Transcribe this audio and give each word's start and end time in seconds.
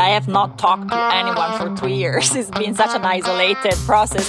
I 0.00 0.10
have 0.12 0.28
not 0.28 0.58
talked 0.58 0.88
to 0.88 1.14
anyone 1.14 1.58
for 1.58 1.74
two 1.80 1.92
years. 1.92 2.34
It's 2.40 2.50
been 2.50 2.74
such 2.74 2.94
an 2.94 3.04
isolated 3.04 3.74
process. 3.86 4.26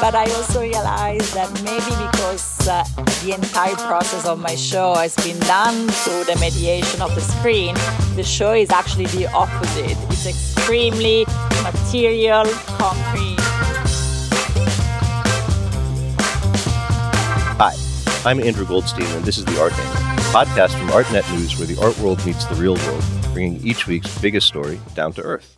But 0.00 0.14
I 0.14 0.24
also 0.32 0.60
realized 0.62 1.34
that 1.34 1.50
maybe 1.62 1.92
because 2.06 2.66
uh, 2.68 2.84
the 3.22 3.34
entire 3.34 3.76
process 3.76 4.26
of 4.26 4.38
my 4.38 4.54
show 4.54 4.94
has 4.94 5.14
been 5.16 5.38
done 5.40 5.88
through 5.88 6.24
the 6.24 6.36
mediation 6.40 7.02
of 7.02 7.14
the 7.14 7.20
screen, 7.20 7.74
the 8.16 8.24
show 8.24 8.52
is 8.52 8.70
actually 8.70 9.06
the 9.06 9.26
opposite. 9.32 9.96
It's 10.10 10.26
extremely 10.26 11.26
material, 11.62 12.44
concrete. 12.78 13.40
Hi, 17.60 17.74
I'm 18.24 18.40
Andrew 18.40 18.66
Goldstein, 18.66 19.06
and 19.16 19.24
this 19.24 19.38
is 19.38 19.44
The 19.44 19.60
Art 19.60 19.72
Angle, 19.78 20.03
podcast 20.34 20.76
from 20.76 20.88
ArtNet 20.88 21.32
News 21.32 21.56
where 21.56 21.68
the 21.68 21.80
art 21.80 21.96
world 22.00 22.26
meets 22.26 22.44
the 22.44 22.56
real 22.56 22.74
world 22.74 23.04
bringing 23.32 23.64
each 23.64 23.86
week's 23.86 24.18
biggest 24.18 24.48
story 24.48 24.80
down 24.96 25.12
to 25.12 25.22
earth. 25.22 25.56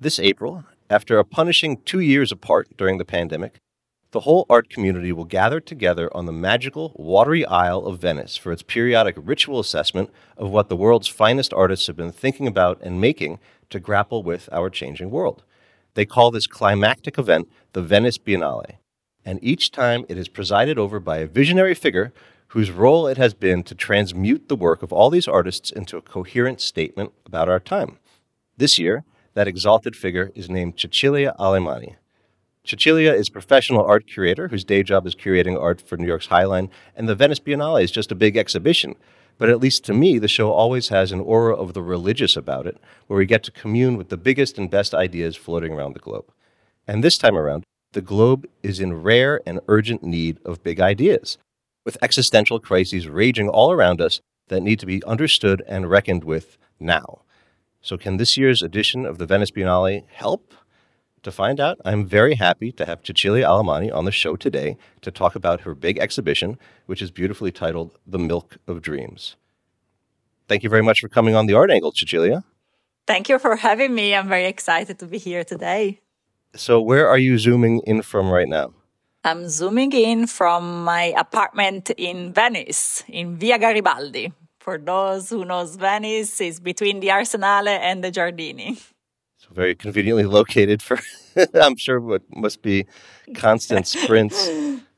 This 0.00 0.18
April, 0.18 0.64
after 0.88 1.18
a 1.18 1.24
punishing 1.24 1.82
two 1.84 2.00
years 2.00 2.32
apart 2.32 2.74
during 2.78 2.96
the 2.96 3.04
pandemic, 3.04 3.60
the 4.12 4.20
whole 4.20 4.46
art 4.48 4.70
community 4.70 5.12
will 5.12 5.26
gather 5.26 5.60
together 5.60 6.08
on 6.16 6.24
the 6.24 6.32
magical, 6.32 6.94
watery 6.96 7.44
Isle 7.44 7.80
of 7.80 8.00
Venice 8.00 8.38
for 8.38 8.52
its 8.52 8.62
periodic 8.62 9.16
ritual 9.18 9.60
assessment 9.60 10.08
of 10.38 10.48
what 10.48 10.70
the 10.70 10.76
world's 10.76 11.06
finest 11.06 11.52
artists 11.52 11.86
have 11.86 11.96
been 11.96 12.10
thinking 12.10 12.46
about 12.46 12.80
and 12.80 13.02
making 13.02 13.38
to 13.68 13.78
grapple 13.78 14.22
with 14.22 14.48
our 14.50 14.70
changing 14.70 15.10
world. 15.10 15.42
They 15.92 16.06
call 16.06 16.30
this 16.30 16.46
climactic 16.46 17.18
event 17.18 17.50
the 17.74 17.82
Venice 17.82 18.16
Biennale, 18.16 18.76
and 19.26 19.38
each 19.42 19.70
time 19.70 20.06
it 20.08 20.16
is 20.16 20.28
presided 20.28 20.78
over 20.78 21.00
by 21.00 21.18
a 21.18 21.26
visionary 21.26 21.74
figure 21.74 22.14
whose 22.50 22.70
role 22.72 23.06
it 23.06 23.16
has 23.16 23.32
been 23.32 23.62
to 23.62 23.76
transmute 23.76 24.48
the 24.48 24.56
work 24.56 24.82
of 24.82 24.92
all 24.92 25.08
these 25.08 25.28
artists 25.28 25.70
into 25.70 25.96
a 25.96 26.02
coherent 26.02 26.60
statement 26.60 27.12
about 27.24 27.48
our 27.48 27.60
time. 27.60 27.96
This 28.56 28.76
year, 28.76 29.04
that 29.34 29.46
exalted 29.46 29.94
figure 29.94 30.32
is 30.34 30.50
named 30.50 30.74
Cecilia 30.76 31.34
Alemani. 31.38 31.94
Cecilia 32.64 33.12
is 33.12 33.28
a 33.28 33.32
professional 33.32 33.84
art 33.84 34.08
curator 34.08 34.48
whose 34.48 34.64
day 34.64 34.82
job 34.82 35.06
is 35.06 35.14
curating 35.14 35.60
art 35.60 35.80
for 35.80 35.96
New 35.96 36.08
York's 36.08 36.26
Highline, 36.26 36.70
and 36.96 37.08
the 37.08 37.14
Venice 37.14 37.38
Biennale 37.38 37.84
is 37.84 37.92
just 37.92 38.10
a 38.10 38.16
big 38.16 38.36
exhibition. 38.36 38.96
But 39.38 39.48
at 39.48 39.60
least 39.60 39.84
to 39.84 39.94
me, 39.94 40.18
the 40.18 40.26
show 40.26 40.50
always 40.50 40.88
has 40.88 41.12
an 41.12 41.20
aura 41.20 41.54
of 41.54 41.72
the 41.72 41.82
religious 41.82 42.36
about 42.36 42.66
it, 42.66 42.78
where 43.06 43.18
we 43.18 43.26
get 43.26 43.44
to 43.44 43.52
commune 43.52 43.96
with 43.96 44.08
the 44.08 44.16
biggest 44.16 44.58
and 44.58 44.68
best 44.68 44.92
ideas 44.92 45.36
floating 45.36 45.72
around 45.72 45.94
the 45.94 46.00
globe. 46.00 46.26
And 46.88 47.04
this 47.04 47.16
time 47.16 47.36
around, 47.36 47.62
the 47.92 48.02
globe 48.02 48.48
is 48.64 48.80
in 48.80 49.02
rare 49.02 49.40
and 49.46 49.60
urgent 49.68 50.02
need 50.02 50.40
of 50.44 50.64
big 50.64 50.80
ideas 50.80 51.38
with 51.84 51.98
existential 52.02 52.60
crises 52.60 53.08
raging 53.08 53.48
all 53.48 53.72
around 53.72 54.00
us 54.00 54.20
that 54.48 54.62
need 54.62 54.78
to 54.80 54.86
be 54.86 55.02
understood 55.04 55.62
and 55.66 55.90
reckoned 55.90 56.24
with 56.24 56.58
now. 56.78 57.22
So, 57.80 57.96
can 57.96 58.18
this 58.18 58.36
year's 58.36 58.62
edition 58.62 59.06
of 59.06 59.18
the 59.18 59.26
Venice 59.26 59.50
Biennale 59.50 60.04
help? 60.08 60.52
To 61.24 61.30
find 61.30 61.60
out, 61.60 61.78
I'm 61.84 62.06
very 62.06 62.36
happy 62.36 62.72
to 62.72 62.86
have 62.86 63.00
Cecilia 63.04 63.44
Alemani 63.44 63.94
on 63.94 64.06
the 64.06 64.12
show 64.12 64.36
today 64.36 64.78
to 65.02 65.10
talk 65.10 65.34
about 65.34 65.62
her 65.62 65.74
big 65.74 65.98
exhibition, 65.98 66.58
which 66.86 67.02
is 67.02 67.10
beautifully 67.10 67.52
titled 67.52 67.98
The 68.06 68.18
Milk 68.18 68.56
of 68.66 68.80
Dreams. 68.80 69.36
Thank 70.48 70.62
you 70.62 70.70
very 70.70 70.82
much 70.82 71.00
for 71.00 71.08
coming 71.08 71.34
on 71.34 71.44
the 71.44 71.52
Art 71.52 71.70
Angle, 71.70 71.92
Cecilia. 71.94 72.42
Thank 73.06 73.28
you 73.28 73.38
for 73.38 73.56
having 73.56 73.94
me. 73.94 74.14
I'm 74.14 74.28
very 74.28 74.46
excited 74.46 74.98
to 75.00 75.06
be 75.06 75.18
here 75.18 75.44
today. 75.44 76.00
So, 76.56 76.80
where 76.80 77.06
are 77.06 77.18
you 77.18 77.38
zooming 77.38 77.80
in 77.86 78.00
from 78.00 78.30
right 78.30 78.48
now? 78.48 78.72
I'm 79.22 79.50
zooming 79.50 79.92
in 79.92 80.26
from 80.26 80.82
my 80.84 81.14
apartment 81.16 81.90
in 81.90 82.32
Venice, 82.32 83.04
in 83.06 83.36
Via 83.36 83.58
Garibaldi. 83.58 84.32
For 84.58 84.78
those 84.78 85.28
who 85.28 85.44
knows 85.44 85.76
Venice, 85.76 86.40
is 86.40 86.58
between 86.58 87.00
the 87.00 87.08
Arsenale 87.08 87.68
and 87.68 88.02
the 88.02 88.10
Giardini. 88.10 88.80
So 89.36 89.48
very 89.52 89.74
conveniently 89.74 90.24
located 90.24 90.80
for, 90.80 90.98
I'm 91.54 91.76
sure, 91.76 92.00
what 92.00 92.22
must 92.34 92.62
be 92.62 92.86
constant 93.34 93.86
sprints 93.86 94.48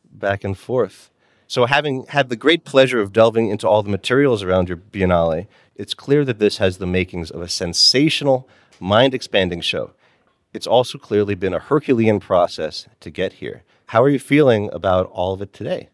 back 0.05 0.45
and 0.45 0.57
forth. 0.57 1.11
So, 1.49 1.67
having 1.67 2.07
had 2.07 2.29
the 2.29 2.37
great 2.37 2.65
pleasure 2.65 3.01
of 3.01 3.13
delving 3.13 3.49
into 3.49 3.69
all 3.69 3.83
the 3.83 3.91
materials 3.91 4.43
around 4.43 4.69
your 4.69 4.79
Biennale, 4.79 5.49
it's 5.75 5.95
clear 5.95 6.25
that 6.25 6.39
this 6.39 6.59
has 6.59 6.79
the 6.79 6.87
makings 6.87 7.31
of 7.31 7.43
a 7.43 7.49
sensational, 7.49 8.49
mind 8.81 9.15
expanding 9.15 9.61
show. 9.61 9.93
It's 10.55 10.67
also 10.67 10.97
clearly 10.97 11.35
been 11.35 11.53
a 11.53 11.59
Herculean 11.59 12.21
process 12.21 12.87
to 13.01 13.11
get 13.11 13.35
here. 13.35 13.65
How 13.93 14.03
are 14.03 14.09
you 14.09 14.19
feeling 14.19 14.71
about 14.73 15.11
all 15.13 15.35
of 15.35 15.43
it 15.43 15.53
today? 15.53 15.91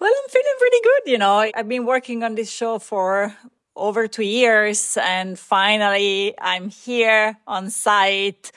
Well, 0.00 0.12
I'm 0.12 0.28
feeling 0.28 0.56
pretty 0.58 0.80
good. 0.82 1.12
You 1.12 1.18
know, 1.18 1.48
I've 1.54 1.68
been 1.68 1.86
working 1.86 2.24
on 2.24 2.34
this 2.34 2.50
show 2.50 2.80
for 2.80 3.32
over 3.76 4.08
two 4.08 4.24
years, 4.24 4.98
and 5.00 5.38
finally, 5.38 6.34
I'm 6.40 6.68
here 6.68 7.36
on 7.46 7.70
site, 7.70 8.50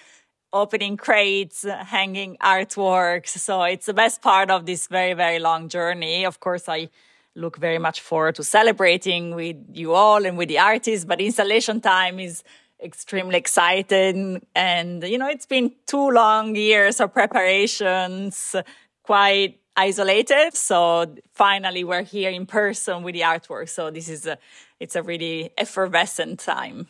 opening 0.51 0.97
crates, 0.97 1.63
hanging 1.63 2.37
artworks. 2.41 3.37
So 3.37 3.61
it's 3.61 3.85
the 3.85 3.93
best 3.93 4.23
part 4.23 4.49
of 4.49 4.65
this 4.65 4.87
very, 4.87 5.13
very 5.13 5.37
long 5.37 5.69
journey. 5.69 6.25
Of 6.25 6.39
course, 6.39 6.67
I 6.67 6.89
look 7.35 7.57
very 7.57 7.77
much 7.77 8.01
forward 8.01 8.33
to 8.37 8.43
celebrating 8.43 9.35
with 9.35 9.57
you 9.73 9.93
all 9.93 10.25
and 10.25 10.39
with 10.39 10.49
the 10.49 10.57
artists, 10.57 11.05
but 11.05 11.21
installation 11.21 11.81
time 11.81 12.19
is 12.19 12.43
extremely 12.83 13.37
excited. 13.37 14.43
And, 14.55 15.03
you 15.03 15.17
know, 15.17 15.27
it's 15.27 15.45
been 15.45 15.73
two 15.85 16.11
long 16.11 16.55
years 16.55 16.99
of 16.99 17.13
preparations, 17.13 18.55
quite 19.03 19.59
isolated. 19.77 20.55
So 20.55 21.15
finally 21.33 21.83
we're 21.83 22.03
here 22.03 22.29
in 22.29 22.45
person 22.45 23.03
with 23.03 23.13
the 23.13 23.21
artwork. 23.21 23.69
So 23.69 23.91
this 23.91 24.09
is 24.09 24.25
a, 24.25 24.37
it's 24.79 24.95
a 24.95 25.03
really 25.03 25.51
effervescent 25.57 26.39
time. 26.39 26.87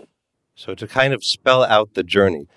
So 0.56 0.74
to 0.76 0.88
kind 0.88 1.14
of 1.14 1.24
spell 1.24 1.64
out 1.64 1.94
the 1.96 2.04
journey, 2.04 2.48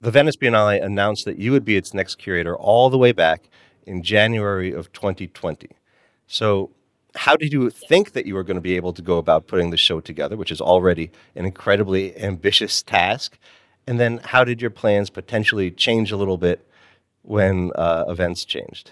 the 0.00 0.10
Venice 0.10 0.36
Biennale 0.36 0.82
announced 0.82 1.24
that 1.24 1.38
you 1.38 1.52
would 1.52 1.64
be 1.64 1.76
its 1.76 1.94
next 1.94 2.16
curator 2.16 2.56
all 2.56 2.90
the 2.90 2.98
way 2.98 3.12
back 3.12 3.48
in 3.86 4.02
January 4.02 4.72
of 4.72 4.92
2020. 4.92 5.68
So 6.26 6.70
how 7.16 7.36
did 7.36 7.52
you 7.52 7.70
think 7.70 8.12
that 8.12 8.26
you 8.26 8.34
were 8.34 8.44
going 8.44 8.56
to 8.56 8.60
be 8.60 8.76
able 8.76 8.92
to 8.92 9.02
go 9.02 9.18
about 9.18 9.46
putting 9.46 9.70
the 9.70 9.76
show 9.76 10.00
together, 10.00 10.36
which 10.36 10.52
is 10.52 10.60
already 10.60 11.10
an 11.34 11.44
incredibly 11.44 12.16
ambitious 12.16 12.82
task? 12.82 13.38
And 13.86 13.98
then 13.98 14.18
how 14.18 14.44
did 14.44 14.60
your 14.60 14.70
plans 14.70 15.10
potentially 15.10 15.70
change 15.70 16.12
a 16.12 16.16
little 16.16 16.38
bit 16.38 16.66
when 17.22 17.72
uh, 17.74 18.04
events 18.08 18.44
changed? 18.44 18.90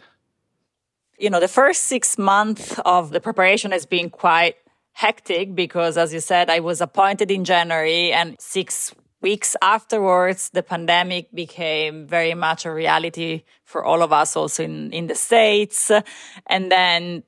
You 1.19 1.31
know, 1.31 1.41
the 1.41 1.49
first 1.49 1.85
six 1.85 2.19
months 2.19 2.79
of 2.85 3.11
the 3.11 3.21
preparation 3.21 3.71
has 3.73 3.87
been 3.87 4.11
quite 4.11 4.57
hectic 4.93 5.55
because, 5.55 5.97
as 5.97 6.13
you 6.13 6.21
said, 6.21 6.51
I 6.51 6.61
was 6.61 6.81
appointed 6.81 7.31
in 7.31 7.45
January 7.45 8.13
and 8.13 8.37
six 8.41 8.95
weeks 9.25 9.57
afterwards, 9.63 10.51
the 10.51 10.63
pandemic 10.63 11.33
became 11.35 12.07
very 12.07 12.35
much 12.35 12.67
a 12.67 12.71
reality 12.71 13.43
for 13.65 13.83
all 13.83 14.03
of 14.03 14.13
us, 14.13 14.37
also 14.37 14.63
in, 14.63 14.93
in 14.93 15.07
the 15.07 15.15
States. 15.15 15.91
And 16.47 16.71
then 16.71 17.23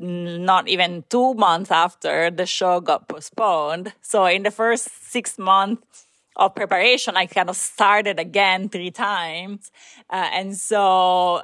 not 0.00 0.66
even 0.68 1.04
two 1.10 1.34
months 1.34 1.70
after 1.70 2.30
the 2.30 2.46
show 2.46 2.80
got 2.80 3.06
postponed. 3.06 3.92
So 4.00 4.24
in 4.24 4.42
the 4.42 4.50
first 4.50 4.88
six 5.10 5.38
months 5.38 6.06
of 6.36 6.54
preparation, 6.54 7.16
I 7.16 7.26
kind 7.26 7.50
of 7.50 7.56
started 7.56 8.18
again 8.18 8.70
three 8.70 8.90
times. 8.90 9.70
Uh, 10.08 10.28
and 10.32 10.56
so, 10.56 11.42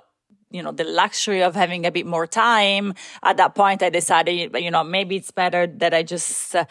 you 0.51 0.63
know, 0.63 0.73
the 0.73 0.85
luxury 0.85 1.43
of 1.43 1.55
having 1.55 1.85
a 1.85 1.93
bit 1.93 2.07
more 2.07 2.27
time 2.27 2.95
at 3.23 3.37
that 3.37 3.55
point, 3.55 3.83
I 3.83 3.91
decided, 3.91 4.57
you 4.57 4.71
know, 4.71 4.85
maybe 4.85 5.17
it's 5.17 5.31
better 5.31 5.67
that 5.67 5.93
I 5.93 6.03
just, 6.03 6.57
uh, 6.57 6.65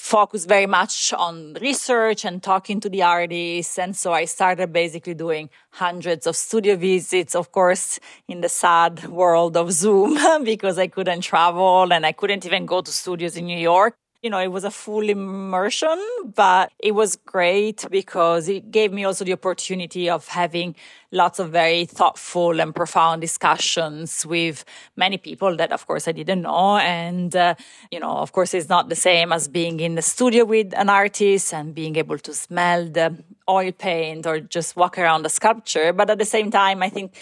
focus 0.00 0.46
very 0.46 0.66
much 0.66 1.12
on 1.12 1.54
research 1.60 2.24
and 2.24 2.42
talking 2.42 2.80
to 2.80 2.88
the 2.88 3.02
artists. 3.02 3.78
And 3.78 3.94
so 3.94 4.12
I 4.12 4.24
started 4.24 4.72
basically 4.72 5.14
doing 5.14 5.50
hundreds 5.72 6.26
of 6.26 6.36
studio 6.36 6.74
visits, 6.76 7.34
of 7.34 7.52
course, 7.52 8.00
in 8.26 8.40
the 8.40 8.48
sad 8.48 9.06
world 9.08 9.56
of 9.56 9.70
Zoom 9.70 10.18
because 10.44 10.78
I 10.78 10.86
couldn't 10.86 11.20
travel 11.20 11.92
and 11.92 12.06
I 12.06 12.12
couldn't 12.12 12.46
even 12.46 12.64
go 12.64 12.80
to 12.80 12.90
studios 12.90 13.36
in 13.36 13.44
New 13.46 13.58
York 13.58 13.94
you 14.22 14.28
know, 14.28 14.38
it 14.38 14.48
was 14.48 14.64
a 14.64 14.70
full 14.70 15.08
immersion, 15.08 15.98
but 16.34 16.72
it 16.78 16.92
was 16.92 17.16
great 17.16 17.86
because 17.90 18.48
it 18.48 18.70
gave 18.70 18.92
me 18.92 19.04
also 19.04 19.24
the 19.24 19.32
opportunity 19.32 20.10
of 20.10 20.28
having 20.28 20.74
lots 21.10 21.38
of 21.38 21.50
very 21.50 21.86
thoughtful 21.86 22.60
and 22.60 22.74
profound 22.74 23.22
discussions 23.22 24.26
with 24.26 24.64
many 24.94 25.16
people 25.16 25.56
that, 25.56 25.72
of 25.72 25.86
course, 25.86 26.06
I 26.06 26.12
didn't 26.12 26.42
know. 26.42 26.76
And, 26.76 27.34
uh, 27.34 27.54
you 27.90 27.98
know, 27.98 28.18
of 28.18 28.32
course, 28.32 28.52
it's 28.52 28.68
not 28.68 28.90
the 28.90 28.94
same 28.94 29.32
as 29.32 29.48
being 29.48 29.80
in 29.80 29.94
the 29.94 30.02
studio 30.02 30.44
with 30.44 30.74
an 30.76 30.90
artist 30.90 31.54
and 31.54 31.74
being 31.74 31.96
able 31.96 32.18
to 32.18 32.34
smell 32.34 32.90
the 32.90 33.16
oil 33.48 33.72
paint 33.72 34.26
or 34.26 34.40
just 34.40 34.76
walk 34.76 34.98
around 34.98 35.22
the 35.22 35.30
sculpture. 35.30 35.94
But 35.94 36.10
at 36.10 36.18
the 36.18 36.26
same 36.26 36.50
time, 36.50 36.82
I 36.82 36.90
think 36.90 37.14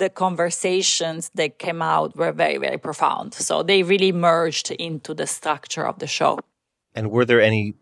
the 0.00 0.10
conversations 0.10 1.30
that 1.34 1.58
came 1.58 1.80
out 1.80 2.16
were 2.16 2.32
very, 2.32 2.56
very 2.56 2.78
profound. 2.78 3.34
So 3.34 3.62
they 3.62 3.82
really 3.84 4.12
merged 4.12 4.72
into 4.72 5.14
the 5.14 5.26
structure 5.26 5.86
of 5.86 5.98
the 5.98 6.08
show. 6.08 6.40
And 6.94 7.10
were 7.12 7.24
there 7.24 7.40
any 7.40 7.74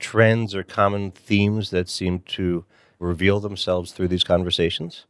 trends 0.00 0.54
or 0.56 0.62
common 0.64 1.12
themes 1.12 1.70
that 1.70 1.88
seemed 1.88 2.26
to 2.38 2.64
reveal 2.98 3.38
themselves 3.38 3.92
through 3.92 4.08
these 4.08 4.24
conversations? 4.24 5.06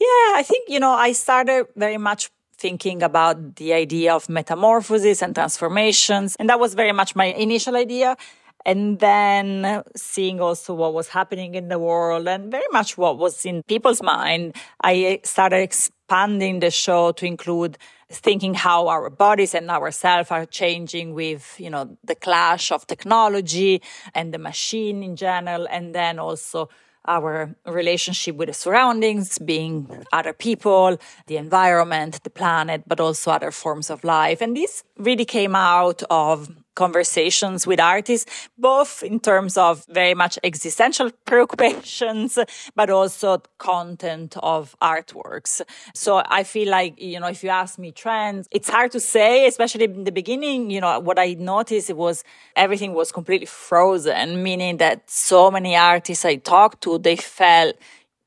Yeah, 0.00 0.40
I 0.40 0.42
think, 0.44 0.68
you 0.68 0.80
know, 0.80 0.92
I 0.92 1.12
started 1.12 1.66
very 1.76 1.98
much 1.98 2.30
thinking 2.56 3.02
about 3.02 3.56
the 3.56 3.72
idea 3.72 4.14
of 4.14 4.28
metamorphosis 4.28 5.22
and 5.22 5.34
transformations. 5.34 6.34
And 6.36 6.48
that 6.48 6.58
was 6.58 6.74
very 6.74 6.92
much 6.92 7.14
my 7.14 7.26
initial 7.26 7.76
idea. 7.76 8.16
And 8.64 8.98
then 8.98 9.82
seeing 9.96 10.40
also 10.40 10.74
what 10.74 10.92
was 10.92 11.08
happening 11.08 11.54
in 11.54 11.68
the 11.68 11.78
world 11.78 12.28
and 12.28 12.50
very 12.50 12.66
much 12.72 12.98
what 12.98 13.16
was 13.18 13.46
in 13.46 13.62
people's 13.62 14.02
mind, 14.02 14.56
I 14.82 15.20
started 15.24 15.60
expanding 15.62 16.60
the 16.60 16.70
show 16.70 17.12
to 17.12 17.26
include 17.26 17.78
thinking 18.10 18.54
how 18.54 18.88
our 18.88 19.10
bodies 19.10 19.54
and 19.54 19.70
ourselves 19.70 20.30
are 20.30 20.46
changing 20.46 21.14
with, 21.14 21.54
you 21.58 21.70
know, 21.70 21.96
the 22.04 22.14
clash 22.14 22.72
of 22.72 22.86
technology 22.86 23.82
and 24.14 24.32
the 24.32 24.38
machine 24.38 25.02
in 25.02 25.16
general. 25.16 25.66
And 25.70 25.94
then 25.94 26.18
also 26.18 26.68
our 27.06 27.54
relationship 27.66 28.36
with 28.36 28.48
the 28.48 28.54
surroundings, 28.54 29.38
being 29.38 30.04
other 30.12 30.32
people, 30.32 30.98
the 31.26 31.36
environment, 31.36 32.22
the 32.22 32.30
planet, 32.30 32.82
but 32.86 33.00
also 33.00 33.30
other 33.30 33.50
forms 33.50 33.90
of 33.90 34.04
life. 34.04 34.42
And 34.42 34.56
this 34.56 34.84
really 34.98 35.24
came 35.24 35.54
out 35.54 36.02
of 36.10 36.48
conversations 36.78 37.66
with 37.66 37.80
artists, 37.80 38.48
both 38.56 39.02
in 39.02 39.18
terms 39.18 39.56
of 39.56 39.84
very 39.88 40.14
much 40.14 40.38
existential 40.44 41.10
preoccupations, 41.26 42.38
but 42.76 42.88
also 42.88 43.42
content 43.58 44.36
of 44.54 44.76
artworks. 44.80 45.60
So 45.92 46.22
I 46.24 46.44
feel 46.44 46.70
like, 46.70 46.94
you 47.00 47.18
know, 47.18 47.26
if 47.26 47.42
you 47.42 47.50
ask 47.50 47.80
me 47.80 47.90
trends, 47.90 48.46
it's 48.52 48.70
hard 48.70 48.92
to 48.92 49.00
say, 49.00 49.48
especially 49.48 49.86
in 49.86 50.04
the 50.04 50.12
beginning, 50.12 50.70
you 50.70 50.80
know, 50.80 51.00
what 51.00 51.18
I 51.18 51.34
noticed 51.34 51.92
was 51.92 52.22
everything 52.54 52.94
was 52.94 53.10
completely 53.10 53.46
frozen, 53.46 54.42
meaning 54.44 54.76
that 54.76 55.10
so 55.10 55.50
many 55.50 55.74
artists 55.74 56.24
I 56.24 56.36
talked 56.36 56.80
to, 56.84 56.98
they 56.98 57.16
felt 57.16 57.74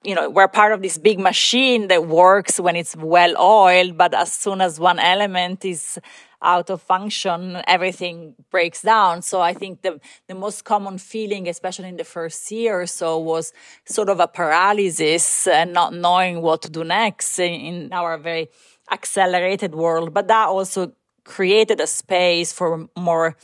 you 0.04 0.16
know, 0.16 0.32
we're 0.32 0.48
part 0.48 0.74
of 0.74 0.82
this 0.82 0.98
big 0.98 1.20
machine 1.20 1.88
that 1.90 2.08
works 2.08 2.60
when 2.60 2.76
it's 2.76 2.96
well 2.96 3.40
oiled, 3.40 3.98
but 3.98 4.16
as 4.16 4.34
soon 4.34 4.60
as 4.60 4.80
one 4.80 4.98
element 4.98 5.64
is 5.64 6.00
out 6.42 6.70
of 6.70 6.82
function, 6.82 7.62
everything 7.68 8.36
breaks 8.50 8.82
down. 8.82 9.22
So 9.22 9.42
I 9.42 9.54
think 9.54 9.82
the, 9.82 10.00
the 10.28 10.36
most 10.36 10.66
common 10.66 10.98
feeling, 10.98 11.48
especially 11.48 11.90
in 11.90 11.98
the 11.98 12.04
first 12.04 12.52
year 12.52 12.82
or 12.82 12.88
so, 12.88 13.18
was 13.20 13.54
sort 13.86 14.10
of 14.10 14.20
a 14.20 14.28
paralysis 14.28 15.48
and 15.48 15.74
not 15.74 15.94
knowing 15.94 16.42
what 16.42 16.62
to 16.64 16.70
do 16.70 16.84
next 16.84 17.40
in 17.40 17.90
our 17.92 18.18
very 18.18 18.50
accelerated 18.92 19.76
world. 19.76 20.14
But 20.14 20.28
that 20.28 20.48
also 20.48 20.94
created 21.24 21.80
a 21.80 21.88
space 21.88 22.52
for 22.52 22.90
more 22.98 23.36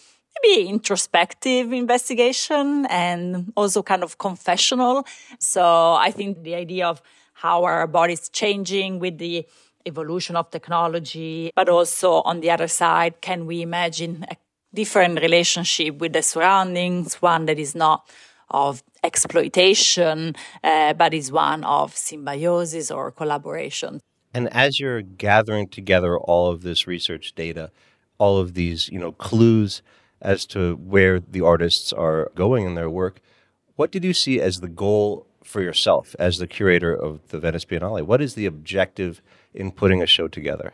maybe 0.43 0.67
introspective 0.67 1.71
investigation 1.73 2.85
and 2.89 3.51
also 3.55 3.81
kind 3.83 4.03
of 4.03 4.17
confessional. 4.17 5.05
So 5.39 5.93
I 5.93 6.11
think 6.11 6.43
the 6.43 6.55
idea 6.55 6.87
of 6.87 7.01
how 7.33 7.63
our 7.65 7.85
bodies 7.85 8.29
changing 8.29 8.99
with 8.99 9.19
the 9.19 9.45
evolution 9.87 10.35
of 10.35 10.51
technology, 10.51 11.51
but 11.55 11.69
also 11.69 12.21
on 12.21 12.41
the 12.41 12.51
other 12.51 12.67
side, 12.67 13.21
can 13.21 13.45
we 13.45 13.61
imagine 13.61 14.25
a 14.29 14.35
different 14.73 15.19
relationship 15.21 15.97
with 15.97 16.13
the 16.13 16.21
surroundings, 16.21 17.15
one 17.15 17.45
that 17.45 17.57
is 17.57 17.73
not 17.73 18.07
of 18.49 18.83
exploitation, 19.03 20.35
uh, 20.63 20.93
but 20.93 21.13
is 21.13 21.31
one 21.31 21.63
of 21.63 21.95
symbiosis 21.95 22.91
or 22.91 23.11
collaboration. 23.11 23.99
And 24.33 24.53
as 24.53 24.79
you're 24.79 25.01
gathering 25.01 25.67
together 25.67 26.17
all 26.17 26.49
of 26.51 26.61
this 26.61 26.87
research 26.87 27.33
data, 27.35 27.71
all 28.17 28.37
of 28.37 28.53
these, 28.53 28.89
you 28.89 28.99
know, 28.99 29.11
clues 29.13 29.81
as 30.21 30.45
to 30.47 30.75
where 30.75 31.19
the 31.19 31.41
artists 31.41 31.93
are 31.93 32.31
going 32.35 32.65
in 32.65 32.75
their 32.75 32.89
work, 32.89 33.19
what 33.75 33.91
did 33.91 34.03
you 34.03 34.13
see 34.13 34.41
as 34.41 34.59
the 34.59 34.67
goal 34.67 35.26
for 35.47 35.61
yourself 35.61 36.15
as 36.19 36.37
the 36.37 36.47
curator 36.47 36.93
of 36.93 37.27
the 37.29 37.39
Venice 37.39 37.65
Biennale? 37.65 38.03
What 38.03 38.21
is 38.21 38.35
the 38.35 38.45
objective 38.45 39.21
in 39.53 39.71
putting 39.71 40.01
a 40.01 40.07
show 40.07 40.27
together? 40.27 40.73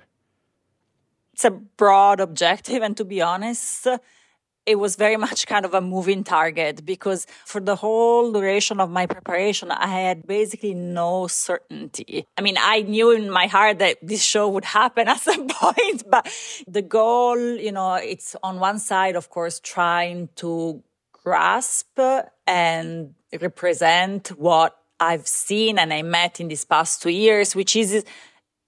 It's 1.34 1.46
a 1.46 1.52
broad 1.52 2.20
objective, 2.20 2.84
and 2.84 2.96
to 2.98 3.06
be 3.06 3.22
honest, 3.22 3.88
it 4.66 4.76
was 4.76 4.96
very 4.96 5.18
much 5.26 5.48
kind 5.48 5.66
of 5.66 5.74
a 5.74 5.82
moving 5.82 6.24
target 6.24 6.86
because 6.86 7.26
for 7.46 7.62
the 7.62 7.76
whole 7.76 8.32
duration 8.32 8.80
of 8.80 8.90
my 8.90 9.06
preparation, 9.06 9.72
I 9.72 9.88
had 9.88 10.28
basically 10.28 10.74
no 10.74 11.28
certainty. 11.28 12.26
I 12.38 12.42
mean, 12.42 12.56
I 12.60 12.82
knew 12.82 13.12
in 13.12 13.30
my 13.30 13.48
heart 13.48 13.80
that 13.80 13.98
this 14.02 14.24
show 14.24 14.48
would 14.50 14.66
happen 14.66 15.08
at 15.14 15.20
some 15.20 15.48
point, 15.48 16.04
but 16.10 16.28
the 16.68 16.82
goal, 16.82 17.38
you 17.38 17.72
know, 17.72 17.96
it's 17.96 18.36
on 18.44 18.60
one 18.60 18.80
side, 18.80 19.16
of 19.16 19.30
course, 19.30 19.60
trying 19.60 20.30
to 20.36 20.84
grasp 21.12 22.00
and 22.46 23.16
represent 23.42 24.30
what 24.30 24.78
I've 25.00 25.28
seen 25.28 25.80
and 25.80 25.94
I 25.94 26.02
met 26.02 26.40
in 26.40 26.48
these 26.48 26.66
past 26.66 27.02
two 27.02 27.10
years, 27.10 27.56
which 27.56 27.76
is 27.76 28.06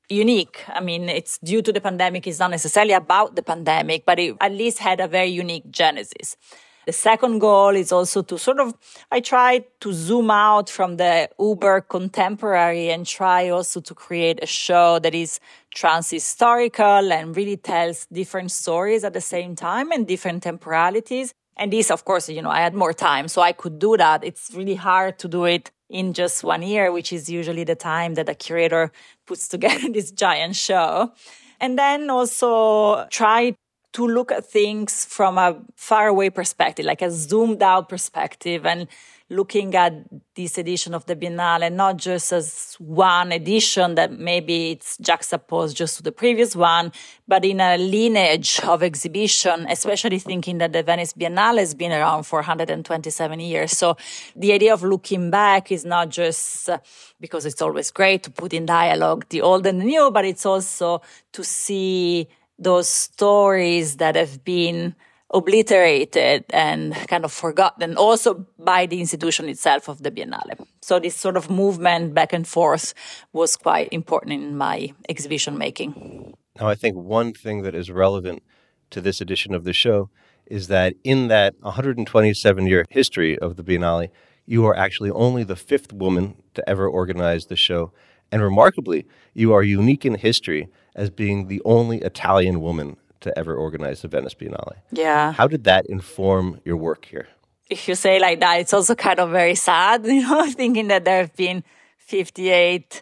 unique. 0.09 0.63
I 0.67 0.81
mean, 0.81 1.09
it's 1.09 1.37
due 1.39 1.61
to 1.61 1.71
the 1.71 1.81
pandemic. 1.81 2.27
It's 2.27 2.39
not 2.39 2.51
necessarily 2.51 2.93
about 2.93 3.35
the 3.35 3.43
pandemic, 3.43 4.05
but 4.05 4.19
it 4.19 4.35
at 4.41 4.51
least 4.51 4.79
had 4.79 4.99
a 4.99 5.07
very 5.07 5.29
unique 5.29 5.69
genesis. 5.71 6.37
The 6.85 6.91
second 6.91 7.39
goal 7.39 7.69
is 7.69 7.91
also 7.91 8.21
to 8.21 8.37
sort 8.37 8.59
of, 8.59 8.75
I 9.11 9.19
try 9.19 9.65
to 9.79 9.91
zoom 9.91 10.29
out 10.29 10.69
from 10.69 10.97
the 10.97 11.29
uber 11.39 11.81
contemporary 11.81 12.91
and 12.91 13.07
try 13.07 13.49
also 13.49 13.81
to 13.81 13.95
create 13.95 14.39
a 14.43 14.45
show 14.45 14.99
that 14.99 15.15
is 15.15 15.39
trans-historical 15.73 17.11
and 17.11 17.35
really 17.35 17.57
tells 17.57 18.05
different 18.13 18.51
stories 18.51 19.03
at 19.03 19.13
the 19.13 19.21
same 19.21 19.55
time 19.55 19.91
and 19.91 20.07
different 20.07 20.43
temporalities. 20.43 21.33
And 21.57 21.71
this, 21.71 21.89
of 21.89 22.03
course, 22.05 22.27
you 22.29 22.41
know, 22.41 22.49
I 22.49 22.59
had 22.59 22.73
more 22.73 22.93
time, 22.93 23.27
so 23.27 23.41
I 23.41 23.53
could 23.53 23.79
do 23.79 23.95
that. 23.97 24.23
It's 24.23 24.51
really 24.53 24.75
hard 24.75 25.17
to 25.19 25.27
do 25.27 25.45
it 25.45 25.71
in 25.89 26.13
just 26.13 26.43
one 26.43 26.61
year, 26.61 26.91
which 26.91 27.13
is 27.13 27.29
usually 27.29 27.63
the 27.63 27.75
time 27.75 28.15
that 28.15 28.27
a 28.27 28.35
curator 28.35 28.91
puts 29.25 29.47
together 29.47 29.89
this 29.91 30.11
giant 30.11 30.55
show. 30.55 31.13
And 31.59 31.79
then 31.79 32.09
also 32.09 33.07
try 33.07 33.55
to 33.93 34.05
look 34.05 34.31
at 34.31 34.45
things 34.45 35.05
from 35.05 35.37
a 35.37 35.57
faraway 35.77 36.29
perspective, 36.29 36.85
like 36.85 37.01
a 37.01 37.09
zoomed 37.09 37.63
out 37.63 37.87
perspective 37.87 38.65
and 38.65 38.87
looking 39.29 39.73
at 39.73 39.93
this 40.35 40.57
edition 40.57 40.93
of 40.93 41.05
the 41.07 41.15
Biennale 41.15 41.71
not 41.71 41.97
just 41.97 42.31
as 42.31 42.75
one 42.77 43.31
edition 43.31 43.95
that 43.95 44.11
maybe 44.11 44.71
it's 44.71 44.97
juxtaposed 44.97 45.75
just 45.75 45.97
to 45.97 46.03
the 46.03 46.11
previous 46.11 46.55
one, 46.55 46.91
but 47.27 47.43
in 47.43 47.59
a 47.59 47.77
lineage 47.77 48.59
of 48.63 48.83
exhibition, 48.83 49.65
especially 49.67 50.19
thinking 50.19 50.59
that 50.59 50.73
the 50.73 50.83
Venice 50.83 51.13
Biennale 51.13 51.57
has 51.57 51.73
been 51.73 51.91
around 51.91 52.23
for 52.23 52.39
127 52.39 53.39
years. 53.39 53.71
So 53.71 53.97
the 54.35 54.53
idea 54.53 54.73
of 54.73 54.83
looking 54.83 55.31
back 55.31 55.71
is 55.71 55.85
not 55.85 56.09
just 56.09 56.69
uh, 56.69 56.77
because 57.19 57.47
it's 57.47 57.61
always 57.61 57.89
great 57.89 58.21
to 58.23 58.31
put 58.31 58.53
in 58.53 58.67
dialogue 58.67 59.25
the 59.29 59.41
old 59.41 59.65
and 59.65 59.81
the 59.81 59.85
new, 59.85 60.11
but 60.11 60.25
it's 60.25 60.45
also 60.45 61.01
to 61.31 61.43
see 61.43 62.27
those 62.59 62.87
stories 62.87 63.97
that 63.97 64.15
have 64.15 64.43
been 64.43 64.95
obliterated 65.31 66.45
and 66.51 66.93
kind 67.07 67.25
of 67.25 67.31
forgotten 67.31 67.97
also 67.97 68.45
by 68.59 68.85
the 68.85 68.99
institution 68.99 69.49
itself 69.49 69.87
of 69.87 70.03
the 70.03 70.11
Biennale. 70.11 70.65
So 70.81 70.99
this 70.99 71.15
sort 71.15 71.35
of 71.35 71.49
movement 71.49 72.13
back 72.13 72.31
and 72.31 72.47
forth 72.47 72.93
was 73.33 73.55
quite 73.55 73.89
important 73.91 74.33
in 74.33 74.57
my 74.57 74.93
exhibition 75.09 75.57
making. 75.57 76.33
Now, 76.59 76.67
I 76.67 76.75
think 76.75 76.95
one 76.95 77.33
thing 77.33 77.63
that 77.63 77.75
is 77.75 77.89
relevant 77.91 78.43
to 78.91 79.01
this 79.01 79.19
edition 79.19 79.53
of 79.53 79.63
the 79.63 79.73
show 79.73 80.09
is 80.45 80.67
that 80.67 80.93
in 81.03 81.27
that 81.27 81.55
127 81.61 82.67
year 82.67 82.85
history 82.89 83.37
of 83.39 83.55
the 83.55 83.63
Biennale, 83.63 84.09
you 84.45 84.65
are 84.65 84.75
actually 84.75 85.09
only 85.09 85.43
the 85.43 85.55
fifth 85.55 85.91
woman 85.91 86.35
to 86.53 86.67
ever 86.69 86.87
organize 86.87 87.47
the 87.47 87.55
show. 87.55 87.91
And 88.31 88.43
remarkably, 88.43 89.07
you 89.33 89.53
are 89.53 89.63
unique 89.63 90.05
in 90.05 90.15
history 90.15 90.67
as 90.95 91.09
being 91.09 91.47
the 91.47 91.61
only 91.65 91.97
Italian 91.99 92.61
woman 92.61 92.97
to 93.25 93.37
ever 93.37 93.53
organize 93.55 94.01
the 94.01 94.07
Venice 94.07 94.35
Biennale. 94.35 94.77
Yeah. 94.91 95.33
How 95.33 95.47
did 95.47 95.63
that 95.65 95.85
inform 95.87 96.61
your 96.63 96.77
work 96.77 97.05
here? 97.05 97.27
If 97.69 97.87
you 97.87 97.95
say 97.95 98.19
like 98.19 98.39
that, 98.39 98.59
it's 98.61 98.73
also 98.73 98.95
kind 98.95 99.19
of 99.19 99.31
very 99.31 99.55
sad, 99.55 100.05
you 100.17 100.21
know, 100.21 100.49
thinking 100.51 100.87
that 100.87 101.03
there 101.05 101.21
have 101.21 101.35
been 101.35 101.63
58 101.97 103.01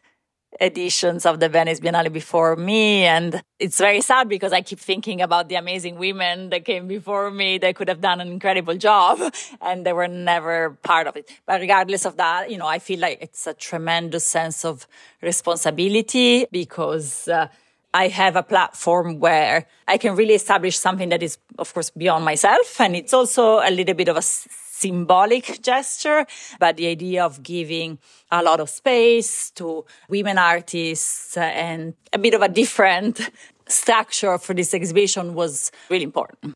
editions 0.61 1.25
of 1.25 1.39
the 1.39 1.49
Venice 1.49 1.79
Biennale 1.79 2.11
before 2.11 2.55
me. 2.55 3.03
And 3.03 3.43
it's 3.59 3.77
very 3.77 4.01
sad 4.01 4.29
because 4.29 4.53
I 4.53 4.61
keep 4.61 4.79
thinking 4.79 5.21
about 5.21 5.49
the 5.49 5.55
amazing 5.55 5.97
women 5.97 6.49
that 6.51 6.63
came 6.63 6.87
before 6.87 7.29
me 7.31 7.57
that 7.57 7.75
could 7.75 7.89
have 7.89 7.99
done 7.99 8.21
an 8.21 8.29
incredible 8.29 8.77
job 8.77 9.19
and 9.61 9.85
they 9.85 9.93
were 9.93 10.07
never 10.07 10.77
part 10.83 11.07
of 11.07 11.17
it. 11.17 11.29
But 11.45 11.59
regardless 11.59 12.05
of 12.05 12.15
that, 12.17 12.49
you 12.49 12.57
know, 12.57 12.67
I 12.67 12.79
feel 12.79 12.99
like 12.99 13.17
it's 13.21 13.45
a 13.47 13.53
tremendous 13.53 14.23
sense 14.23 14.63
of 14.63 14.87
responsibility 15.21 16.45
because 16.51 17.27
uh, 17.27 17.47
I 17.93 18.07
have 18.07 18.35
a 18.35 18.43
platform 18.43 19.19
where 19.19 19.67
I 19.87 19.97
can 19.97 20.15
really 20.15 20.33
establish 20.33 20.77
something 20.77 21.09
that 21.09 21.21
is, 21.21 21.37
of 21.59 21.73
course, 21.73 21.89
beyond 21.91 22.25
myself. 22.25 22.81
And 22.81 22.95
it's 22.95 23.13
also 23.13 23.59
a 23.59 23.69
little 23.69 23.93
bit 23.93 24.07
of 24.07 24.17
a 24.17 24.21
symbolic 24.21 25.61
gesture, 25.61 26.25
but 26.59 26.77
the 26.77 26.87
idea 26.87 27.23
of 27.23 27.43
giving 27.43 27.99
a 28.31 28.41
lot 28.43 28.59
of 28.59 28.69
space 28.69 29.51
to 29.51 29.85
women 30.09 30.37
artists 30.37 31.37
and 31.37 31.93
a 32.11 32.17
bit 32.17 32.33
of 32.33 32.41
a 32.41 32.49
different 32.49 33.29
structure 33.67 34.37
for 34.37 34.53
this 34.53 34.73
exhibition 34.73 35.35
was 35.35 35.71
really 35.89 36.03
important. 36.03 36.53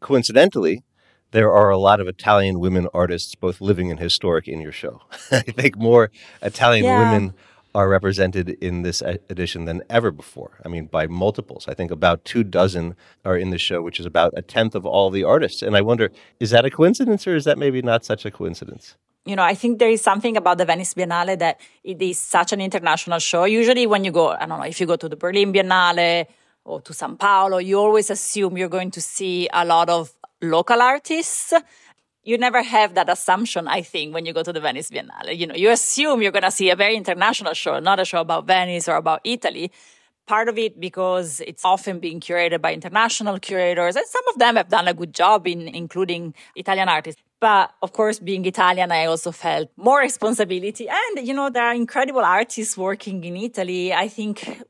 Coincidentally, 0.00 0.82
there 1.30 1.50
are 1.52 1.70
a 1.70 1.78
lot 1.78 1.98
of 2.00 2.06
Italian 2.08 2.60
women 2.60 2.88
artists, 2.92 3.34
both 3.34 3.60
living 3.60 3.90
and 3.90 3.98
historic, 3.98 4.46
in 4.46 4.60
your 4.60 4.72
show. 4.72 5.00
I 5.30 5.40
think 5.40 5.76
more 5.76 6.10
Italian 6.42 6.84
yeah. 6.84 6.98
women 6.98 7.34
are 7.74 7.88
represented 7.88 8.50
in 8.60 8.82
this 8.82 9.02
edition 9.02 9.64
than 9.64 9.82
ever 9.90 10.10
before. 10.10 10.60
I 10.64 10.68
mean, 10.68 10.86
by 10.86 11.06
multiples. 11.06 11.66
I 11.66 11.74
think 11.74 11.90
about 11.90 12.24
two 12.24 12.44
dozen 12.44 12.94
are 13.24 13.36
in 13.36 13.50
the 13.50 13.58
show, 13.58 13.82
which 13.82 13.98
is 13.98 14.06
about 14.06 14.32
a 14.36 14.42
tenth 14.42 14.74
of 14.74 14.86
all 14.86 15.10
the 15.10 15.24
artists. 15.24 15.62
And 15.62 15.76
I 15.76 15.80
wonder, 15.80 16.10
is 16.38 16.50
that 16.50 16.64
a 16.64 16.70
coincidence 16.70 17.26
or 17.26 17.34
is 17.34 17.44
that 17.44 17.58
maybe 17.58 17.82
not 17.82 18.04
such 18.04 18.24
a 18.24 18.30
coincidence? 18.30 18.96
you 19.26 19.36
know, 19.36 19.42
I 19.42 19.54
think 19.54 19.78
there 19.78 19.88
is 19.88 20.02
something 20.02 20.36
about 20.36 20.58
the 20.58 20.64
Venice 20.64 20.92
Biennale 20.94 21.38
that 21.38 21.60
it 21.82 22.00
is 22.02 22.18
such 22.18 22.52
an 22.52 22.60
international 22.60 23.18
show. 23.18 23.44
Usually, 23.44 23.86
when 23.86 24.04
you 24.04 24.12
go, 24.12 24.28
I 24.28 24.46
don't 24.46 24.58
know, 24.58 24.66
if 24.66 24.80
you 24.80 24.86
go 24.86 24.96
to 24.96 25.08
the 25.08 25.16
Berlin 25.16 25.52
Biennale 25.52 26.26
or 26.64 26.80
to 26.82 26.92
Sao 26.92 27.14
Paulo, 27.14 27.58
you 27.58 27.78
always 27.78 28.10
assume 28.10 28.58
you're 28.58 28.68
going 28.68 28.90
to 28.90 29.00
see 29.00 29.48
a 29.52 29.64
lot 29.64 29.88
of 29.88 30.12
local 30.42 30.80
artists. 30.82 31.54
You 32.24 32.38
never 32.38 32.62
have 32.62 32.94
that 32.94 33.10
assumption, 33.10 33.68
I 33.68 33.82
think, 33.82 34.14
when 34.14 34.24
you 34.24 34.32
go 34.32 34.42
to 34.42 34.52
the 34.52 34.60
Venice 34.60 34.90
Biennale. 34.90 35.36
You 35.36 35.46
know, 35.46 35.54
you 35.54 35.70
assume 35.70 36.22
you're 36.22 36.32
going 36.32 36.42
to 36.42 36.50
see 36.50 36.70
a 36.70 36.76
very 36.76 36.96
international 36.96 37.52
show, 37.52 37.78
not 37.80 38.00
a 38.00 38.04
show 38.04 38.20
about 38.20 38.46
Venice 38.46 38.88
or 38.88 38.96
about 38.96 39.20
Italy. 39.24 39.70
Part 40.26 40.48
of 40.48 40.56
it 40.56 40.80
because 40.80 41.40
it's 41.40 41.66
often 41.66 41.98
being 41.98 42.18
curated 42.18 42.62
by 42.62 42.72
international 42.72 43.38
curators, 43.38 43.94
and 43.94 44.06
some 44.06 44.26
of 44.28 44.38
them 44.38 44.56
have 44.56 44.70
done 44.70 44.88
a 44.88 44.94
good 44.94 45.12
job 45.12 45.46
in 45.46 45.68
including 45.68 46.34
Italian 46.56 46.88
artists. 46.88 47.20
But 47.40 47.74
of 47.82 47.92
course, 47.92 48.20
being 48.20 48.46
Italian, 48.46 48.90
I 48.90 49.04
also 49.04 49.30
felt 49.30 49.68
more 49.76 50.00
responsibility. 50.00 50.88
And, 50.88 51.26
you 51.28 51.34
know, 51.34 51.50
there 51.50 51.64
are 51.64 51.74
incredible 51.74 52.22
artists 52.22 52.74
working 52.78 53.22
in 53.22 53.36
Italy. 53.36 53.92
I 53.92 54.08
think 54.08 54.62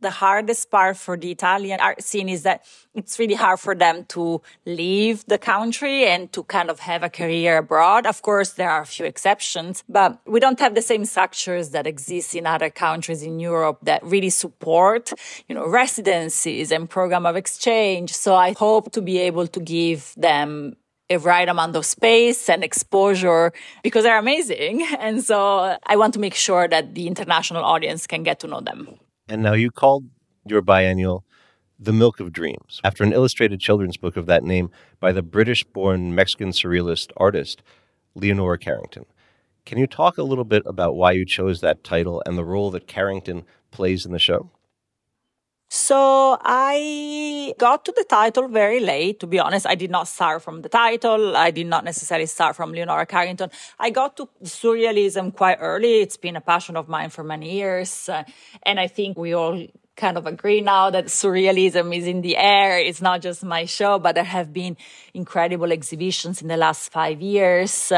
the 0.00 0.10
hardest 0.10 0.70
part 0.70 0.96
for 0.96 1.16
the 1.16 1.30
Italian 1.30 1.80
art 1.80 2.02
scene 2.02 2.28
is 2.28 2.42
that 2.42 2.64
it's 2.94 3.18
really 3.18 3.34
hard 3.34 3.60
for 3.60 3.74
them 3.74 4.04
to 4.06 4.42
leave 4.66 5.24
the 5.26 5.38
country 5.38 6.06
and 6.06 6.32
to 6.32 6.42
kind 6.44 6.70
of 6.70 6.80
have 6.80 7.02
a 7.02 7.10
career 7.10 7.58
abroad. 7.58 8.06
Of 8.06 8.22
course, 8.22 8.50
there 8.52 8.70
are 8.70 8.82
a 8.82 8.86
few 8.86 9.06
exceptions, 9.06 9.84
but 9.88 10.18
we 10.26 10.40
don't 10.40 10.58
have 10.60 10.74
the 10.74 10.82
same 10.82 11.04
structures 11.04 11.70
that 11.70 11.86
exist 11.86 12.34
in 12.34 12.46
other 12.46 12.70
countries 12.70 13.22
in 13.22 13.38
Europe 13.40 13.78
that 13.82 14.02
really 14.04 14.30
support, 14.30 15.12
you 15.48 15.54
know, 15.54 15.66
residencies 15.66 16.72
and 16.72 16.88
program 16.88 17.26
of 17.26 17.36
exchange. 17.36 18.12
So 18.12 18.34
I 18.34 18.52
hope 18.52 18.92
to 18.92 19.00
be 19.00 19.18
able 19.18 19.46
to 19.46 19.60
give 19.60 20.14
them 20.16 20.76
a 21.10 21.18
right 21.18 21.48
amount 21.48 21.74
of 21.74 21.86
space 21.86 22.48
and 22.48 22.62
exposure 22.62 23.52
because 23.82 24.04
they're 24.04 24.18
amazing. 24.18 24.86
And 24.98 25.22
so 25.22 25.76
I 25.86 25.96
want 25.96 26.14
to 26.14 26.20
make 26.20 26.34
sure 26.34 26.68
that 26.68 26.94
the 26.94 27.06
international 27.06 27.64
audience 27.64 28.06
can 28.06 28.22
get 28.22 28.40
to 28.40 28.46
know 28.46 28.60
them. 28.60 28.98
And 29.30 29.42
now 29.42 29.52
you 29.52 29.70
called 29.70 30.06
your 30.46 30.62
biennial 30.62 31.22
The 31.78 31.92
Milk 31.92 32.18
of 32.18 32.32
Dreams, 32.32 32.80
after 32.82 33.04
an 33.04 33.12
illustrated 33.12 33.60
children's 33.60 33.98
book 33.98 34.16
of 34.16 34.24
that 34.24 34.42
name 34.42 34.70
by 35.00 35.12
the 35.12 35.22
British 35.22 35.64
born 35.64 36.14
Mexican 36.14 36.48
surrealist 36.48 37.10
artist 37.14 37.62
Leonora 38.14 38.58
Carrington. 38.58 39.04
Can 39.66 39.76
you 39.76 39.86
talk 39.86 40.16
a 40.16 40.22
little 40.22 40.46
bit 40.46 40.62
about 40.64 40.96
why 40.96 41.12
you 41.12 41.26
chose 41.26 41.60
that 41.60 41.84
title 41.84 42.22
and 42.24 42.38
the 42.38 42.44
role 42.44 42.70
that 42.70 42.86
Carrington 42.86 43.44
plays 43.70 44.06
in 44.06 44.12
the 44.12 44.18
show? 44.18 44.50
So 45.70 46.38
I 46.40 47.54
got 47.58 47.84
to 47.84 47.92
the 47.92 48.04
title 48.04 48.48
very 48.48 48.80
late, 48.80 49.20
to 49.20 49.26
be 49.26 49.38
honest. 49.38 49.66
I 49.66 49.74
did 49.74 49.90
not 49.90 50.08
start 50.08 50.42
from 50.42 50.62
the 50.62 50.68
title. 50.70 51.36
I 51.36 51.50
did 51.50 51.66
not 51.66 51.84
necessarily 51.84 52.24
start 52.24 52.56
from 52.56 52.72
Leonora 52.72 53.04
Carrington. 53.04 53.50
I 53.78 53.90
got 53.90 54.16
to 54.16 54.28
surrealism 54.42 55.36
quite 55.36 55.58
early. 55.60 56.00
It's 56.00 56.16
been 56.16 56.36
a 56.36 56.40
passion 56.40 56.74
of 56.74 56.88
mine 56.88 57.10
for 57.10 57.22
many 57.22 57.52
years. 57.52 58.08
Uh, 58.08 58.24
and 58.62 58.80
I 58.80 58.86
think 58.86 59.18
we 59.18 59.34
all 59.34 59.66
kind 59.94 60.16
of 60.16 60.26
agree 60.26 60.62
now 60.62 60.88
that 60.88 61.06
surrealism 61.06 61.94
is 61.94 62.06
in 62.06 62.22
the 62.22 62.38
air. 62.38 62.78
It's 62.78 63.02
not 63.02 63.20
just 63.20 63.44
my 63.44 63.66
show, 63.66 63.98
but 63.98 64.14
there 64.14 64.24
have 64.24 64.54
been 64.54 64.76
incredible 65.12 65.70
exhibitions 65.70 66.40
in 66.40 66.48
the 66.48 66.56
last 66.56 66.90
five 66.90 67.20
years, 67.20 67.92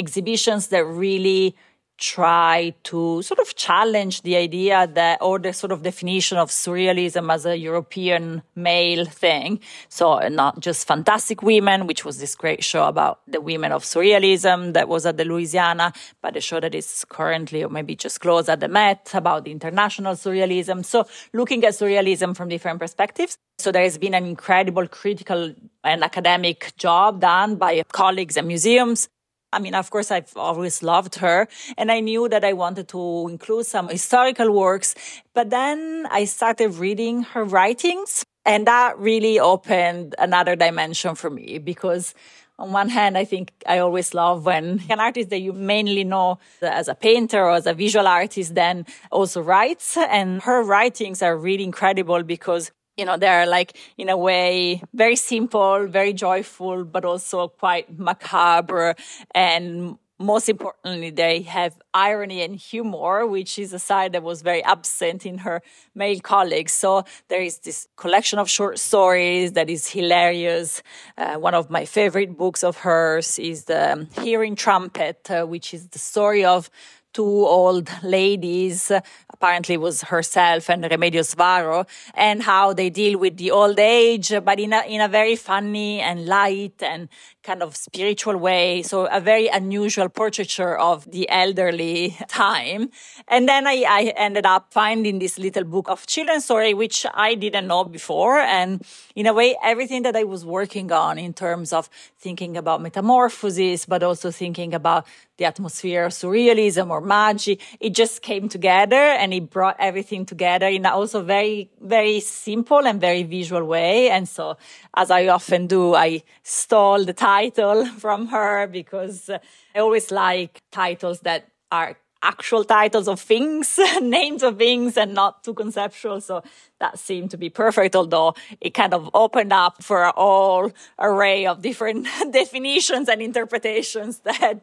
exhibitions 0.00 0.68
that 0.68 0.84
really 0.84 1.54
try 2.02 2.74
to 2.82 3.22
sort 3.22 3.38
of 3.38 3.54
challenge 3.54 4.22
the 4.22 4.34
idea 4.34 4.88
that, 4.88 5.18
or 5.22 5.38
the 5.38 5.52
sort 5.52 5.70
of 5.70 5.82
definition 5.84 6.36
of 6.36 6.50
surrealism 6.50 7.32
as 7.32 7.46
a 7.46 7.56
European 7.56 8.42
male 8.56 9.04
thing. 9.04 9.60
So 9.88 10.18
not 10.28 10.58
just 10.58 10.86
fantastic 10.86 11.42
women, 11.42 11.86
which 11.86 12.04
was 12.04 12.18
this 12.18 12.34
great 12.34 12.64
show 12.64 12.86
about 12.88 13.20
the 13.28 13.40
women 13.40 13.70
of 13.70 13.84
surrealism 13.84 14.72
that 14.72 14.88
was 14.88 15.06
at 15.06 15.16
the 15.16 15.24
Louisiana, 15.24 15.92
but 16.20 16.36
a 16.36 16.40
show 16.40 16.58
that 16.58 16.74
is 16.74 17.04
currently 17.08 17.62
or 17.62 17.68
maybe 17.68 17.94
just 17.94 18.20
closed 18.20 18.48
at 18.48 18.58
the 18.58 18.68
Met 18.68 19.12
about 19.14 19.44
the 19.44 19.52
international 19.52 20.14
surrealism. 20.14 20.84
So 20.84 21.06
looking 21.32 21.64
at 21.64 21.74
surrealism 21.74 22.36
from 22.36 22.48
different 22.48 22.80
perspectives. 22.80 23.38
So 23.58 23.70
there 23.70 23.84
has 23.84 23.96
been 23.96 24.14
an 24.14 24.26
incredible 24.26 24.88
critical 24.88 25.54
and 25.84 26.02
academic 26.02 26.72
job 26.76 27.20
done 27.20 27.56
by 27.56 27.80
colleagues 27.92 28.36
and 28.36 28.48
museums 28.48 29.08
I 29.52 29.58
mean, 29.58 29.74
of 29.74 29.90
course, 29.90 30.10
I've 30.10 30.32
always 30.36 30.82
loved 30.82 31.16
her 31.16 31.46
and 31.76 31.92
I 31.92 32.00
knew 32.00 32.28
that 32.28 32.44
I 32.44 32.54
wanted 32.54 32.88
to 32.88 33.28
include 33.28 33.66
some 33.66 33.88
historical 33.88 34.50
works. 34.50 34.94
But 35.34 35.50
then 35.50 36.06
I 36.10 36.24
started 36.24 36.74
reading 36.76 37.22
her 37.22 37.44
writings 37.44 38.24
and 38.44 38.66
that 38.66 38.98
really 38.98 39.38
opened 39.38 40.14
another 40.18 40.56
dimension 40.56 41.14
for 41.14 41.30
me 41.30 41.58
because 41.58 42.14
on 42.58 42.72
one 42.72 42.90
hand, 42.90 43.18
I 43.18 43.24
think 43.24 43.52
I 43.66 43.78
always 43.78 44.14
love 44.14 44.46
when 44.46 44.82
an 44.88 45.00
artist 45.00 45.30
that 45.30 45.40
you 45.40 45.52
mainly 45.52 46.04
know 46.04 46.38
as 46.60 46.88
a 46.88 46.94
painter 46.94 47.42
or 47.42 47.52
as 47.52 47.66
a 47.66 47.74
visual 47.74 48.06
artist 48.06 48.54
then 48.54 48.86
also 49.10 49.40
writes. 49.40 49.96
And 49.96 50.42
her 50.42 50.62
writings 50.62 51.22
are 51.22 51.36
really 51.36 51.64
incredible 51.64 52.22
because 52.22 52.70
you 52.96 53.04
know, 53.04 53.16
they're 53.16 53.46
like, 53.46 53.76
in 53.96 54.08
a 54.08 54.16
way, 54.16 54.82
very 54.92 55.16
simple, 55.16 55.86
very 55.86 56.12
joyful, 56.12 56.84
but 56.84 57.04
also 57.04 57.48
quite 57.48 57.98
macabre. 57.98 58.94
And 59.34 59.98
most 60.18 60.48
importantly, 60.48 61.10
they 61.10 61.42
have 61.42 61.80
irony 61.92 62.42
and 62.42 62.54
humor, 62.54 63.26
which 63.26 63.58
is 63.58 63.72
a 63.72 63.78
side 63.78 64.12
that 64.12 64.22
was 64.22 64.42
very 64.42 64.62
absent 64.62 65.26
in 65.26 65.38
her 65.38 65.62
male 65.94 66.20
colleagues. 66.20 66.72
So 66.72 67.04
there 67.28 67.42
is 67.42 67.58
this 67.58 67.88
collection 67.96 68.38
of 68.38 68.48
short 68.48 68.78
stories 68.78 69.52
that 69.52 69.68
is 69.68 69.88
hilarious. 69.88 70.82
Uh, 71.18 71.36
one 71.36 71.54
of 71.54 71.70
my 71.70 71.84
favorite 71.84 72.36
books 72.36 72.62
of 72.62 72.78
hers 72.78 73.38
is 73.38 73.64
the 73.64 74.06
Hearing 74.20 74.54
Trumpet, 74.54 75.28
uh, 75.30 75.44
which 75.44 75.74
is 75.74 75.88
the 75.88 75.98
story 75.98 76.44
of 76.44 76.70
two 77.12 77.46
old 77.46 77.90
ladies, 78.02 78.90
apparently 79.32 79.76
was 79.76 80.02
herself 80.02 80.70
and 80.70 80.84
Remedios 80.84 81.34
Varo, 81.34 81.86
and 82.14 82.42
how 82.42 82.72
they 82.72 82.90
deal 82.90 83.18
with 83.18 83.36
the 83.36 83.50
old 83.50 83.78
age, 83.78 84.32
but 84.44 84.58
in 84.58 84.72
a, 84.72 84.82
in 84.82 85.00
a 85.00 85.08
very 85.08 85.36
funny 85.36 86.00
and 86.00 86.26
light 86.26 86.82
and 86.82 87.08
kind 87.42 87.62
of 87.62 87.76
spiritual 87.76 88.36
way. 88.36 88.82
So 88.82 89.06
a 89.06 89.20
very 89.20 89.48
unusual 89.48 90.08
portraiture 90.08 90.76
of 90.78 91.10
the 91.10 91.28
elderly 91.28 92.16
time. 92.28 92.90
And 93.28 93.48
then 93.48 93.66
I, 93.66 93.84
I 93.88 94.12
ended 94.16 94.46
up 94.46 94.72
finding 94.72 95.18
this 95.18 95.38
little 95.38 95.64
book 95.64 95.88
of 95.88 96.06
children's 96.06 96.44
story, 96.44 96.74
which 96.74 97.04
I 97.14 97.34
didn't 97.34 97.66
know 97.66 97.84
before. 97.84 98.38
And 98.38 98.84
in 99.14 99.26
a 99.26 99.32
way, 99.32 99.56
everything 99.62 100.02
that 100.02 100.16
I 100.16 100.24
was 100.24 100.44
working 100.44 100.92
on 100.92 101.18
in 101.18 101.32
terms 101.34 101.72
of 101.72 101.90
thinking 102.18 102.56
about 102.56 102.80
metamorphosis, 102.80 103.86
but 103.86 104.02
also 104.02 104.30
thinking 104.30 104.74
about 104.74 105.06
the 105.38 105.44
atmosphere 105.46 106.04
of 106.04 106.12
surrealism 106.12 106.90
or 106.90 107.00
magic, 107.00 107.60
it 107.80 107.90
just 107.90 108.22
came 108.22 108.48
together 108.48 108.94
and 108.94 109.34
it 109.34 109.50
brought 109.50 109.76
everything 109.80 110.24
together 110.24 110.66
in 110.66 110.86
also 110.86 111.22
very, 111.22 111.70
very 111.80 112.20
simple 112.20 112.86
and 112.86 113.00
very 113.00 113.24
visual 113.24 113.64
way. 113.64 114.10
And 114.10 114.28
so, 114.28 114.56
as 114.94 115.10
I 115.10 115.26
often 115.28 115.66
do, 115.66 115.94
I 115.94 116.22
stole 116.42 117.04
the 117.04 117.12
title 117.32 117.86
from 118.04 118.20
her 118.28 118.66
because 118.66 119.28
uh, 119.28 119.38
I 119.74 119.78
always 119.80 120.10
like 120.10 120.52
titles 120.70 121.20
that 121.20 121.48
are 121.70 121.96
actual 122.22 122.64
titles 122.64 123.08
of 123.08 123.20
things, 123.20 123.78
names 124.00 124.42
of 124.42 124.56
things, 124.58 124.96
and 124.96 125.12
not 125.12 125.42
too 125.44 125.54
conceptual. 125.54 126.20
So 126.20 126.42
that 126.78 126.98
seemed 126.98 127.30
to 127.32 127.36
be 127.36 127.50
perfect, 127.50 127.96
although 127.96 128.34
it 128.60 128.74
kind 128.74 128.94
of 128.94 129.10
opened 129.12 129.52
up 129.52 129.82
for 129.82 130.02
a 130.02 130.12
whole 130.12 130.70
array 130.98 131.46
of 131.46 131.62
different 131.62 132.06
definitions 132.40 133.08
and 133.08 133.20
interpretations 133.20 134.20
that 134.20 134.60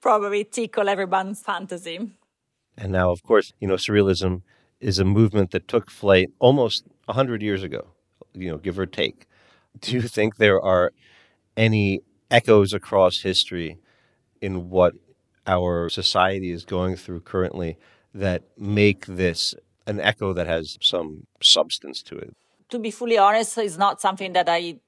probably 0.00 0.44
tickle 0.44 0.88
everyone's 0.88 1.42
fantasy. 1.42 1.98
And 2.78 2.92
now, 2.92 3.10
of 3.10 3.22
course, 3.22 3.52
you 3.60 3.68
know, 3.68 3.76
surrealism 3.76 4.42
is 4.80 4.98
a 4.98 5.04
movement 5.04 5.50
that 5.50 5.66
took 5.66 5.90
flight 5.90 6.28
almost 6.38 6.84
100 7.06 7.42
years 7.42 7.62
ago, 7.62 7.82
you 8.34 8.50
know, 8.50 8.58
give 8.58 8.78
or 8.78 8.86
take. 8.86 9.26
Do 9.80 9.92
you 9.92 10.02
think 10.02 10.36
there 10.36 10.60
are 10.60 10.92
any 11.56 12.02
echoes 12.30 12.72
across 12.72 13.20
history 13.20 13.78
in 14.40 14.70
what 14.70 14.94
our 15.46 15.88
society 15.88 16.50
is 16.50 16.64
going 16.64 16.96
through 16.96 17.20
currently 17.20 17.78
that 18.14 18.42
make 18.58 19.06
this 19.06 19.54
an 19.86 20.00
echo 20.00 20.32
that 20.32 20.46
has 20.46 20.76
some 20.80 21.26
substance 21.40 22.02
to 22.02 22.16
it? 22.16 22.36
To 22.70 22.78
be 22.78 22.90
fully 22.90 23.18
honest, 23.18 23.56
it's 23.58 23.78
not 23.78 24.00
something 24.00 24.32
that 24.32 24.48
I 24.48 24.80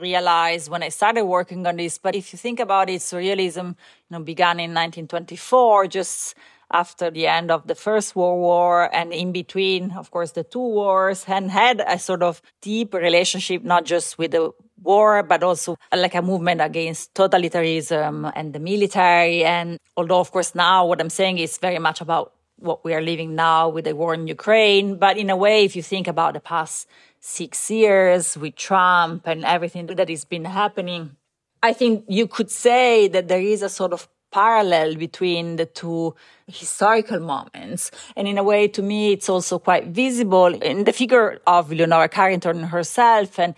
realized 0.00 0.70
when 0.70 0.82
I 0.82 0.88
started 0.88 1.24
working 1.24 1.66
on 1.66 1.76
this. 1.76 1.98
But 1.98 2.14
if 2.14 2.32
you 2.32 2.38
think 2.38 2.60
about 2.60 2.88
it, 2.88 3.00
surrealism, 3.00 3.68
you 3.68 3.74
know, 4.10 4.20
began 4.20 4.60
in 4.60 4.70
1924, 4.70 5.88
just 5.88 6.34
after 6.72 7.10
the 7.10 7.26
end 7.26 7.50
of 7.50 7.66
the 7.66 7.74
First 7.74 8.14
World 8.14 8.40
War 8.40 8.94
and 8.94 9.12
in 9.12 9.32
between, 9.32 9.90
of 9.92 10.10
course, 10.10 10.32
the 10.32 10.44
two 10.44 10.60
wars 10.60 11.24
and 11.26 11.50
had 11.50 11.82
a 11.86 11.98
sort 11.98 12.22
of 12.22 12.40
deep 12.60 12.94
relationship, 12.94 13.64
not 13.64 13.84
just 13.84 14.18
with 14.18 14.30
the 14.30 14.52
war, 14.82 15.22
but 15.22 15.42
also 15.42 15.76
uh, 15.92 15.96
like 15.96 16.14
a 16.14 16.22
movement 16.22 16.60
against 16.60 17.14
totalitarianism 17.14 18.32
and 18.34 18.52
the 18.52 18.58
military. 18.58 19.44
And 19.44 19.78
although, 19.96 20.20
of 20.20 20.30
course, 20.32 20.54
now 20.54 20.86
what 20.86 21.00
I'm 21.00 21.10
saying 21.10 21.38
is 21.38 21.58
very 21.58 21.78
much 21.78 22.00
about 22.00 22.32
what 22.56 22.84
we 22.84 22.92
are 22.94 23.00
living 23.00 23.34
now 23.34 23.68
with 23.68 23.86
the 23.86 23.96
war 23.96 24.14
in 24.14 24.26
Ukraine. 24.26 24.96
But 24.96 25.16
in 25.16 25.30
a 25.30 25.36
way, 25.36 25.64
if 25.64 25.74
you 25.74 25.82
think 25.82 26.06
about 26.06 26.34
the 26.34 26.40
past 26.40 26.88
six 27.20 27.70
years 27.70 28.36
with 28.36 28.56
Trump 28.56 29.26
and 29.26 29.44
everything 29.44 29.86
that 29.86 30.08
has 30.08 30.24
been 30.24 30.44
happening, 30.44 31.16
I 31.62 31.72
think 31.72 32.04
you 32.08 32.26
could 32.26 32.50
say 32.50 33.08
that 33.08 33.28
there 33.28 33.40
is 33.40 33.62
a 33.62 33.68
sort 33.68 33.92
of 33.92 34.08
parallel 34.32 34.94
between 34.94 35.56
the 35.56 35.66
two 35.66 36.14
historical 36.46 37.20
moments. 37.20 37.90
And 38.16 38.28
in 38.28 38.38
a 38.38 38.42
way, 38.42 38.68
to 38.68 38.82
me, 38.82 39.12
it's 39.12 39.28
also 39.28 39.58
quite 39.58 39.88
visible 39.88 40.46
in 40.46 40.84
the 40.84 40.92
figure 40.92 41.40
of 41.46 41.70
Leonora 41.70 42.08
Carrington 42.08 42.62
herself. 42.64 43.38
And 43.38 43.54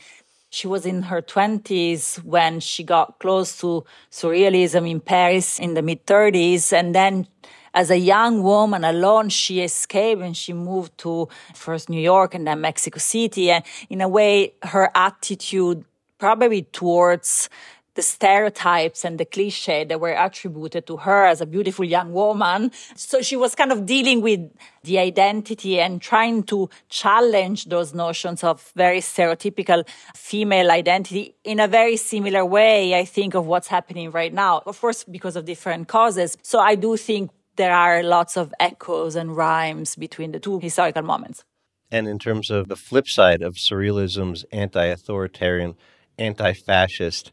she 0.53 0.69
was 0.69 0.85
in 0.85 1.05
her 1.05 1.23
20s 1.23 2.23
when 2.25 2.61
she 2.61 2.85
got 2.85 3.19
close 3.19 3.57
to 3.61 3.85
surrealism 4.11 4.89
in 4.89 5.01
Paris 5.01 5.59
in 5.59 5.73
the 5.73 5.81
mid 5.81 6.05
30s. 6.05 6.75
And 6.75 6.95
then 6.95 7.27
as 7.73 7.91
a 7.91 7.97
young 7.97 8.43
woman 8.43 8.85
alone, 8.85 9.31
she 9.31 9.63
escaped 9.63 10.21
and 10.21 10.37
she 10.37 10.53
moved 10.53 10.99
to 10.99 11.29
first 11.55 11.89
New 11.89 12.01
York 12.01 12.35
and 12.35 12.47
then 12.47 12.61
Mexico 12.61 12.99
City. 12.99 13.51
And 13.51 13.65
in 13.89 14.03
a 14.03 14.09
way, 14.09 14.53
her 14.65 14.91
attitude 14.95 15.87
probably 16.19 16.65
towards 16.65 17.49
the 17.95 18.03
stereotypes 18.03 19.05
and 19.05 19.19
the 19.19 19.25
cliche 19.25 19.85
that 19.85 20.01
were 20.01 20.13
attributed 20.13 20.87
to 20.87 20.97
her 20.99 21.27
as 21.27 21.41
a 21.41 21.47
beautiful 21.47 21.85
young 21.85 22.13
woman. 22.13 22.71
So 22.97 23.21
she 23.21 23.37
was 23.37 23.55
kind 23.55 23.71
of 23.71 23.85
dealing 23.85 24.23
with 24.23 24.41
the 24.83 24.99
identity 24.99 25.81
and 25.81 26.01
trying 26.01 26.45
to 26.45 26.71
challenge 26.89 27.67
those 27.67 27.95
notions 27.95 28.43
of 28.43 28.73
very 28.75 29.01
stereotypical 29.01 29.87
female 30.15 30.71
identity 30.71 31.35
in 31.45 31.61
a 31.61 31.69
very 31.69 31.97
similar 31.97 32.45
way, 32.45 32.99
I 32.99 33.05
think, 33.05 33.35
of 33.35 33.47
what's 33.47 33.69
happening 33.69 34.11
right 34.11 34.33
now. 34.33 34.63
Of 34.67 34.81
course, 34.81 35.05
because 35.05 35.37
of 35.37 35.45
different 35.45 35.89
causes. 35.89 36.37
So 36.43 36.59
I 36.59 36.75
do 36.75 36.97
think 36.97 37.31
there 37.57 37.75
are 37.75 38.03
lots 38.03 38.37
of 38.37 38.55
echoes 38.59 39.15
and 39.15 39.37
rhymes 39.37 39.97
between 39.97 40.33
the 40.33 40.41
two 40.41 40.59
historical 40.59 41.03
moments. 41.03 41.45
And 41.91 42.09
in 42.09 42.19
terms 42.19 42.51
of 42.51 42.69
the 42.69 42.77
flip 42.77 43.07
side 43.07 43.43
of 43.43 43.57
surrealism's 43.57 44.45
anti 44.51 44.87
authoritarian, 44.87 45.75
anti 46.17 46.55
fascist, 46.55 47.33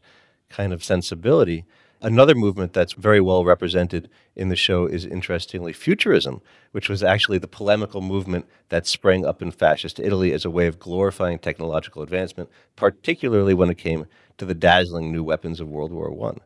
kind 0.50 0.72
of 0.72 0.84
sensibility. 0.84 1.64
Another 2.02 2.34
movement 2.34 2.72
that's 2.72 2.94
very 2.94 3.20
well 3.20 3.44
represented 3.44 4.08
in 4.34 4.48
the 4.48 4.56
show 4.56 4.86
is, 4.86 5.04
interestingly, 5.04 5.72
Futurism, 5.72 6.40
which 6.72 6.88
was 6.88 7.02
actually 7.02 7.38
the 7.38 7.46
polemical 7.46 8.00
movement 8.00 8.46
that 8.70 8.86
sprang 8.86 9.26
up 9.26 9.42
in 9.42 9.50
fascist 9.50 10.00
Italy 10.00 10.32
as 10.32 10.44
a 10.44 10.50
way 10.50 10.66
of 10.66 10.78
glorifying 10.78 11.38
technological 11.38 12.02
advancement, 12.02 12.48
particularly 12.74 13.52
when 13.52 13.70
it 13.70 13.78
came 13.78 14.06
to 14.38 14.46
the 14.46 14.54
dazzling 14.54 15.12
new 15.12 15.22
weapons 15.22 15.60
of 15.60 15.68
World 15.68 15.92
War 15.92 16.10
I. 16.30 16.38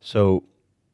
So, 0.00 0.44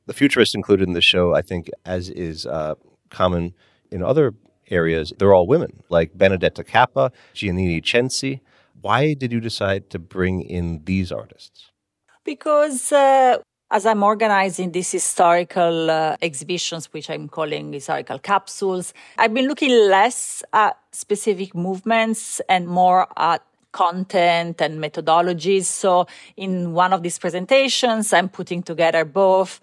the 0.06 0.14
futurists 0.14 0.54
included 0.54 0.88
in 0.88 0.94
the 0.94 1.00
show, 1.00 1.34
I 1.34 1.42
think, 1.42 1.70
as 1.84 2.08
is 2.10 2.44
uh, 2.46 2.74
common 3.10 3.54
in 3.90 4.02
other 4.02 4.34
areas, 4.70 5.12
they're 5.18 5.34
all 5.34 5.46
women, 5.46 5.82
like 5.88 6.16
Benedetta 6.16 6.64
Cappa, 6.64 7.12
Giannina 7.34 7.82
Censi. 7.82 8.40
Why 8.80 9.14
did 9.14 9.32
you 9.32 9.40
decide 9.40 9.90
to 9.90 9.98
bring 9.98 10.42
in 10.42 10.82
these 10.84 11.10
artists? 11.12 11.70
Because 12.28 12.92
uh, 12.92 13.38
as 13.70 13.86
I'm 13.86 14.02
organizing 14.02 14.70
these 14.70 14.92
historical 14.92 15.90
uh, 15.90 16.16
exhibitions, 16.20 16.92
which 16.92 17.08
I'm 17.08 17.26
calling 17.26 17.72
historical 17.72 18.18
capsules, 18.18 18.92
I've 19.16 19.32
been 19.32 19.48
looking 19.48 19.70
less 19.88 20.42
at 20.52 20.76
specific 20.92 21.54
movements 21.54 22.42
and 22.46 22.68
more 22.68 23.08
at 23.16 23.42
content 23.72 24.60
and 24.60 24.78
methodologies. 24.78 25.64
So 25.64 26.06
in 26.36 26.74
one 26.74 26.92
of 26.92 27.02
these 27.02 27.18
presentations, 27.18 28.12
I'm 28.12 28.28
putting 28.28 28.62
together 28.62 29.06
both 29.06 29.60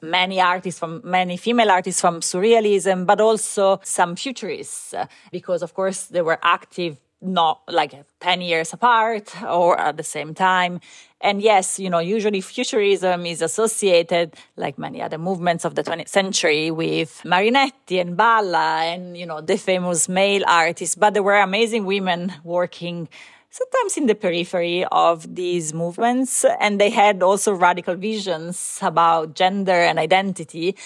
many 0.00 0.40
artists 0.40 0.80
from 0.80 1.02
many 1.04 1.36
female 1.36 1.70
artists 1.70 2.00
from 2.00 2.20
surrealism, 2.20 3.04
but 3.04 3.20
also 3.20 3.78
some 3.84 4.16
futurists, 4.16 4.94
uh, 4.94 5.06
because 5.30 5.62
of 5.62 5.74
course 5.74 6.06
they 6.06 6.22
were 6.22 6.38
active 6.42 6.96
not 7.20 7.62
like 7.68 7.94
10 8.20 8.40
years 8.40 8.72
apart 8.72 9.30
or 9.42 9.78
at 9.80 9.96
the 9.96 10.02
same 10.02 10.34
time. 10.34 10.80
And 11.20 11.40
yes, 11.40 11.78
you 11.78 11.88
know, 11.88 11.98
usually 11.98 12.40
futurism 12.40 13.24
is 13.24 13.40
associated, 13.40 14.34
like 14.56 14.78
many 14.78 15.00
other 15.00 15.18
movements 15.18 15.64
of 15.64 15.74
the 15.74 15.82
20th 15.82 16.08
century, 16.08 16.70
with 16.70 17.22
Marinetti 17.24 18.00
and 18.00 18.16
Balla 18.16 18.82
and, 18.84 19.16
you 19.16 19.24
know, 19.24 19.40
the 19.40 19.56
famous 19.56 20.08
male 20.08 20.44
artists. 20.46 20.94
But 20.94 21.14
there 21.14 21.22
were 21.22 21.38
amazing 21.40 21.86
women 21.86 22.34
working 22.44 23.08
sometimes 23.56 23.96
in 23.96 24.06
the 24.06 24.14
periphery 24.14 24.84
of 24.92 25.34
these 25.34 25.72
movements. 25.72 26.44
And 26.60 26.80
they 26.80 26.90
had 26.90 27.22
also 27.22 27.52
radical 27.52 27.94
visions 27.94 28.78
about 28.82 29.34
gender 29.34 29.72
and 29.72 29.98
identity 29.98 30.76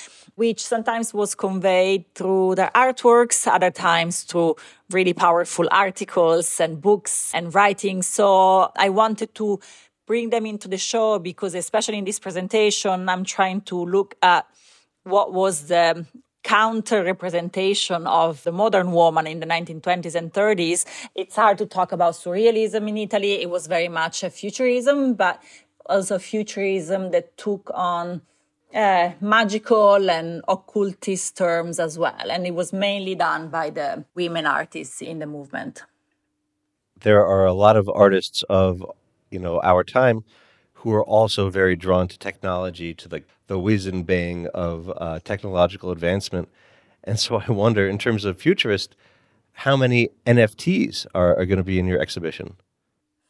which 0.41 0.65
sometimes 0.65 1.13
was 1.13 1.35
conveyed 1.35 2.03
through 2.15 2.55
their 2.55 2.71
artworks, 2.75 3.47
other 3.47 3.71
times 3.71 4.23
through 4.23 4.57
really 4.89 5.13
powerful 5.13 5.69
articles 5.71 6.59
and 6.61 6.81
books 6.81 7.31
and 7.35 7.55
writings. 7.55 8.07
So 8.07 8.73
I 8.75 8.89
wanted 8.89 9.35
to 9.35 9.61
bring 10.07 10.31
them 10.31 10.47
into 10.47 10.67
the 10.67 10.79
show 10.79 11.19
because, 11.19 11.55
especially 11.55 11.99
in 11.99 12.07
this 12.07 12.19
presentation, 12.19 13.07
I'm 13.07 13.25
trying 13.25 13.61
to 13.63 13.85
look 13.85 14.15
at 14.23 14.47
what 15.05 15.35
was 15.35 15.67
the 15.67 16.07
counter 16.43 17.05
representation 17.05 18.07
of 18.07 18.43
the 18.45 18.53
modern 18.53 18.93
woman 18.93 19.27
in 19.27 19.41
the 19.41 19.47
1920s 19.47 20.15
and 20.15 20.33
30s. 20.33 20.85
It's 21.15 21.37
hard 21.37 21.59
to 21.59 21.67
talk 21.67 21.93
about 21.93 22.15
surrealism 22.15 22.89
in 22.89 22.97
Italy. 22.97 23.33
It 23.43 23.51
was 23.51 23.67
very 23.67 23.89
much 23.89 24.23
a 24.23 24.31
futurism, 24.31 25.15
but 25.15 25.43
also 25.87 26.19
futurism 26.19 27.11
that 27.11 27.37
took 27.37 27.71
on 27.75 28.23
uh, 28.75 29.11
magical 29.21 30.11
and 30.11 30.43
occultist 30.49 31.37
terms 31.37 31.79
as 31.79 31.99
well. 31.99 32.31
And 32.31 32.47
it 32.47 32.55
was 32.55 32.73
mainly 32.73 33.15
done 33.15 33.49
by 33.49 33.71
the 33.71 34.05
women 34.15 34.47
artists 34.47 35.03
in 35.03 35.19
the 35.19 35.27
movement. 35.27 35.83
There 37.01 37.25
are 37.25 37.47
a 37.47 37.53
lot 37.53 37.77
of 37.77 37.89
artists 37.89 38.43
of, 38.45 38.85
you 39.31 39.39
know, 39.39 39.61
our 39.63 39.83
time 39.83 40.25
who 40.81 40.93
are 40.93 41.05
also 41.05 41.51
very 41.51 41.77
drawn 41.77 42.09
to 42.09 42.19
technology, 42.19 42.95
to 42.95 43.07
the, 43.07 43.23
the 43.49 43.59
whiz 43.59 43.87
and 43.87 44.07
bang 44.07 44.47
of 44.55 44.91
uh, 44.97 45.21
technological 45.25 45.91
advancement. 45.91 46.49
And 47.05 47.19
so 47.19 47.43
I 47.47 47.53
wonder, 47.53 47.87
in 47.87 47.99
terms 47.99 48.25
of 48.25 48.39
futurist, 48.39 48.97
how 49.53 49.77
many 49.77 50.09
NFTs 50.27 51.07
are, 51.15 51.37
are 51.39 51.45
going 51.45 51.59
to 51.59 51.65
be 51.65 51.79
in 51.79 51.87
your 51.87 52.01
exhibition? 52.01 52.57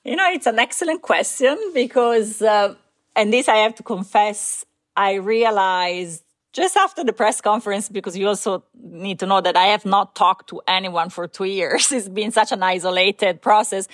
You 0.05 0.17
know, 0.17 0.31
it's 0.31 0.47
an 0.47 0.61
excellent 0.61 1.03
question 1.03 1.59
because, 1.75 2.41
uh, 2.41 2.75
and 3.17 3.33
this 3.33 3.49
I 3.49 3.57
have 3.57 3.75
to 3.77 3.83
confess, 3.83 4.65
I 4.97 5.15
realized 5.15 6.23
just 6.53 6.77
after 6.77 7.05
the 7.05 7.13
press 7.13 7.41
conference, 7.41 7.89
because 7.89 8.17
you 8.17 8.27
also 8.27 8.65
need 8.81 9.19
to 9.21 9.27
know 9.27 9.41
that 9.41 9.57
I 9.57 9.67
have 9.67 9.85
not 9.85 10.17
talked 10.17 10.49
to 10.49 10.61
anyone 10.67 11.09
for 11.11 11.29
two 11.29 11.45
years. 11.45 11.93
It's 11.97 12.09
been 12.09 12.33
such 12.33 12.53
an 12.53 12.63
isolated 12.63 13.41
process. 13.41 13.87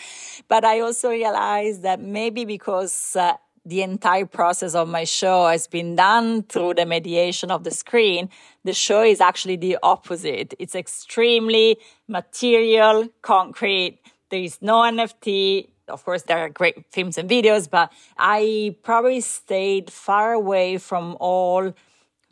But 0.48 0.64
I 0.64 0.80
also 0.80 1.10
realized 1.10 1.82
that 1.82 2.00
maybe 2.00 2.44
because 2.44 3.16
uh, 3.16 3.34
the 3.66 3.82
entire 3.82 4.26
process 4.26 4.74
of 4.76 4.88
my 4.88 5.04
show 5.04 5.48
has 5.48 5.66
been 5.66 5.96
done 5.96 6.44
through 6.44 6.74
the 6.74 6.86
mediation 6.86 7.50
of 7.50 7.64
the 7.64 7.72
screen, 7.72 8.30
the 8.64 8.72
show 8.72 9.02
is 9.02 9.20
actually 9.20 9.56
the 9.56 9.76
opposite. 9.82 10.54
It's 10.60 10.76
extremely 10.76 11.76
material, 12.06 13.08
concrete. 13.22 13.98
There 14.30 14.40
is 14.40 14.62
no 14.62 14.76
NFT 14.82 15.68
of 15.88 16.04
course, 16.04 16.22
there 16.22 16.38
are 16.38 16.48
great 16.48 16.84
films 16.90 17.16
and 17.16 17.30
videos, 17.30 17.70
but 17.70 17.92
I 18.18 18.74
probably 18.82 19.20
stayed 19.20 19.88
far 19.88 20.32
away 20.32 20.78
from 20.78 21.16
all 21.20 21.72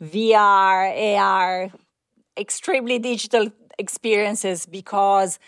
VR, 0.03 1.17
AR, 1.17 1.71
extremely 2.37 2.99
digital 2.99 3.49
experiences 3.79 4.65
because 4.65 5.39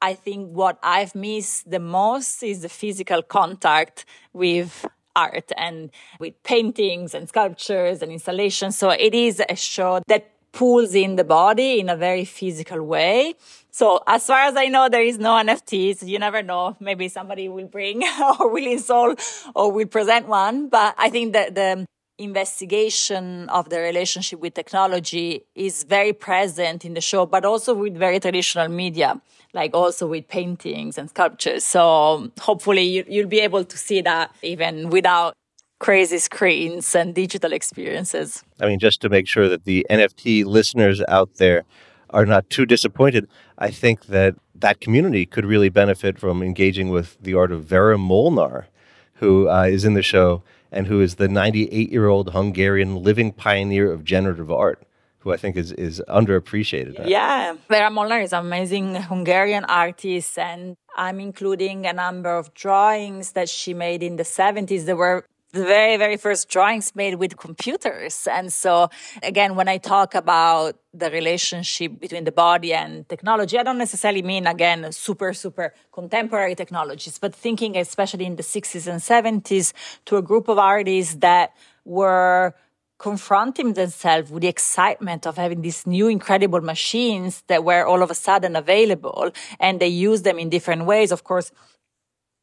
I 0.00 0.14
think 0.14 0.50
what 0.50 0.78
I've 0.82 1.14
missed 1.14 1.68
the 1.68 1.80
most 1.80 2.42
is 2.44 2.62
the 2.62 2.68
physical 2.68 3.22
contact 3.22 4.04
with 4.32 4.86
art 5.18 5.50
and 5.56 5.90
with 6.20 6.34
paintings 6.42 7.14
and 7.14 7.28
sculptures 7.28 8.02
and 8.02 8.10
installations. 8.12 8.76
So 8.76 8.90
it 8.90 9.14
is 9.14 9.42
a 9.48 9.56
show 9.56 10.00
that 10.06 10.30
pulls 10.52 10.94
in 10.94 11.16
the 11.16 11.24
body 11.24 11.78
in 11.80 11.88
a 11.88 11.96
very 11.96 12.24
physical 12.24 12.82
way. 12.82 13.34
So 13.70 14.02
as 14.06 14.26
far 14.26 14.40
as 14.40 14.56
I 14.56 14.66
know, 14.66 14.88
there 14.88 15.02
is 15.02 15.18
no 15.18 15.32
NFTs. 15.46 16.06
You 16.06 16.18
never 16.18 16.42
know. 16.42 16.76
Maybe 16.80 17.08
somebody 17.08 17.48
will 17.48 17.66
bring 17.66 18.02
or 18.40 18.50
will 18.50 18.66
install 18.66 19.14
or 19.54 19.70
will 19.70 19.86
present 19.86 20.26
one. 20.26 20.68
But 20.68 20.94
I 20.98 21.10
think 21.10 21.32
that 21.34 21.54
the 21.54 21.86
investigation 22.18 23.48
of 23.48 23.68
the 23.70 23.78
relationship 23.78 24.40
with 24.40 24.54
technology 24.54 25.44
is 25.54 25.84
very 25.84 26.12
present 26.12 26.84
in 26.84 26.94
the 26.94 27.00
show, 27.00 27.24
but 27.26 27.44
also 27.44 27.74
with 27.74 27.96
very 27.96 28.18
traditional 28.18 28.68
media, 28.68 29.20
like 29.54 29.72
also 29.74 30.06
with 30.06 30.28
paintings 30.28 30.98
and 30.98 31.08
sculptures. 31.08 31.64
So 31.64 32.30
hopefully 32.40 32.82
you, 32.82 33.04
you'll 33.08 33.28
be 33.28 33.40
able 33.40 33.64
to 33.64 33.78
see 33.78 34.00
that 34.02 34.34
even 34.42 34.90
without 34.90 35.34
crazy 35.78 36.18
screens 36.18 36.94
and 36.94 37.14
digital 37.14 37.52
experiences. 37.52 38.42
I 38.60 38.66
mean, 38.66 38.80
just 38.80 39.00
to 39.02 39.08
make 39.08 39.28
sure 39.28 39.48
that 39.48 39.64
the 39.64 39.86
NFT 39.88 40.44
listeners 40.44 41.00
out 41.08 41.34
there 41.34 41.64
are 42.10 42.26
not 42.26 42.50
too 42.50 42.66
disappointed, 42.66 43.28
I 43.58 43.70
think 43.70 44.06
that 44.06 44.34
that 44.56 44.80
community 44.80 45.24
could 45.24 45.44
really 45.44 45.68
benefit 45.68 46.18
from 46.18 46.42
engaging 46.42 46.88
with 46.88 47.16
the 47.20 47.34
art 47.34 47.52
of 47.52 47.64
Vera 47.64 47.96
Molnar, 47.96 48.66
who 49.14 49.48
uh, 49.48 49.64
is 49.64 49.84
in 49.84 49.94
the 49.94 50.02
show 50.02 50.42
and 50.70 50.86
who 50.86 51.00
is 51.00 51.16
the 51.16 51.28
98 51.28 51.90
year 51.90 52.08
old 52.08 52.32
Hungarian 52.32 53.02
living 53.02 53.32
pioneer 53.32 53.90
of 53.92 54.04
generative 54.04 54.50
art, 54.50 54.82
who 55.20 55.32
I 55.32 55.36
think 55.36 55.56
is, 55.56 55.72
is 55.72 56.02
underappreciated. 56.08 57.08
Yeah, 57.08 57.56
Vera 57.68 57.90
Molnar 57.90 58.20
is 58.20 58.32
an 58.32 58.40
amazing 58.40 58.94
Hungarian 58.94 59.64
artist, 59.64 60.38
and 60.38 60.76
I'm 60.96 61.20
including 61.20 61.86
a 61.86 61.92
number 61.92 62.36
of 62.36 62.54
drawings 62.54 63.32
that 63.32 63.48
she 63.48 63.74
made 63.74 64.02
in 64.02 64.16
the 64.16 64.22
70s. 64.22 64.84
There 64.84 64.96
were 64.96 65.24
the 65.52 65.64
very, 65.64 65.96
very 65.96 66.16
first 66.16 66.48
drawings 66.48 66.94
made 66.94 67.14
with 67.14 67.36
computers. 67.36 68.28
And 68.30 68.52
so, 68.52 68.90
again, 69.22 69.54
when 69.56 69.66
I 69.66 69.78
talk 69.78 70.14
about 70.14 70.76
the 70.92 71.10
relationship 71.10 71.98
between 71.98 72.24
the 72.24 72.32
body 72.32 72.74
and 72.74 73.08
technology, 73.08 73.58
I 73.58 73.62
don't 73.62 73.78
necessarily 73.78 74.22
mean, 74.22 74.46
again, 74.46 74.92
super, 74.92 75.32
super 75.32 75.72
contemporary 75.92 76.54
technologies, 76.54 77.18
but 77.18 77.34
thinking 77.34 77.76
especially 77.76 78.26
in 78.26 78.36
the 78.36 78.42
60s 78.42 78.86
and 78.86 79.00
70s 79.00 79.72
to 80.04 80.16
a 80.16 80.22
group 80.22 80.48
of 80.48 80.58
artists 80.58 81.14
that 81.16 81.54
were 81.84 82.54
confronting 82.98 83.74
themselves 83.74 84.30
with 84.30 84.42
the 84.42 84.48
excitement 84.48 85.26
of 85.26 85.36
having 85.36 85.62
these 85.62 85.86
new 85.86 86.08
incredible 86.08 86.60
machines 86.60 87.42
that 87.46 87.64
were 87.64 87.86
all 87.86 88.02
of 88.02 88.10
a 88.10 88.14
sudden 88.14 88.56
available 88.56 89.30
and 89.60 89.78
they 89.80 89.86
use 89.86 90.22
them 90.22 90.38
in 90.38 90.50
different 90.50 90.84
ways. 90.84 91.12
Of 91.12 91.22
course, 91.22 91.52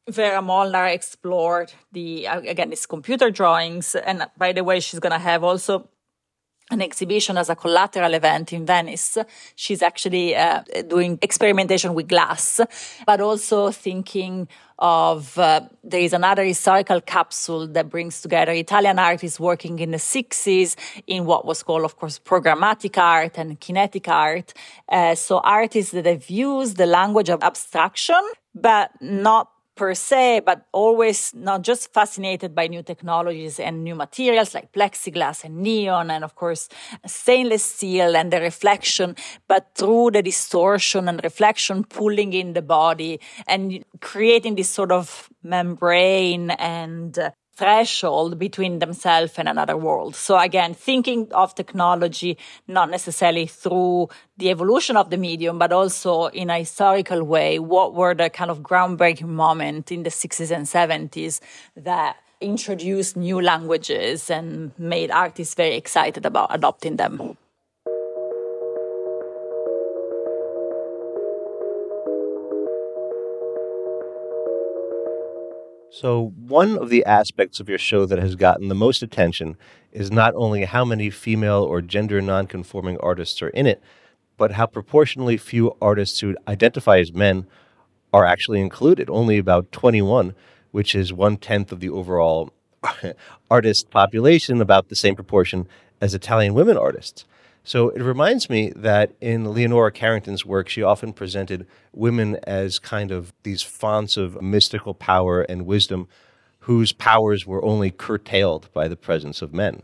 Vera 0.08 0.40
Molnar 0.40 0.86
explored 0.86 1.72
the, 1.92 2.28
uh, 2.28 2.40
again, 2.40 2.70
these 2.70 2.86
computer 2.86 3.30
drawings. 3.30 3.94
And 3.94 4.26
by 4.36 4.52
the 4.52 4.62
way, 4.62 4.80
she's 4.80 5.00
going 5.00 5.12
to 5.12 5.18
have 5.18 5.42
also 5.42 5.88
an 6.70 6.82
exhibition 6.82 7.38
as 7.38 7.48
a 7.48 7.54
collateral 7.54 8.14
event 8.14 8.52
in 8.52 8.66
Venice. 8.66 9.18
She's 9.54 9.82
actually 9.82 10.34
uh, 10.34 10.62
doing 10.88 11.18
experimentation 11.22 11.94
with 11.94 12.08
glass, 12.08 12.60
but 13.06 13.20
also 13.20 13.70
thinking 13.70 14.48
of 14.78 15.38
uh, 15.38 15.60
there 15.84 16.00
is 16.00 16.12
another 16.12 16.44
historical 16.44 17.00
capsule 17.00 17.66
that 17.68 17.88
brings 17.88 18.20
together 18.20 18.52
Italian 18.52 18.98
artists 18.98 19.38
working 19.38 19.78
in 19.78 19.92
the 19.92 19.96
60s 19.96 20.74
in 21.06 21.24
what 21.24 21.46
was 21.46 21.62
called, 21.62 21.84
of 21.84 21.96
course, 21.96 22.18
programmatic 22.18 22.98
art 22.98 23.38
and 23.38 23.60
kinetic 23.60 24.08
art. 24.08 24.52
Uh, 24.88 25.14
so 25.14 25.38
artists 25.38 25.92
that 25.92 26.04
have 26.04 26.28
used 26.28 26.76
the 26.76 26.86
language 26.86 27.30
of 27.30 27.42
abstraction, 27.42 28.20
but 28.54 28.90
not 29.00 29.50
per 29.76 29.94
se, 29.94 30.40
but 30.40 30.66
always 30.72 31.32
not 31.34 31.62
just 31.62 31.92
fascinated 31.92 32.54
by 32.54 32.66
new 32.66 32.82
technologies 32.82 33.60
and 33.60 33.84
new 33.84 33.94
materials 33.94 34.54
like 34.54 34.72
plexiglass 34.72 35.44
and 35.44 35.58
neon 35.58 36.10
and 36.10 36.24
of 36.24 36.34
course 36.34 36.68
stainless 37.06 37.64
steel 37.64 38.16
and 38.16 38.32
the 38.32 38.40
reflection, 38.40 39.14
but 39.46 39.68
through 39.74 40.10
the 40.10 40.22
distortion 40.22 41.08
and 41.08 41.20
reflection 41.22 41.84
pulling 41.84 42.32
in 42.32 42.54
the 42.54 42.62
body 42.62 43.20
and 43.46 43.84
creating 44.00 44.54
this 44.54 44.70
sort 44.70 44.90
of 44.90 45.28
membrane 45.42 46.50
and 46.50 47.18
uh, 47.18 47.30
threshold 47.56 48.38
between 48.38 48.78
themselves 48.80 49.32
and 49.38 49.48
another 49.48 49.76
world. 49.76 50.14
So 50.14 50.38
again, 50.38 50.74
thinking 50.74 51.32
of 51.32 51.54
technology 51.54 52.36
not 52.68 52.90
necessarily 52.90 53.46
through 53.46 54.08
the 54.36 54.50
evolution 54.50 54.96
of 54.96 55.10
the 55.10 55.16
medium, 55.16 55.58
but 55.58 55.72
also 55.72 56.26
in 56.26 56.50
a 56.50 56.58
historical 56.58 57.24
way. 57.24 57.58
What 57.58 57.94
were 57.94 58.14
the 58.14 58.28
kind 58.28 58.50
of 58.50 58.60
groundbreaking 58.60 59.28
moment 59.28 59.90
in 59.90 60.02
the 60.02 60.10
60s 60.10 60.54
and 60.54 60.66
70s 60.66 61.40
that 61.76 62.16
introduced 62.40 63.16
new 63.16 63.40
languages 63.40 64.30
and 64.30 64.78
made 64.78 65.10
artists 65.10 65.54
very 65.54 65.74
excited 65.76 66.26
about 66.26 66.48
adopting 66.54 66.96
them? 66.96 67.36
So, 75.98 76.34
one 76.36 76.76
of 76.76 76.90
the 76.90 77.06
aspects 77.06 77.58
of 77.58 77.70
your 77.70 77.78
show 77.78 78.04
that 78.04 78.18
has 78.18 78.34
gotten 78.34 78.68
the 78.68 78.74
most 78.74 79.02
attention 79.02 79.56
is 79.92 80.10
not 80.10 80.34
only 80.34 80.66
how 80.66 80.84
many 80.84 81.08
female 81.08 81.62
or 81.62 81.80
gender 81.80 82.20
nonconforming 82.20 82.98
artists 82.98 83.40
are 83.40 83.48
in 83.48 83.66
it, 83.66 83.82
but 84.36 84.52
how 84.52 84.66
proportionally 84.66 85.38
few 85.38 85.74
artists 85.80 86.20
who 86.20 86.36
identify 86.46 86.98
as 86.98 87.14
men 87.14 87.46
are 88.12 88.26
actually 88.26 88.60
included. 88.60 89.08
Only 89.08 89.38
about 89.38 89.72
21, 89.72 90.34
which 90.70 90.94
is 90.94 91.14
one 91.14 91.38
tenth 91.38 91.72
of 91.72 91.80
the 91.80 91.88
overall 91.88 92.52
artist 93.50 93.88
population, 93.88 94.60
about 94.60 94.90
the 94.90 94.96
same 94.96 95.14
proportion 95.14 95.66
as 96.02 96.12
Italian 96.14 96.52
women 96.52 96.76
artists. 96.76 97.24
So 97.66 97.88
it 97.88 98.00
reminds 98.00 98.48
me 98.48 98.72
that 98.76 99.10
in 99.20 99.52
Leonora 99.52 99.90
Carrington's 99.90 100.46
work, 100.46 100.68
she 100.68 100.84
often 100.84 101.12
presented 101.12 101.66
women 101.92 102.38
as 102.44 102.78
kind 102.78 103.10
of 103.10 103.32
these 103.42 103.60
fonts 103.60 104.16
of 104.16 104.40
mystical 104.40 104.94
power 104.94 105.42
and 105.42 105.66
wisdom 105.66 106.06
whose 106.60 106.92
powers 106.92 107.44
were 107.44 107.64
only 107.64 107.90
curtailed 107.90 108.72
by 108.72 108.86
the 108.86 108.94
presence 108.94 109.42
of 109.42 109.52
men. 109.52 109.82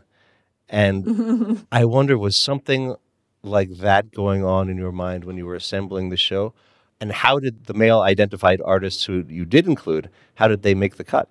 And 0.69 1.65
I 1.73 1.83
wonder, 1.83 2.17
was 2.17 2.37
something 2.37 2.95
like 3.41 3.69
that 3.79 4.11
going 4.11 4.45
on 4.45 4.69
in 4.69 4.77
your 4.77 4.93
mind 4.93 5.25
when 5.25 5.35
you 5.35 5.45
were 5.45 5.55
assembling 5.55 6.07
the 6.07 6.15
show? 6.15 6.53
And 7.01 7.11
how 7.11 7.37
did 7.37 7.65
the 7.65 7.73
male 7.73 7.99
identified 7.99 8.61
artists 8.63 9.03
who 9.03 9.25
you 9.27 9.43
did 9.43 9.67
include, 9.67 10.09
how 10.35 10.47
did 10.47 10.61
they 10.63 10.73
make 10.73 10.95
the 10.95 11.03
cut? 11.03 11.29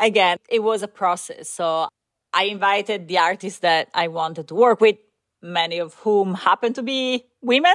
Again, 0.00 0.38
it 0.48 0.62
was 0.62 0.82
a 0.82 0.88
process. 0.88 1.50
So 1.50 1.88
I 2.32 2.44
invited 2.44 3.06
the 3.06 3.18
artists 3.18 3.58
that 3.58 3.90
I 3.92 4.08
wanted 4.08 4.48
to 4.48 4.54
work 4.54 4.80
with 4.80 4.96
many 5.44 5.78
of 5.78 5.94
whom 5.94 6.34
happen 6.34 6.72
to 6.72 6.82
be 6.82 7.24
women. 7.42 7.74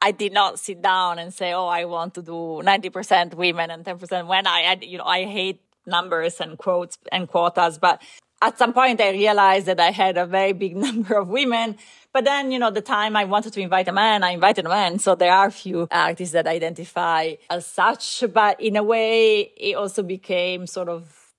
I 0.00 0.12
did 0.12 0.34
not 0.34 0.58
sit 0.58 0.82
down 0.82 1.18
and 1.18 1.32
say, 1.32 1.54
"Oh, 1.54 1.66
I 1.66 1.86
want 1.86 2.14
to 2.14 2.22
do 2.22 2.60
90% 2.62 3.34
women 3.34 3.70
and 3.70 3.84
10% 3.84 4.28
men." 4.28 4.46
I, 4.46 4.78
you 4.82 4.98
know, 4.98 5.04
I 5.04 5.24
hate 5.24 5.62
numbers 5.86 6.40
and 6.40 6.58
quotes 6.58 6.98
and 7.10 7.26
quotas, 7.26 7.78
but 7.78 8.02
at 8.42 8.58
some 8.58 8.74
point 8.74 9.00
I 9.00 9.10
realized 9.10 9.66
that 9.66 9.80
I 9.80 9.90
had 9.90 10.18
a 10.18 10.26
very 10.26 10.52
big 10.52 10.76
number 10.86 11.14
of 11.16 11.28
women. 11.28 11.76
But 12.12 12.24
then, 12.24 12.52
you 12.52 12.58
know, 12.58 12.70
the 12.70 12.82
time 12.82 13.16
I 13.16 13.24
wanted 13.24 13.54
to 13.54 13.60
invite 13.60 13.88
a 13.88 13.92
man, 13.92 14.22
I 14.22 14.30
invited 14.30 14.66
a 14.66 14.68
man. 14.68 14.98
So 14.98 15.14
there 15.14 15.32
are 15.32 15.50
few 15.50 15.88
artists 15.90 16.32
that 16.34 16.46
identify 16.46 17.34
as 17.50 17.66
such, 17.66 18.22
but 18.32 18.60
in 18.60 18.76
a 18.76 18.82
way, 18.82 19.52
it 19.56 19.74
also 19.74 20.02
became 20.02 20.66
sort 20.66 20.88
of 20.88 21.32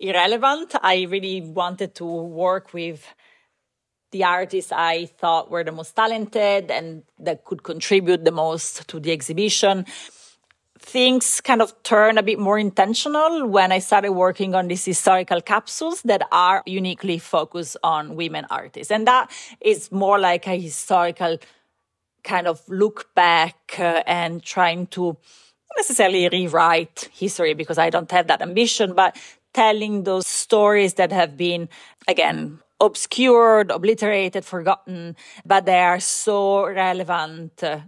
irrelevant. 0.00 0.74
I 0.82 1.02
really 1.02 1.40
wanted 1.40 1.94
to 1.96 2.04
work 2.04 2.72
with 2.72 3.04
the 4.12 4.24
artists 4.24 4.72
I 4.72 5.06
thought 5.06 5.50
were 5.50 5.64
the 5.64 5.72
most 5.72 5.96
talented 5.96 6.70
and 6.70 7.02
that 7.18 7.44
could 7.44 7.62
contribute 7.62 8.24
the 8.24 8.30
most 8.30 8.86
to 8.88 9.00
the 9.00 9.10
exhibition. 9.10 9.86
Things 10.78 11.40
kind 11.40 11.62
of 11.62 11.80
turned 11.82 12.18
a 12.18 12.22
bit 12.22 12.38
more 12.38 12.58
intentional 12.58 13.46
when 13.46 13.72
I 13.72 13.78
started 13.78 14.12
working 14.12 14.54
on 14.54 14.68
these 14.68 14.84
historical 14.84 15.40
capsules 15.40 16.02
that 16.02 16.22
are 16.32 16.62
uniquely 16.66 17.18
focused 17.18 17.76
on 17.82 18.16
women 18.16 18.46
artists. 18.50 18.90
And 18.90 19.06
that 19.06 19.30
is 19.60 19.90
more 19.90 20.18
like 20.18 20.46
a 20.46 20.60
historical 20.60 21.38
kind 22.24 22.46
of 22.46 22.60
look 22.68 23.14
back 23.14 23.56
uh, 23.78 24.02
and 24.06 24.42
trying 24.42 24.86
to 24.88 25.16
necessarily 25.76 26.28
rewrite 26.28 27.08
history 27.12 27.54
because 27.54 27.78
I 27.78 27.90
don't 27.90 28.10
have 28.10 28.26
that 28.26 28.42
ambition, 28.42 28.94
but 28.94 29.16
telling 29.54 30.04
those 30.04 30.26
stories 30.26 30.94
that 30.94 31.12
have 31.12 31.36
been, 31.36 31.68
again, 32.08 32.58
obscured, 32.82 33.70
obliterated, 33.70 34.44
forgotten, 34.44 35.16
but 35.46 35.64
they 35.64 35.80
are 35.80 36.00
so 36.00 36.66
relevant. 36.66 37.62
Uh, 37.62 37.80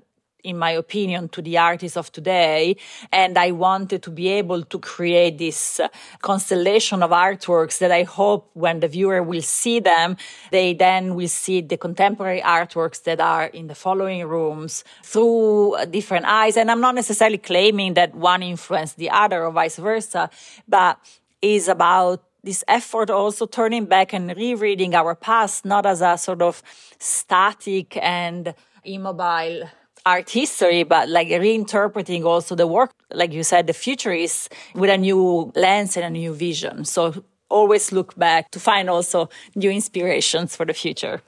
in 0.44 0.58
my 0.58 0.72
opinion, 0.72 1.28
to 1.30 1.40
the 1.40 1.56
artists 1.56 1.96
of 1.96 2.12
today. 2.12 2.76
And 3.10 3.36
I 3.38 3.50
wanted 3.50 4.02
to 4.02 4.10
be 4.10 4.28
able 4.28 4.62
to 4.62 4.78
create 4.78 5.38
this 5.38 5.80
constellation 6.20 7.02
of 7.02 7.10
artworks 7.10 7.78
that 7.78 7.90
I 7.90 8.02
hope 8.02 8.50
when 8.52 8.80
the 8.80 8.88
viewer 8.88 9.22
will 9.22 9.42
see 9.42 9.80
them, 9.80 10.16
they 10.50 10.74
then 10.74 11.14
will 11.14 11.28
see 11.28 11.62
the 11.62 11.78
contemporary 11.78 12.42
artworks 12.42 13.02
that 13.04 13.20
are 13.20 13.46
in 13.46 13.68
the 13.68 13.74
following 13.74 14.24
rooms 14.26 14.84
through 15.02 15.76
different 15.90 16.26
eyes. 16.26 16.58
And 16.58 16.70
I'm 16.70 16.82
not 16.82 16.94
necessarily 16.94 17.38
claiming 17.38 17.94
that 17.94 18.14
one 18.14 18.42
influenced 18.42 18.98
the 18.98 19.10
other 19.10 19.44
or 19.44 19.50
vice 19.50 19.76
versa, 19.76 20.28
but 20.68 20.98
is 21.40 21.68
about 21.68 22.22
this 22.44 22.62
effort 22.68 23.10
also 23.10 23.46
turning 23.46 23.86
back 23.86 24.12
and 24.12 24.36
rereading 24.36 24.94
our 24.94 25.14
past, 25.14 25.64
not 25.64 25.86
as 25.86 26.02
a 26.02 26.18
sort 26.18 26.42
of 26.42 26.62
static 26.98 27.96
and 27.96 28.54
immobile 28.84 29.68
art 30.06 30.28
history, 30.28 30.82
but 30.82 31.08
like 31.08 31.28
reinterpreting 31.28 32.24
also 32.24 32.54
the 32.54 32.66
work, 32.66 32.92
like 33.10 33.32
you 33.32 33.42
said, 33.42 33.66
the 33.66 33.72
futurists 33.72 34.48
with 34.74 34.90
a 34.90 34.98
new 34.98 35.50
lens 35.56 35.96
and 35.96 36.04
a 36.04 36.10
new 36.10 36.34
vision. 36.34 36.84
So 36.84 37.24
always 37.48 37.92
look 37.92 38.14
back 38.16 38.50
to 38.50 38.60
find 38.60 38.90
also 38.90 39.30
new 39.54 39.70
inspirations 39.70 40.54
for 40.54 40.66
the 40.66 40.74
future. 40.74 41.22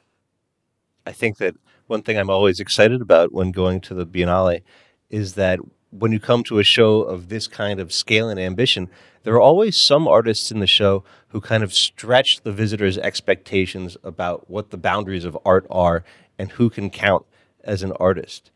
I 1.07 1.13
think 1.13 1.39
that 1.39 1.55
one 1.87 2.03
thing 2.03 2.19
I'm 2.19 2.31
always 2.31 2.61
excited 2.61 3.01
about 3.01 3.33
when 3.33 3.53
going 3.53 3.81
to 3.83 3.95
the 3.95 4.07
Biennale 4.07 4.61
is 5.09 5.35
that 5.35 5.61
when 5.99 6.13
you 6.13 6.21
come 6.21 6.43
to 6.45 6.59
a 6.59 6.65
show 6.65 7.03
of 7.03 7.29
this 7.29 7.47
kind 7.47 7.81
of 7.81 7.93
scale 7.93 8.29
and 8.29 8.39
ambition, 8.39 8.89
there 9.23 9.35
are 9.35 9.41
always 9.41 9.77
some 9.77 10.07
artists 10.07 10.51
in 10.51 10.61
the 10.61 10.67
show 10.67 11.05
who 11.29 11.41
kind 11.41 11.63
of 11.63 11.75
stretch 11.75 12.43
the 12.43 12.53
visitor's 12.53 12.99
expectations 12.99 13.97
about 14.05 14.49
what 14.49 14.71
the 14.71 14.77
boundaries 14.77 15.25
of 15.25 15.37
art 15.45 15.67
are 15.71 16.05
and 16.39 16.53
who 16.53 16.71
can 16.71 16.91
count 16.91 17.27
as 17.65 17.83
an 17.83 17.93
artist. 17.93 18.51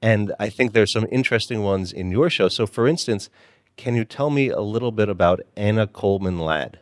And 0.00 0.32
I 0.38 0.48
think 0.48 0.72
there's 0.72 0.92
some 0.92 1.06
interesting 1.10 1.62
ones 1.62 1.92
in 1.92 2.10
your 2.10 2.30
show. 2.30 2.48
So, 2.48 2.66
for 2.66 2.86
instance, 2.86 3.28
can 3.76 3.94
you 3.94 4.04
tell 4.04 4.30
me 4.30 4.48
a 4.48 4.60
little 4.60 4.92
bit 4.92 5.08
about 5.08 5.40
Anna 5.56 5.86
Coleman 5.86 6.38
Ladd? 6.38 6.78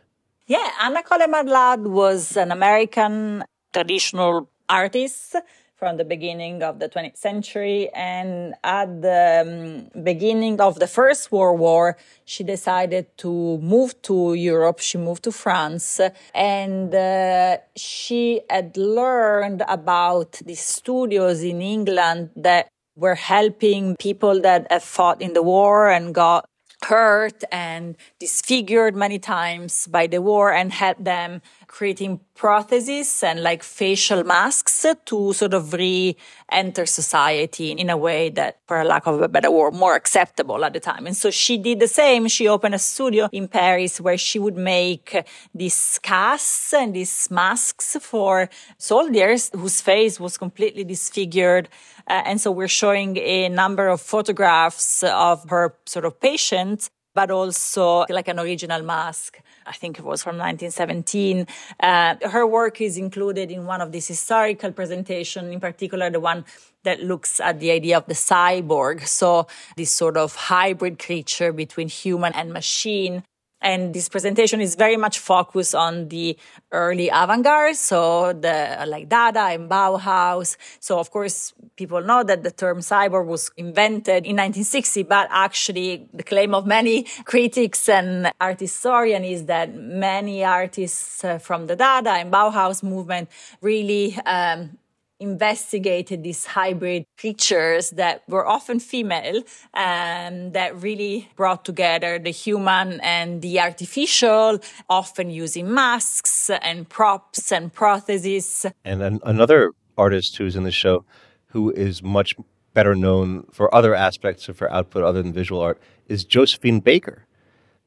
Yeah, 0.47 0.69
Anna 0.81 1.03
Coleman 1.03 1.47
Ladd 1.47 1.87
was 1.87 2.37
an 2.37 2.51
American 2.51 3.43
traditional 3.73 4.49
artists 4.69 5.35
from 5.77 5.97
the 5.97 6.05
beginning 6.05 6.63
of 6.63 6.79
the 6.79 6.87
20th 6.87 7.17
century. 7.17 7.89
And 7.93 8.55
at 8.63 9.01
the 9.01 9.89
um, 9.93 10.03
beginning 10.03 10.61
of 10.61 10.79
the 10.79 10.87
First 10.87 11.31
World 11.31 11.59
War, 11.59 11.97
she 12.23 12.43
decided 12.43 13.05
to 13.17 13.57
move 13.59 14.01
to 14.03 14.33
Europe. 14.33 14.79
She 14.79 14.97
moved 14.97 15.23
to 15.23 15.31
France 15.31 15.99
and 16.33 16.95
uh, 16.95 17.57
she 17.75 18.41
had 18.49 18.77
learned 18.77 19.63
about 19.67 20.33
the 20.45 20.55
studios 20.55 21.43
in 21.43 21.61
England 21.61 22.29
that 22.35 22.69
were 22.95 23.15
helping 23.15 23.95
people 23.97 24.39
that 24.41 24.67
have 24.71 24.83
fought 24.83 25.21
in 25.21 25.33
the 25.33 25.43
war 25.43 25.89
and 25.89 26.15
got 26.15 26.45
hurt 26.83 27.43
and 27.51 27.95
disfigured 28.19 28.95
many 28.95 29.19
times 29.19 29.87
by 29.87 30.07
the 30.07 30.21
war 30.21 30.53
and 30.53 30.71
help 30.71 30.97
them 31.03 31.41
creating 31.75 32.21
prostheses 32.37 33.21
and 33.21 33.43
like 33.43 33.61
facial 33.61 34.23
masks 34.23 34.85
to 35.03 35.33
sort 35.33 35.53
of 35.53 35.73
re-enter 35.73 36.85
society 36.85 37.71
in 37.71 37.89
a 37.89 37.97
way 37.97 38.29
that, 38.29 38.59
for 38.65 38.81
lack 38.85 39.05
of 39.05 39.21
a 39.21 39.27
better 39.27 39.51
word, 39.51 39.73
more 39.73 39.93
acceptable 39.93 40.63
at 40.63 40.71
the 40.71 40.79
time. 40.79 41.05
And 41.05 41.17
so 41.17 41.29
she 41.29 41.57
did 41.57 41.81
the 41.81 41.89
same. 41.89 42.29
She 42.29 42.47
opened 42.47 42.75
a 42.75 42.79
studio 42.79 43.27
in 43.33 43.49
Paris 43.49 43.99
where 43.99 44.17
she 44.17 44.39
would 44.39 44.55
make 44.55 45.21
these 45.53 45.99
casts 46.01 46.73
and 46.73 46.95
these 46.95 47.29
masks 47.29 47.97
for 47.99 48.49
soldiers 48.77 49.51
whose 49.53 49.81
face 49.81 50.17
was 50.17 50.37
completely 50.37 50.85
disfigured. 50.85 51.67
Uh, 52.07 52.21
and 52.25 52.39
so 52.39 52.51
we're 52.51 52.69
showing 52.69 53.17
a 53.17 53.49
number 53.49 53.89
of 53.89 53.99
photographs 53.99 55.03
of 55.03 55.49
her 55.49 55.75
sort 55.85 56.05
of 56.05 56.21
patients 56.21 56.89
but 57.15 57.31
also 57.31 58.05
like 58.09 58.27
an 58.27 58.39
original 58.39 58.83
mask. 58.83 59.39
I 59.65 59.73
think 59.73 59.99
it 59.99 60.05
was 60.05 60.23
from 60.23 60.37
1917. 60.37 61.47
Uh, 61.79 62.15
her 62.29 62.45
work 62.45 62.81
is 62.81 62.97
included 62.97 63.51
in 63.51 63.65
one 63.65 63.81
of 63.81 63.91
these 63.91 64.07
historical 64.07 64.71
presentations, 64.71 65.51
in 65.51 65.59
particular 65.59 66.09
the 66.09 66.19
one 66.19 66.45
that 66.83 67.01
looks 67.01 67.39
at 67.39 67.59
the 67.59 67.71
idea 67.71 67.97
of 67.97 68.05
the 68.05 68.13
cyborg. 68.13 69.07
So 69.07 69.47
this 69.75 69.91
sort 69.91 70.17
of 70.17 70.35
hybrid 70.35 70.99
creature 70.99 71.51
between 71.51 71.89
human 71.89 72.33
and 72.33 72.53
machine 72.53 73.23
and 73.65 73.95
this 73.95 74.07
presentation 74.09 74.61
is 74.61 74.75
very 74.75 74.95
much 74.95 75.17
focused 75.17 75.73
on 75.73 76.09
the 76.09 76.37
early 76.71 77.09
avant-garde, 77.09 77.75
so 77.75 78.31
the 78.31 78.85
like 78.87 79.09
Dada 79.09 79.45
and 79.55 79.67
Bauhaus. 79.67 80.55
So 80.79 80.99
of 80.99 81.09
course, 81.09 81.51
people 81.75 82.01
know 82.01 82.23
that 82.23 82.43
the 82.43 82.51
term 82.51 82.79
cyborg 82.79 83.25
was 83.25 83.49
invented 83.57 84.27
in 84.27 84.37
1960, 84.37 85.03
but 85.03 85.27
actually 85.31 86.07
the 86.13 86.21
claim 86.21 86.53
of 86.53 86.67
many 86.67 87.07
critics 87.25 87.89
and 87.89 88.31
art 88.39 88.59
historians 88.59 89.25
is 89.25 89.45
that 89.45 89.73
many 89.73 90.43
artists 90.43 91.23
uh, 91.23 91.39
from 91.39 91.65
the 91.65 91.75
Dada 91.75 92.11
and 92.11 92.31
Bauhaus 92.31 92.83
movement 92.83 93.29
really 93.61 94.15
um, 94.27 94.77
investigated 95.19 96.23
these 96.23 96.45
hybrid 96.45 97.05
creatures 97.17 97.91
that 97.91 98.23
were 98.27 98.45
often 98.45 98.79
female 98.79 99.41
and 99.73 100.53
that 100.53 100.81
really 100.81 101.29
brought 101.35 101.63
together 101.63 102.19
the 102.19 102.31
human 102.31 102.99
and 103.01 103.41
the 103.41 103.59
artificial, 103.59 104.59
often 104.89 105.29
using 105.29 105.73
masks 105.73 106.49
and 106.49 106.89
props 106.89 107.51
and 107.51 107.73
prostheses. 107.73 108.69
And 108.83 109.01
an- 109.01 109.21
another 109.23 109.71
artist 109.97 110.37
who's 110.37 110.55
in 110.55 110.63
the 110.63 110.71
show 110.71 111.05
who 111.47 111.71
is 111.71 112.03
much 112.03 112.35
better 112.73 112.95
known 112.95 113.45
for 113.51 113.73
other 113.73 113.95
aspects 113.95 114.49
of 114.49 114.59
her 114.59 114.71
output 114.71 115.03
other 115.03 115.23
than 115.23 115.31
visual 115.31 115.61
art 115.61 115.81
is 116.07 116.25
Josephine 116.25 116.81
Baker. 116.81 117.25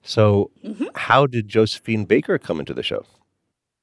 So, 0.02 0.50
mm-hmm. 0.64 0.86
how 0.94 1.26
did 1.26 1.48
Josephine 1.48 2.06
Baker 2.06 2.38
come 2.38 2.60
into 2.60 2.72
the 2.72 2.82
show? 2.82 3.04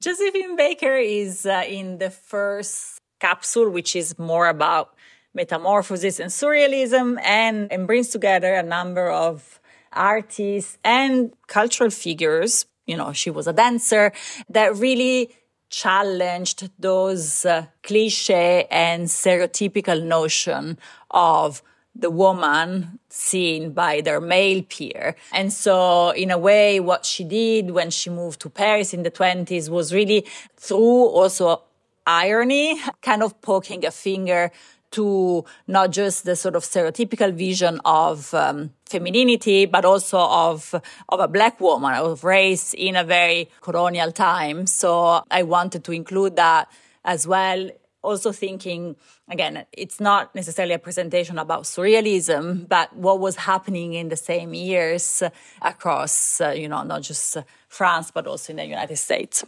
Josephine 0.02 0.56
Baker 0.56 0.96
is 0.96 1.46
uh, 1.46 1.64
in 1.66 1.98
the 1.98 2.10
first 2.10 2.95
capsule, 3.20 3.70
which 3.70 3.96
is 3.96 4.18
more 4.18 4.48
about 4.48 4.94
metamorphosis 5.34 6.18
and 6.18 6.30
surrealism 6.30 7.20
and, 7.22 7.70
and 7.70 7.86
brings 7.86 8.08
together 8.08 8.54
a 8.54 8.62
number 8.62 9.10
of 9.10 9.60
artists 9.92 10.78
and 10.82 11.32
cultural 11.46 11.90
figures. 11.90 12.66
You 12.86 12.96
know, 12.96 13.12
she 13.12 13.30
was 13.30 13.46
a 13.46 13.52
dancer 13.52 14.12
that 14.48 14.76
really 14.76 15.30
challenged 15.68 16.70
those 16.78 17.44
uh, 17.44 17.66
cliche 17.82 18.66
and 18.70 19.06
stereotypical 19.06 20.02
notion 20.02 20.78
of 21.10 21.62
the 21.98 22.10
woman 22.10 22.98
seen 23.08 23.72
by 23.72 24.00
their 24.00 24.20
male 24.20 24.62
peer. 24.62 25.16
And 25.32 25.52
so 25.52 26.10
in 26.10 26.30
a 26.30 26.38
way, 26.38 26.78
what 26.78 27.06
she 27.06 27.24
did 27.24 27.70
when 27.70 27.90
she 27.90 28.10
moved 28.10 28.40
to 28.42 28.50
Paris 28.50 28.92
in 28.92 29.02
the 29.02 29.10
20s 29.10 29.68
was 29.68 29.94
really 29.94 30.26
through 30.56 31.06
also 31.06 31.62
irony, 32.06 32.80
kind 33.02 33.22
of 33.22 33.40
poking 33.40 33.84
a 33.84 33.90
finger 33.90 34.50
to 34.92 35.44
not 35.66 35.90
just 35.90 36.24
the 36.24 36.36
sort 36.36 36.56
of 36.56 36.62
stereotypical 36.62 37.32
vision 37.32 37.80
of 37.84 38.32
um, 38.34 38.70
femininity, 38.86 39.66
but 39.66 39.84
also 39.84 40.18
of 40.18 40.74
of 41.08 41.20
a 41.20 41.28
black 41.28 41.60
woman, 41.60 41.92
of 41.94 42.24
race 42.24 42.72
in 42.74 42.96
a 42.96 43.04
very 43.04 43.50
colonial 43.60 44.12
time. 44.12 44.66
So 44.66 45.22
I 45.30 45.42
wanted 45.42 45.84
to 45.84 45.92
include 45.92 46.36
that 46.36 46.70
as 47.04 47.26
well. 47.26 47.70
Also 48.02 48.30
thinking 48.30 48.96
again, 49.28 49.66
it's 49.72 50.00
not 50.00 50.34
necessarily 50.34 50.74
a 50.74 50.78
presentation 50.78 51.38
about 51.38 51.64
surrealism, 51.64 52.68
but 52.68 52.94
what 52.94 53.18
was 53.18 53.36
happening 53.36 53.94
in 53.94 54.08
the 54.08 54.16
same 54.16 54.54
years 54.54 55.22
across, 55.60 56.40
uh, 56.40 56.50
you 56.50 56.68
know, 56.68 56.84
not 56.84 57.02
just 57.02 57.36
France, 57.68 58.12
but 58.12 58.26
also 58.26 58.52
in 58.52 58.56
the 58.56 58.64
United 58.64 58.96
States. 58.96 59.44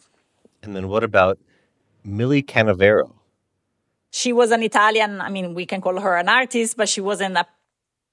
And 0.63 0.75
then 0.75 0.89
what 0.89 1.05
about 1.05 1.39
Millie 2.09 2.43
Canavero. 2.43 3.13
She 4.11 4.33
was 4.33 4.51
an 4.51 4.63
Italian, 4.63 5.21
I 5.21 5.29
mean, 5.29 5.55
we 5.55 5.67
can 5.67 5.81
call 5.81 6.01
her 6.01 6.17
an 6.17 6.29
artist, 6.29 6.77
but 6.77 6.89
she 6.89 7.01
wasn't 7.01 7.37
a 7.37 7.47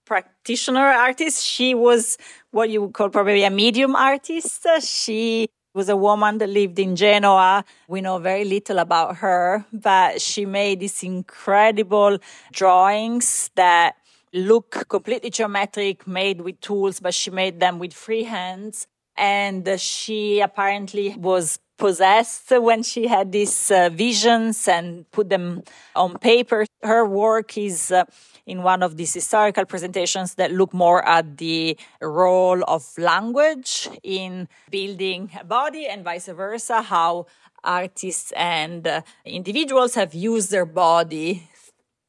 practitioner 0.05 0.85
artist. 0.85 1.43
She 1.43 1.73
was 1.73 2.17
what 2.51 2.69
you 2.69 2.81
would 2.83 2.93
call 2.93 3.09
probably 3.09 3.43
a 3.43 3.49
medium 3.49 3.95
artist. 3.95 4.67
She 4.81 5.47
was 5.73 5.89
a 5.89 5.95
woman 5.95 6.37
that 6.39 6.49
lived 6.49 6.79
in 6.79 6.95
Genoa. 6.95 7.65
We 7.87 8.01
know 8.01 8.19
very 8.19 8.45
little 8.45 8.79
about 8.79 9.17
her, 9.17 9.65
but 9.73 10.21
she 10.21 10.45
made 10.45 10.81
these 10.81 11.01
incredible 11.03 12.19
drawings 12.51 13.49
that 13.55 13.95
look 14.33 14.85
completely 14.89 15.29
geometric, 15.29 16.05
made 16.05 16.41
with 16.41 16.59
tools, 16.59 16.99
but 16.99 17.13
she 17.13 17.31
made 17.31 17.59
them 17.59 17.79
with 17.79 17.93
free 17.93 18.23
hands. 18.23 18.87
And 19.17 19.79
she 19.79 20.41
apparently 20.41 21.15
was 21.17 21.59
possessed 21.77 22.51
when 22.51 22.83
she 22.83 23.07
had 23.07 23.31
these 23.31 23.69
uh, 23.71 23.89
visions 23.89 24.67
and 24.67 25.09
put 25.11 25.29
them 25.29 25.63
on 25.95 26.17
paper. 26.17 26.65
Her 26.81 27.05
work 27.05 27.57
is 27.57 27.91
uh, 27.91 28.05
in 28.45 28.63
one 28.63 28.83
of 28.83 28.95
these 28.97 29.13
historical 29.13 29.65
presentations 29.65 30.35
that 30.35 30.51
look 30.51 30.73
more 30.73 31.05
at 31.07 31.37
the 31.37 31.77
role 32.01 32.63
of 32.67 32.85
language 32.97 33.89
in 34.03 34.47
building 34.69 35.31
a 35.39 35.43
body 35.43 35.87
and 35.87 36.03
vice 36.03 36.27
versa, 36.27 36.81
how 36.81 37.25
artists 37.63 38.31
and 38.33 38.87
uh, 38.87 39.01
individuals 39.25 39.95
have 39.95 40.13
used 40.13 40.51
their 40.51 40.65
body 40.65 41.49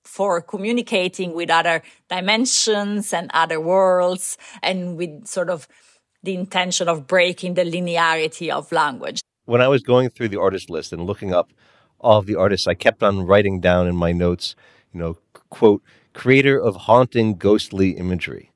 for 0.04 0.40
communicating 0.40 1.34
with 1.34 1.50
other 1.50 1.82
dimensions 2.08 3.12
and 3.12 3.30
other 3.34 3.60
worlds 3.60 4.38
and 4.62 4.96
with 4.96 5.26
sort 5.26 5.50
of 5.50 5.66
the 6.26 6.34
intention 6.34 6.86
of 6.88 7.06
breaking 7.06 7.54
the 7.54 7.64
linearity 7.64 8.50
of 8.50 8.70
language 8.70 9.20
when 9.46 9.62
I 9.62 9.68
was 9.68 9.82
going 9.82 10.10
through 10.10 10.28
the 10.28 10.40
artist 10.40 10.68
list 10.68 10.92
and 10.92 11.06
looking 11.06 11.32
up 11.32 11.52
all 11.98 12.18
of 12.18 12.26
the 12.26 12.36
artists, 12.36 12.66
I 12.66 12.74
kept 12.74 13.02
on 13.02 13.26
writing 13.26 13.60
down 13.60 13.86
in 13.86 13.96
my 13.96 14.12
notes, 14.12 14.54
you 14.92 15.00
know, 15.00 15.16
quote, 15.48 15.82
creator 16.12 16.60
of 16.60 16.76
haunting 16.76 17.36
ghostly 17.36 17.92
imagery. 17.92 18.50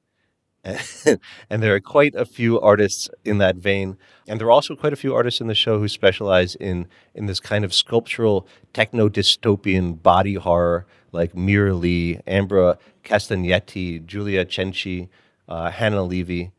And, 1.49 1.63
there 1.63 1.75
are 1.75 1.81
quite 1.81 2.15
a 2.15 2.27
few 2.27 2.61
artists 2.61 3.09
in 3.25 3.39
that 3.39 3.57
vein. 3.57 3.97
And 4.29 4.39
there 4.39 4.49
are 4.49 4.51
also 4.51 4.77
quite 4.77 4.93
a 4.93 4.97
few 4.97 5.15
artists 5.15 5.41
in 5.41 5.47
the 5.47 5.55
show 5.55 5.79
who 5.79 5.89
specialize 5.89 6.55
in, 6.55 6.87
in 7.15 7.25
this 7.25 7.41
kind 7.41 7.65
of 7.65 7.73
sculptural 7.73 8.47
techno 8.75 9.09
dystopian 9.09 10.03
body 10.03 10.35
horror, 10.35 10.87
like 11.13 11.35
Mire 11.35 11.73
Lee, 11.73 12.21
Ambra 12.27 12.77
Castagnetti, 13.05 14.05
Giulia 14.05 14.45
Cenci, 14.45 15.09
uh, 15.49 15.71
Hannah 15.71 16.03
Levy. 16.03 16.53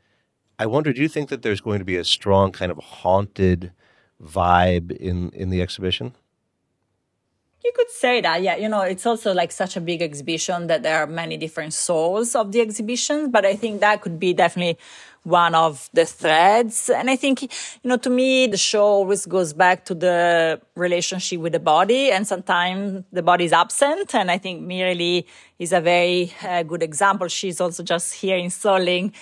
I 0.62 0.67
wonder, 0.67 0.93
do 0.93 1.02
you 1.02 1.10
think 1.10 1.30
that 1.30 1.41
there's 1.41 1.60
going 1.60 1.80
to 1.80 1.86
be 1.86 1.97
a 1.97 2.04
strong 2.04 2.52
kind 2.52 2.71
of 2.71 2.78
haunted 2.78 3.71
vibe 4.21 4.91
in 4.91 5.32
in 5.41 5.50
the 5.50 5.60
exhibition? 5.60 6.13
You 7.65 7.71
could 7.78 7.89
say 7.89 8.21
that, 8.21 8.43
yeah. 8.43 8.58
You 8.63 8.69
know, 8.69 8.82
it's 8.82 9.06
also 9.12 9.34
like 9.34 9.52
such 9.52 9.76
a 9.76 9.82
big 9.82 10.02
exhibition 10.02 10.67
that 10.67 10.84
there 10.84 10.97
are 11.02 11.08
many 11.08 11.36
different 11.38 11.74
souls 11.74 12.36
of 12.36 12.52
the 12.52 12.62
exhibition, 12.62 13.32
but 13.32 13.43
I 13.43 13.56
think 13.56 13.82
that 13.82 14.02
could 14.04 14.19
be 14.19 14.34
definitely 14.34 14.78
one 15.24 15.56
of 15.56 15.89
the 15.93 16.06
threads. 16.06 16.89
And 16.89 17.10
I 17.10 17.15
think, 17.15 17.41
you 17.41 17.89
know, 17.89 17.97
to 17.97 18.10
me, 18.10 18.47
the 18.47 18.58
show 18.58 18.86
always 18.86 19.26
goes 19.26 19.54
back 19.54 19.86
to 19.86 19.95
the 19.95 20.62
relationship 20.76 21.39
with 21.39 21.54
the 21.54 21.60
body, 21.60 22.12
and 22.12 22.28
sometimes 22.34 23.04
the 23.12 23.24
body 23.24 23.45
is 23.45 23.54
absent. 23.54 24.13
And 24.13 24.30
I 24.30 24.38
think 24.38 24.62
Mire 24.62 24.95
Lee 24.95 25.26
is 25.58 25.74
a 25.74 25.82
very 25.82 26.34
uh, 26.43 26.63
good 26.71 26.84
example. 26.84 27.28
She's 27.28 27.62
also 27.62 27.84
just 27.84 28.08
here 28.21 28.38
installing 28.38 29.13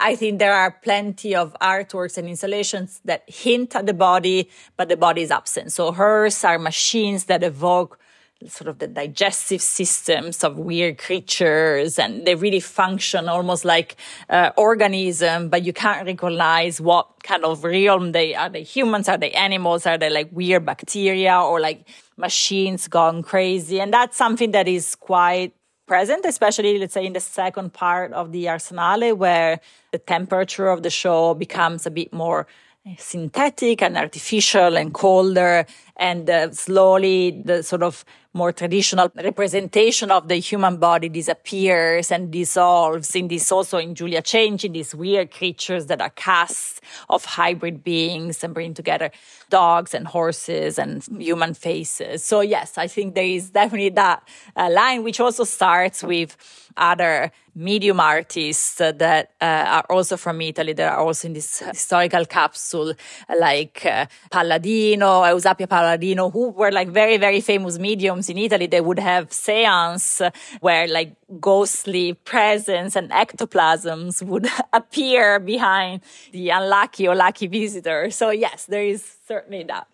I 0.00 0.14
think 0.14 0.38
there 0.38 0.54
are 0.54 0.70
plenty 0.70 1.34
of 1.34 1.56
artworks 1.60 2.16
and 2.16 2.28
installations 2.28 3.00
that 3.04 3.28
hint 3.28 3.74
at 3.74 3.86
the 3.86 3.94
body, 3.94 4.48
but 4.76 4.88
the 4.88 4.96
body 4.96 5.22
is 5.22 5.30
absent. 5.32 5.72
So 5.72 5.90
hers 5.90 6.44
are 6.44 6.58
machines 6.58 7.24
that 7.24 7.42
evoke 7.42 7.98
sort 8.46 8.68
of 8.68 8.78
the 8.78 8.86
digestive 8.86 9.60
systems 9.60 10.44
of 10.44 10.56
weird 10.58 10.96
creatures 10.96 11.98
and 11.98 12.24
they 12.24 12.36
really 12.36 12.60
function 12.60 13.28
almost 13.28 13.64
like 13.64 13.96
uh, 14.30 14.52
organism 14.56 15.48
but 15.48 15.64
you 15.64 15.72
can't 15.72 16.06
recognize 16.06 16.80
what 16.80 17.08
kind 17.24 17.44
of 17.44 17.64
realm 17.64 18.12
they 18.12 18.36
are 18.36 18.48
they 18.48 18.62
humans 18.62 19.08
are 19.08 19.18
they 19.18 19.32
animals 19.32 19.86
are 19.86 19.98
they 19.98 20.08
like 20.08 20.28
weird 20.30 20.64
bacteria 20.64 21.36
or 21.36 21.58
like 21.58 21.88
machines 22.16 22.86
gone 22.86 23.24
crazy 23.24 23.80
and 23.80 23.92
that's 23.92 24.16
something 24.16 24.52
that 24.52 24.68
is 24.68 24.94
quite 24.94 25.52
present 25.88 26.24
especially 26.26 26.78
let's 26.78 26.94
say 26.94 27.04
in 27.04 27.14
the 27.14 27.20
second 27.20 27.72
part 27.72 28.12
of 28.12 28.30
the 28.32 28.44
arsenale 28.44 29.16
where 29.16 29.60
the 29.90 29.98
temperature 29.98 30.68
of 30.68 30.82
the 30.82 30.90
show 30.90 31.34
becomes 31.34 31.86
a 31.86 31.90
bit 31.90 32.12
more 32.12 32.46
eh, 32.86 32.94
synthetic 32.98 33.82
and 33.82 33.96
artificial 33.96 34.76
and 34.76 34.92
colder 34.92 35.66
and 35.98 36.30
uh, 36.30 36.50
slowly 36.52 37.42
the 37.44 37.62
sort 37.62 37.82
of 37.82 38.04
more 38.34 38.52
traditional 38.52 39.10
representation 39.16 40.10
of 40.10 40.28
the 40.28 40.36
human 40.36 40.76
body 40.76 41.08
disappears 41.08 42.12
and 42.12 42.30
dissolves 42.30 43.16
in 43.16 43.26
this 43.28 43.50
also 43.50 43.78
in 43.78 43.94
Julia 43.94 44.22
Change 44.22 44.64
in 44.64 44.72
these 44.72 44.94
weird 44.94 45.30
creatures 45.30 45.86
that 45.86 46.00
are 46.00 46.10
casts 46.10 46.80
of 47.08 47.24
hybrid 47.24 47.82
beings 47.82 48.44
and 48.44 48.54
bring 48.54 48.74
together 48.74 49.10
dogs 49.50 49.94
and 49.94 50.06
horses 50.06 50.78
and 50.78 51.02
human 51.18 51.54
faces. 51.54 52.22
So 52.22 52.40
yes, 52.40 52.78
I 52.78 52.86
think 52.86 53.14
there 53.14 53.24
is 53.24 53.50
definitely 53.50 53.90
that 53.90 54.22
uh, 54.56 54.70
line, 54.70 55.02
which 55.02 55.20
also 55.20 55.44
starts 55.44 56.02
with 56.02 56.36
other 56.76 57.32
medium 57.54 57.98
artists 57.98 58.76
that 58.76 59.32
uh, 59.40 59.44
are 59.44 59.86
also 59.90 60.16
from 60.16 60.40
Italy 60.40 60.72
that 60.74 60.92
are 60.92 60.98
also 60.98 61.26
in 61.26 61.34
this 61.34 61.58
historical 61.58 62.24
capsule, 62.24 62.94
like 63.40 63.84
uh, 63.84 64.06
Palladino, 64.30 65.22
Eusapia 65.22 65.68
Palladino, 65.68 65.87
who 66.30 66.50
were 66.50 66.72
like 66.72 66.88
very, 66.88 67.16
very 67.16 67.40
famous 67.40 67.78
mediums 67.78 68.28
in 68.28 68.38
Italy. 68.38 68.66
They 68.66 68.80
would 68.80 68.98
have 68.98 69.32
seance 69.32 70.22
where 70.60 70.86
like 70.88 71.14
ghostly 71.40 72.14
presence 72.14 72.96
and 72.96 73.10
ectoplasms 73.10 74.22
would 74.22 74.48
appear 74.72 75.38
behind 75.40 76.00
the 76.32 76.50
unlucky 76.50 77.08
or 77.08 77.14
lucky 77.14 77.46
visitor. 77.46 78.10
So 78.10 78.30
yes, 78.30 78.66
there 78.66 78.84
is 78.84 79.16
certainly 79.26 79.64
that. 79.64 79.86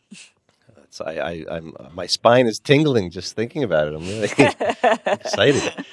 I, 1.00 1.44
I, 1.50 1.56
am 1.56 1.74
my 1.92 2.06
spine 2.06 2.46
is 2.46 2.58
tingling 2.58 3.10
just 3.10 3.34
thinking 3.34 3.64
about 3.64 3.88
it. 3.88 3.94
I'm 3.94 4.06
really 4.06 4.28
excited. 5.06 5.84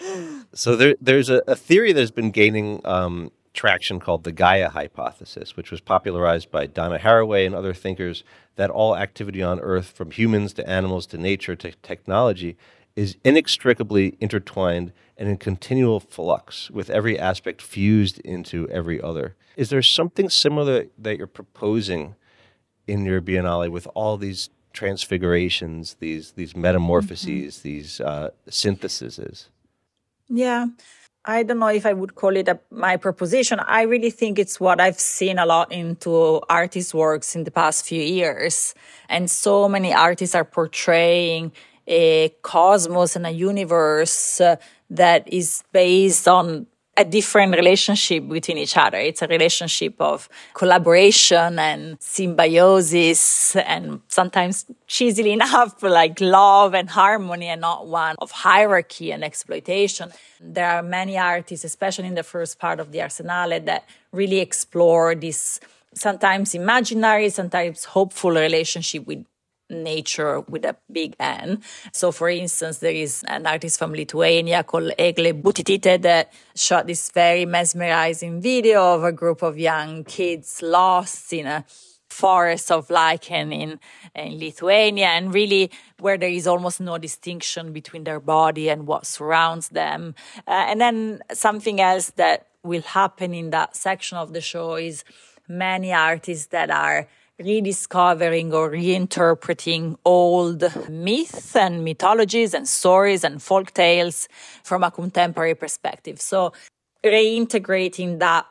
So 0.54 0.76
there, 0.76 0.96
there's 1.02 1.30
a, 1.30 1.42
a, 1.48 1.56
theory 1.56 1.92
that's 1.92 2.12
been 2.12 2.30
gaining 2.30 2.82
um, 2.86 3.32
traction 3.54 4.00
called 4.00 4.24
the 4.24 4.32
Gaia 4.32 4.70
hypothesis, 4.70 5.58
which 5.58 5.72
was 5.72 5.82
popularized 5.82 6.52
by 6.52 6.66
Donna 6.66 7.00
Haraway 7.00 7.46
and 7.46 7.56
other 7.56 7.74
thinkers. 7.74 8.24
That 8.56 8.70
all 8.70 8.96
activity 8.96 9.42
on 9.42 9.60
Earth, 9.60 9.88
from 9.88 10.12
humans 10.12 10.54
to 10.54 10.70
animals 10.70 11.06
to 11.08 11.18
nature 11.18 11.56
to 11.56 11.72
technology, 11.82 12.58
is 12.96 13.18
inextricably 13.24 14.18
intertwined 14.20 14.92
and 15.18 15.30
in 15.30 15.38
continual 15.38 16.00
flux, 16.00 16.70
with 16.70 16.90
every 16.90 17.18
aspect 17.18 17.62
fused 17.62 18.20
into 18.20 18.68
every 18.70 19.02
other. 19.02 19.36
Is 19.56 19.70
there 19.70 19.82
something 19.82 20.30
similar 20.30 20.86
that 20.98 21.18
you're 21.18 21.28
proposing 21.28 22.16
in 22.88 23.06
your 23.06 23.22
Biennale 23.22 23.70
with 23.70 23.88
all 23.94 24.18
these 24.18 24.50
transfigurations, 24.74 25.96
these 26.00 26.32
these 26.32 26.56
metamorphoses, 26.56 27.58
mm-hmm. 27.58 27.68
these 27.68 28.02
uh, 28.02 28.30
syntheses. 28.50 29.50
Yeah. 30.30 30.68
I 31.24 31.44
don't 31.44 31.60
know 31.60 31.68
if 31.68 31.86
I 31.86 31.94
would 31.94 32.16
call 32.16 32.36
it 32.36 32.48
a, 32.48 32.60
my 32.72 32.98
proposition. 32.98 33.60
I 33.60 33.84
really 33.84 34.10
think 34.10 34.40
it's 34.40 34.60
what 34.60 34.82
I've 34.82 35.00
seen 35.00 35.38
a 35.38 35.46
lot 35.46 35.72
into 35.72 36.42
artists' 36.50 36.96
works 36.96 37.36
in 37.36 37.44
the 37.44 37.52
past 37.52 37.86
few 37.86 38.02
years. 38.02 38.74
And 39.08 39.30
so 39.30 39.70
many 39.70 39.94
artists 39.94 40.34
are 40.34 40.46
portraying 40.46 41.52
a 41.88 42.30
cosmos 42.42 43.16
and 43.16 43.28
a 43.28 43.32
universe 43.32 44.42
uh, 44.42 44.56
that 44.90 45.32
is 45.32 45.64
based 45.72 46.28
on 46.28 46.66
a 46.98 47.06
different 47.06 47.56
relationship 47.56 48.28
between 48.28 48.58
each 48.58 48.76
other. 48.76 48.98
It's 48.98 49.22
a 49.22 49.28
relationship 49.28 49.96
of 50.00 50.28
collaboration 50.54 51.58
and 51.58 51.98
symbiosis 52.02 53.56
and 53.56 54.02
sometimes 54.08 54.66
cheesily 54.88 55.32
enough, 55.40 55.82
like 55.82 56.20
love 56.20 56.74
and 56.74 56.90
harmony 56.90 57.48
and 57.48 57.62
not 57.62 57.88
one 57.88 58.16
of 58.20 58.32
hierarchy 58.32 59.12
and 59.12 59.24
exploitation. 59.24 60.12
There 60.40 60.70
are 60.70 60.84
many 60.84 61.18
artists, 61.18 61.64
especially 61.64 62.08
in 62.08 62.16
the 62.16 62.24
first 62.24 62.60
part 62.60 62.80
of 62.80 62.92
the 62.92 63.00
Arsenale, 63.00 63.64
that 63.66 63.88
really 64.12 64.40
explore 64.40 65.16
this 65.16 65.60
sometimes 65.94 66.54
imaginary, 66.54 67.30
sometimes 67.30 67.86
hopeful 67.86 68.32
relationship 68.32 69.08
with 69.08 69.26
nature 69.72 70.42
with 70.42 70.66
a 70.66 70.76
big 70.92 71.16
N. 71.20 71.62
So, 71.92 72.12
for 72.12 72.30
instance, 72.30 72.80
there 72.80 72.92
is 72.92 73.24
an 73.28 73.48
artist 73.48 73.80
from 73.80 73.94
Lithuania 73.94 74.64
called 74.64 74.92
Egle 74.98 75.34
Budvytytė 75.34 76.02
that 76.02 76.34
shot 76.56 76.88
this 76.88 77.10
very 77.12 77.46
mesmerizing 77.46 78.42
video 78.42 78.96
of 78.96 79.04
a 79.04 79.12
group 79.12 79.42
of 79.42 79.58
young 79.58 80.04
kids 80.04 80.62
lost 80.62 81.34
in 81.34 81.48
a 81.48 81.66
forest 82.12 82.72
of 82.72 82.90
lichen 82.90 83.54
in, 83.54 83.80
in 84.14 84.38
Lithuania 84.38 85.08
and 85.08 85.34
really 85.34 85.72
where 86.00 86.18
there 86.18 86.30
is 86.30 86.46
almost 86.46 86.82
no 86.82 86.98
distinction 86.98 87.72
between 87.72 88.04
their 88.04 88.20
body 88.20 88.70
and 88.70 88.86
what 88.86 89.06
surrounds 89.06 89.70
them. 89.70 90.14
Uh, 90.48 90.66
and 90.68 90.82
then 90.82 91.22
something 91.32 91.80
else 91.80 92.12
that 92.12 92.48
will 92.64 92.82
happen 92.82 93.34
in 93.34 93.50
that 93.52 93.76
section 93.76 94.18
of 94.18 94.34
the 94.34 94.42
show 94.42 94.76
is 94.76 95.04
many 95.48 95.92
artists 95.92 96.48
that 96.48 96.70
are 96.70 97.08
rediscovering 97.44 98.54
or 98.54 98.72
reinterpreting 98.72 99.98
old 100.06 100.64
myths 100.90 101.56
and 101.56 101.84
mythologies 101.84 102.54
and 102.54 102.68
stories 102.68 103.24
and 103.24 103.42
folk 103.42 103.72
tales 103.72 104.28
from 104.64 104.84
a 104.84 104.92
contemporary 104.92 105.56
perspective. 105.56 106.22
So 106.22 106.54
reintegrating 107.04 108.20
that 108.20 108.46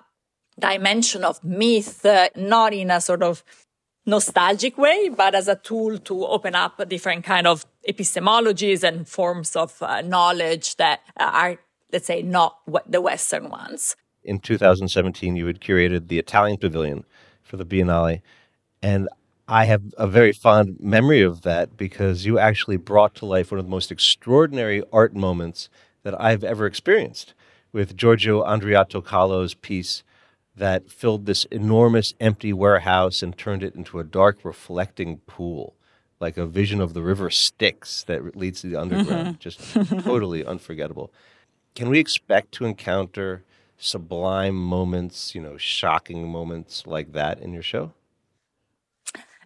dimension 0.59 1.24
of 1.24 1.42
myth, 1.42 2.05
uh, 2.05 2.29
not 2.37 2.72
in 2.72 2.90
a 2.90 3.00
sort 3.00 3.22
of 3.22 3.42
nostalgic 4.07 4.76
way, 4.76 5.09
but 5.09 5.35
as 5.35 5.48
a 5.48 5.57
tool 5.57 5.98
to 5.98 6.26
open 6.26 6.55
up 6.55 6.87
different 6.88 7.24
kind 7.24 7.46
of 7.46 7.64
epistemologies 7.88 8.83
and 8.83 9.09
forms 9.09 9.57
of 9.57 9.81
uh, 9.83 10.00
knowledge 10.03 10.76
that 10.76 11.00
are, 11.16 11.59
let's 11.92 12.07
say, 12.07 12.22
not 12.22 12.59
the 12.87 13.00
Western 13.00 13.48
ones. 13.50 13.96
In 14.22 14.38
2017, 14.38 15.37
you 15.37 15.46
had 15.46 15.61
curated 15.61 16.09
the 16.09 16.18
Italian 16.18 16.59
Pavilion 16.59 17.05
for 17.42 17.57
the 17.57 17.64
Biennale. 17.64 18.20
And 18.82 19.08
I 19.46 19.64
have 19.64 19.82
a 19.98 20.06
very 20.06 20.32
fond 20.32 20.78
memory 20.80 21.22
of 21.22 21.42
that 21.42 21.76
because 21.76 22.24
you 22.24 22.38
actually 22.38 22.76
brought 22.76 23.14
to 23.16 23.26
life 23.26 23.50
one 23.50 23.58
of 23.58 23.66
the 23.66 23.70
most 23.70 23.90
extraordinary 23.90 24.82
art 24.92 25.14
moments 25.14 25.68
that 26.02 26.18
I've 26.20 26.44
ever 26.44 26.66
experienced 26.66 27.34
with 27.72 27.96
Giorgio 27.96 28.44
Andreotta 28.44 29.02
Calò's 29.02 29.54
piece 29.54 30.02
that 30.56 30.90
filled 30.90 31.26
this 31.26 31.44
enormous 31.46 32.14
empty 32.20 32.52
warehouse 32.52 33.22
and 33.22 33.36
turned 33.36 33.62
it 33.62 33.74
into 33.74 33.98
a 33.98 34.04
dark 34.04 34.44
reflecting 34.44 35.18
pool, 35.26 35.74
like 36.20 36.36
a 36.36 36.46
vision 36.46 36.80
of 36.80 36.94
the 36.94 37.02
river 37.02 37.30
Styx 37.30 38.04
that 38.04 38.36
leads 38.36 38.60
to 38.60 38.68
the 38.68 38.80
underground. 38.80 39.40
Mm-hmm. 39.40 39.98
Just 39.98 40.04
totally 40.04 40.44
unforgettable. 40.46 41.12
Can 41.74 41.88
we 41.88 41.98
expect 41.98 42.52
to 42.52 42.64
encounter 42.64 43.42
sublime 43.78 44.54
moments, 44.54 45.34
you 45.34 45.40
know, 45.40 45.56
shocking 45.56 46.28
moments 46.28 46.86
like 46.86 47.12
that 47.12 47.40
in 47.40 47.52
your 47.52 47.62
show? 47.62 47.92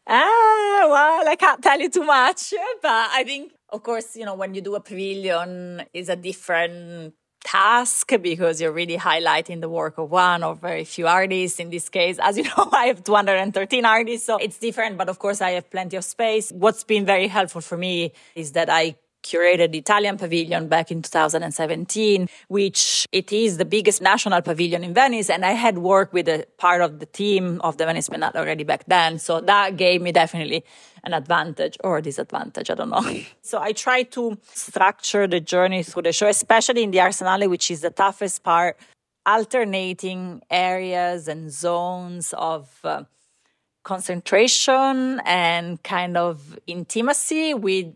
Ah, 0.06 0.86
well, 0.90 1.28
I 1.28 1.36
can't 1.36 1.62
tell 1.62 1.80
you 1.80 1.88
too 1.88 2.04
much, 2.04 2.52
but 2.82 3.08
I 3.12 3.24
think, 3.24 3.52
of 3.70 3.82
course, 3.82 4.16
you 4.16 4.24
know, 4.24 4.34
when 4.34 4.54
you 4.54 4.60
do 4.60 4.74
a 4.74 4.80
pavilion, 4.80 5.82
is 5.94 6.08
a 6.08 6.16
different 6.16 7.14
task 7.42 8.10
because 8.22 8.60
you're 8.60 8.72
really 8.72 8.96
highlighting 8.96 9.60
the 9.60 9.68
work 9.68 9.98
of 9.98 10.10
one 10.10 10.42
or 10.42 10.54
very 10.54 10.84
few 10.84 11.06
artists. 11.06 11.58
In 11.58 11.70
this 11.70 11.88
case, 11.88 12.18
as 12.20 12.36
you 12.36 12.44
know, 12.56 12.68
I 12.72 12.86
have 12.86 13.02
213 13.02 13.84
artists, 13.84 14.26
so 14.26 14.36
it's 14.36 14.58
different, 14.58 14.98
but 14.98 15.08
of 15.08 15.18
course 15.18 15.40
I 15.40 15.52
have 15.52 15.70
plenty 15.70 15.96
of 15.96 16.04
space. 16.04 16.50
What's 16.52 16.84
been 16.84 17.06
very 17.06 17.28
helpful 17.28 17.60
for 17.62 17.78
me 17.78 18.12
is 18.34 18.52
that 18.52 18.68
I 18.68 18.96
curated 19.24 19.72
the 19.72 19.78
Italian 19.78 20.16
pavilion 20.16 20.68
back 20.68 20.90
in 20.90 21.02
2017, 21.02 22.28
which 22.48 23.06
it 23.10 23.32
is 23.32 23.56
the 23.56 23.64
biggest 23.64 24.00
national 24.00 24.42
pavilion 24.42 24.84
in 24.84 24.94
Venice. 24.94 25.30
And 25.30 25.44
I 25.44 25.52
had 25.52 25.78
worked 25.78 26.12
with 26.12 26.28
a 26.28 26.46
part 26.58 26.82
of 26.82 27.00
the 27.00 27.06
team 27.06 27.60
of 27.62 27.78
the 27.78 27.86
Venice 27.86 28.08
Biennale 28.08 28.36
already 28.36 28.64
back 28.64 28.84
then. 28.86 29.18
So 29.18 29.40
that 29.40 29.76
gave 29.76 30.02
me 30.02 30.12
definitely 30.12 30.64
an 31.02 31.14
advantage 31.14 31.76
or 31.82 32.00
disadvantage. 32.00 32.70
I 32.70 32.74
don't 32.74 32.90
know. 32.90 33.04
so 33.42 33.60
I 33.60 33.72
try 33.72 34.02
to 34.02 34.38
structure 34.52 35.26
the 35.26 35.40
journey 35.40 35.82
through 35.82 36.02
the 36.02 36.12
show, 36.12 36.28
especially 36.28 36.82
in 36.82 36.90
the 36.90 36.98
Arsenale, 36.98 37.48
which 37.48 37.70
is 37.70 37.80
the 37.80 37.90
toughest 37.90 38.44
part, 38.44 38.78
alternating 39.26 40.42
areas 40.50 41.28
and 41.28 41.50
zones 41.50 42.34
of 42.36 42.78
uh, 42.84 43.04
concentration 43.84 45.20
and 45.24 45.82
kind 45.82 46.16
of 46.16 46.58
intimacy 46.66 47.54
with 47.54 47.94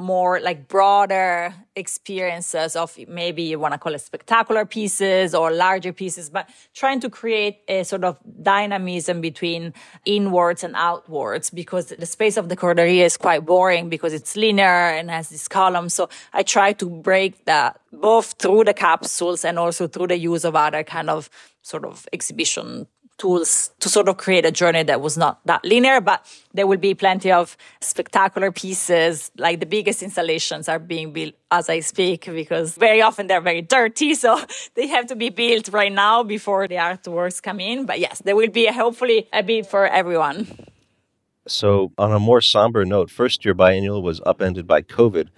more 0.00 0.40
like 0.40 0.66
broader 0.66 1.54
experiences 1.76 2.74
of 2.74 2.96
maybe 3.06 3.42
you 3.42 3.58
want 3.58 3.74
to 3.74 3.78
call 3.78 3.94
it 3.94 4.00
spectacular 4.00 4.64
pieces 4.64 5.34
or 5.34 5.52
larger 5.52 5.92
pieces, 5.92 6.30
but 6.30 6.48
trying 6.74 7.00
to 7.00 7.10
create 7.10 7.58
a 7.68 7.84
sort 7.84 8.04
of 8.04 8.18
dynamism 8.42 9.20
between 9.20 9.72
inwards 10.04 10.64
and 10.64 10.74
outwards 10.76 11.50
because 11.50 11.86
the 11.86 12.06
space 12.06 12.36
of 12.36 12.48
the 12.48 12.56
Corderie 12.56 13.00
is 13.00 13.16
quite 13.16 13.44
boring 13.46 13.88
because 13.88 14.12
it's 14.12 14.36
linear 14.36 14.64
and 14.66 15.10
has 15.10 15.28
these 15.28 15.48
columns. 15.48 15.94
So 15.94 16.08
I 16.32 16.42
try 16.42 16.72
to 16.74 16.86
break 16.88 17.44
that 17.44 17.80
both 17.92 18.34
through 18.38 18.64
the 18.64 18.74
capsules 18.74 19.44
and 19.44 19.58
also 19.58 19.86
through 19.86 20.08
the 20.08 20.18
use 20.18 20.44
of 20.44 20.56
other 20.56 20.82
kind 20.82 21.10
of 21.10 21.30
sort 21.62 21.84
of 21.84 22.08
exhibition 22.12 22.86
tools 23.20 23.70
to 23.80 23.88
sort 23.88 24.08
of 24.08 24.16
create 24.16 24.46
a 24.46 24.50
journey 24.50 24.82
that 24.82 25.00
was 25.00 25.16
not 25.18 25.44
that 25.44 25.62
linear, 25.64 26.00
but 26.00 26.24
there 26.54 26.66
will 26.66 26.78
be 26.78 26.94
plenty 26.94 27.30
of 27.30 27.56
spectacular 27.80 28.50
pieces. 28.50 29.30
Like 29.36 29.60
the 29.60 29.66
biggest 29.66 30.02
installations 30.02 30.68
are 30.68 30.78
being 30.78 31.12
built 31.12 31.34
as 31.50 31.68
I 31.68 31.80
speak 31.80 32.24
because 32.24 32.76
very 32.76 33.02
often 33.02 33.26
they're 33.26 33.40
very 33.52 33.62
dirty. 33.62 34.14
So 34.20 34.38
they 34.74 34.86
have 34.88 35.06
to 35.06 35.16
be 35.16 35.30
built 35.30 35.68
right 35.68 35.92
now 35.92 36.22
before 36.22 36.68
the 36.68 36.76
artworks 36.76 37.42
come 37.42 37.60
in. 37.60 37.86
But 37.86 38.00
yes, 38.00 38.20
there 38.24 38.36
will 38.36 38.50
be 38.50 38.66
hopefully 38.66 39.28
a 39.32 39.42
bit 39.42 39.66
for 39.66 39.86
everyone. 39.86 40.46
So, 41.46 41.92
on 41.96 42.12
a 42.12 42.18
more 42.18 42.42
somber 42.42 42.84
note, 42.84 43.10
first 43.10 43.44
year 43.44 43.54
biennial 43.54 44.02
was 44.02 44.20
upended 44.26 44.66
by 44.66 44.82
COVID. 44.82 45.28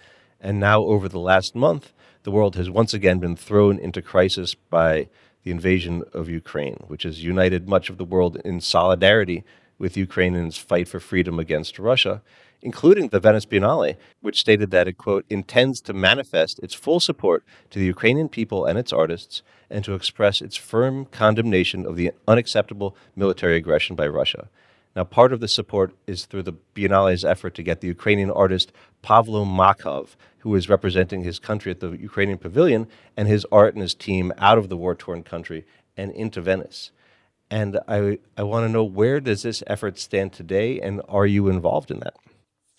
And 0.40 0.58
now, 0.58 0.82
over 0.82 1.08
the 1.08 1.20
last 1.20 1.54
month, 1.54 1.92
the 2.24 2.32
world 2.32 2.56
has 2.56 2.68
once 2.68 2.92
again 2.92 3.18
been 3.20 3.36
thrown 3.36 3.78
into 3.78 4.02
crisis 4.02 4.54
by 4.54 5.08
the 5.44 5.50
invasion 5.50 6.04
of 6.12 6.28
Ukraine, 6.28 6.84
which 6.86 7.02
has 7.02 7.24
united 7.24 7.68
much 7.68 7.90
of 7.90 7.98
the 7.98 8.04
world 8.04 8.36
in 8.44 8.60
solidarity 8.60 9.44
with 9.78 9.96
Ukraine 9.96 10.34
in 10.34 10.46
its 10.46 10.58
fight 10.58 10.86
for 10.88 11.00
freedom 11.00 11.38
against 11.38 11.78
Russia, 11.78 12.22
including 12.62 13.08
the 13.08 13.18
Venice 13.18 13.44
Biennale, 13.44 13.96
which 14.20 14.38
stated 14.38 14.70
that 14.70 14.86
it, 14.86 14.96
quote, 14.96 15.24
intends 15.28 15.80
to 15.80 15.92
manifest 15.92 16.60
its 16.60 16.74
full 16.74 17.00
support 17.00 17.44
to 17.70 17.78
the 17.80 17.86
Ukrainian 17.86 18.28
people 18.28 18.64
and 18.64 18.78
its 18.78 18.92
artists 18.92 19.42
and 19.68 19.84
to 19.84 19.94
express 19.94 20.40
its 20.40 20.56
firm 20.56 21.06
condemnation 21.06 21.84
of 21.84 21.96
the 21.96 22.12
unacceptable 22.28 22.96
military 23.16 23.56
aggression 23.56 23.96
by 23.96 24.06
Russia. 24.06 24.48
Now, 24.94 25.04
part 25.04 25.32
of 25.32 25.40
the 25.40 25.48
support 25.48 25.94
is 26.06 26.26
through 26.26 26.42
the 26.42 26.52
Biennale's 26.74 27.24
effort 27.24 27.54
to 27.54 27.62
get 27.62 27.80
the 27.80 27.88
Ukrainian 27.88 28.30
artist 28.30 28.72
Pavlo 29.00 29.44
Makov, 29.44 30.16
who 30.40 30.54
is 30.54 30.68
representing 30.68 31.22
his 31.22 31.38
country 31.38 31.70
at 31.70 31.80
the 31.80 31.92
Ukrainian 31.92 32.38
pavilion, 32.38 32.86
and 33.16 33.26
his 33.26 33.46
art 33.50 33.74
and 33.74 33.82
his 33.82 33.94
team 33.94 34.32
out 34.38 34.58
of 34.58 34.68
the 34.68 34.76
war 34.76 34.94
torn 34.94 35.22
country 35.22 35.64
and 35.96 36.12
into 36.12 36.40
Venice. 36.40 36.90
And 37.50 37.78
I, 37.88 38.18
I 38.36 38.42
want 38.42 38.66
to 38.66 38.72
know 38.72 38.84
where 38.84 39.20
does 39.20 39.42
this 39.42 39.62
effort 39.66 39.98
stand 39.98 40.32
today, 40.32 40.80
and 40.80 41.00
are 41.08 41.26
you 41.26 41.48
involved 41.48 41.90
in 41.90 42.00
that? 42.00 42.16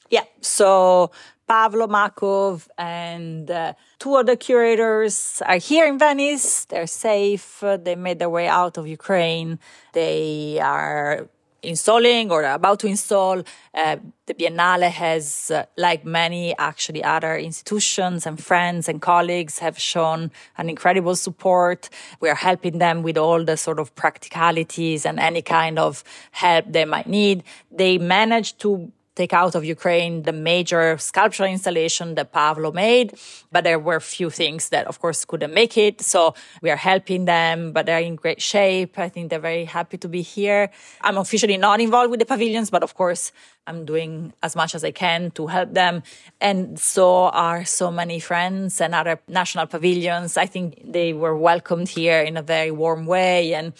Yeah, 0.10 0.26
so 0.42 1.12
Pavlo 1.48 1.88
Makov 1.88 2.68
and 2.78 3.50
uh, 3.50 3.74
two 3.98 4.16
other 4.16 4.36
curators 4.36 5.42
are 5.46 5.58
here 5.58 5.88
in 5.88 5.98
Venice. 5.98 6.66
They're 6.66 6.88
safe. 6.88 7.64
They 7.64 7.96
made 7.96 8.20
their 8.20 8.30
way 8.30 8.48
out 8.48 8.78
of 8.78 8.88
Ukraine. 8.88 9.60
They 9.94 10.60
are 10.62 11.28
installing 11.64 12.32
or 12.32 12.44
about 12.44 12.80
to 12.80 12.88
install. 12.88 13.44
Uh, 13.74 13.98
the 14.26 14.34
Biennale 14.34 14.90
has, 14.90 15.52
uh, 15.52 15.66
like 15.78 16.06
many 16.06 16.56
actually 16.58 17.04
other 17.04 17.36
institutions 17.38 18.26
and 18.26 18.42
friends 18.42 18.88
and 18.88 19.02
colleagues, 19.02 19.60
have 19.60 19.80
shown 19.80 20.32
an 20.58 20.70
incredible 20.70 21.16
support. 21.16 21.90
We 22.20 22.30
are 22.30 22.36
helping 22.36 22.78
them 22.78 23.04
with 23.04 23.18
all 23.18 23.44
the 23.44 23.58
sort 23.58 23.80
of 23.80 23.94
practicalities 23.96 25.06
and 25.06 25.20
any 25.20 25.42
kind 25.42 25.80
of 25.80 26.04
help 26.32 26.66
they 26.70 26.86
might 26.86 27.08
need. 27.08 27.44
They 27.72 27.98
managed 27.98 28.60
to 28.60 28.92
take 29.16 29.34
out 29.34 29.56
of 29.56 29.64
Ukraine 29.64 30.24
the 30.24 30.34
major 30.34 30.98
sculptural 30.98 31.50
installation 31.50 32.16
that 32.16 32.32
Pavlo 32.32 32.72
made, 32.72 33.14
but 33.52 33.64
there 33.64 33.80
were 33.80 33.98
a 33.98 34.02
few 34.02 34.30
things 34.30 34.70
that, 34.70 34.88
of 34.88 35.00
course, 35.00 35.24
couldn't 35.26 35.54
make 35.54 35.78
it. 35.78 36.02
So 36.02 36.34
we 36.62 36.70
are 36.72 36.76
helping 36.76 37.26
them, 37.26 37.74
but 37.74 37.86
they're 37.86 38.00
in 38.00 38.16
great 38.16 38.42
shape. 38.42 38.98
I 38.98 39.10
think 39.10 39.30
they're 39.30 39.40
very 39.40 39.66
happy 39.66 39.98
to 39.98 40.08
be 40.08 40.22
here. 40.22 40.72
I'm 41.02 41.18
officially 41.18 41.58
not 41.58 41.80
involved 41.80 42.12
with 42.12 42.20
the 42.20 42.26
pavilions, 42.26 42.70
but 42.70 42.84
of 42.84 42.96
course, 42.96 43.32
I'm 43.66 43.86
doing 43.86 44.34
as 44.42 44.56
much 44.56 44.76
as 44.76 44.84
I 44.84 44.92
can 44.92 45.32
to 45.32 45.48
help 45.48 45.74
them. 45.74 46.04
And 46.42 46.78
so 46.78 47.30
are 47.30 47.64
so 47.64 47.92
many 47.92 48.20
friends 48.20 48.82
and 48.82 48.94
other 48.94 49.20
national 49.28 49.68
pavilions. 49.68 50.36
I 50.36 50.48
think 50.48 50.82
they 50.84 51.14
were 51.14 51.38
welcomed 51.38 51.88
here 51.88 52.22
in 52.22 52.36
a 52.36 52.42
very 52.42 52.72
warm 52.72 53.06
way. 53.06 53.54
And 53.54 53.74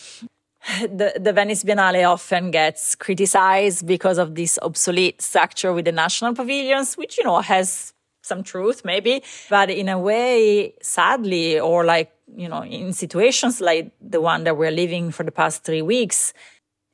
the, 0.82 1.14
the 1.20 1.34
Venice 1.34 1.64
Biennale 1.64 2.10
often 2.10 2.52
gets 2.52 2.96
criticized 2.96 3.86
because 3.86 4.18
of 4.18 4.36
this 4.36 4.58
obsolete 4.62 5.22
structure 5.22 5.74
with 5.74 5.86
the 5.86 5.92
national 5.92 6.34
pavilions, 6.34 6.96
which, 6.96 7.18
you 7.18 7.24
know, 7.24 7.40
has 7.42 7.94
some 8.22 8.44
truth 8.44 8.86
maybe. 8.86 9.24
But 9.50 9.70
in 9.70 9.90
a 9.90 10.00
way, 10.00 10.74
sadly, 10.82 11.60
or 11.60 11.84
like, 11.84 12.12
you 12.36 12.48
know, 12.48 12.64
in 12.64 12.94
situations 12.94 13.60
like 13.60 13.92
the 14.02 14.22
one 14.22 14.46
that 14.46 14.58
we're 14.58 14.72
living 14.72 15.12
for 15.12 15.24
the 15.24 15.32
past 15.32 15.64
three 15.64 15.82
weeks, 15.82 16.34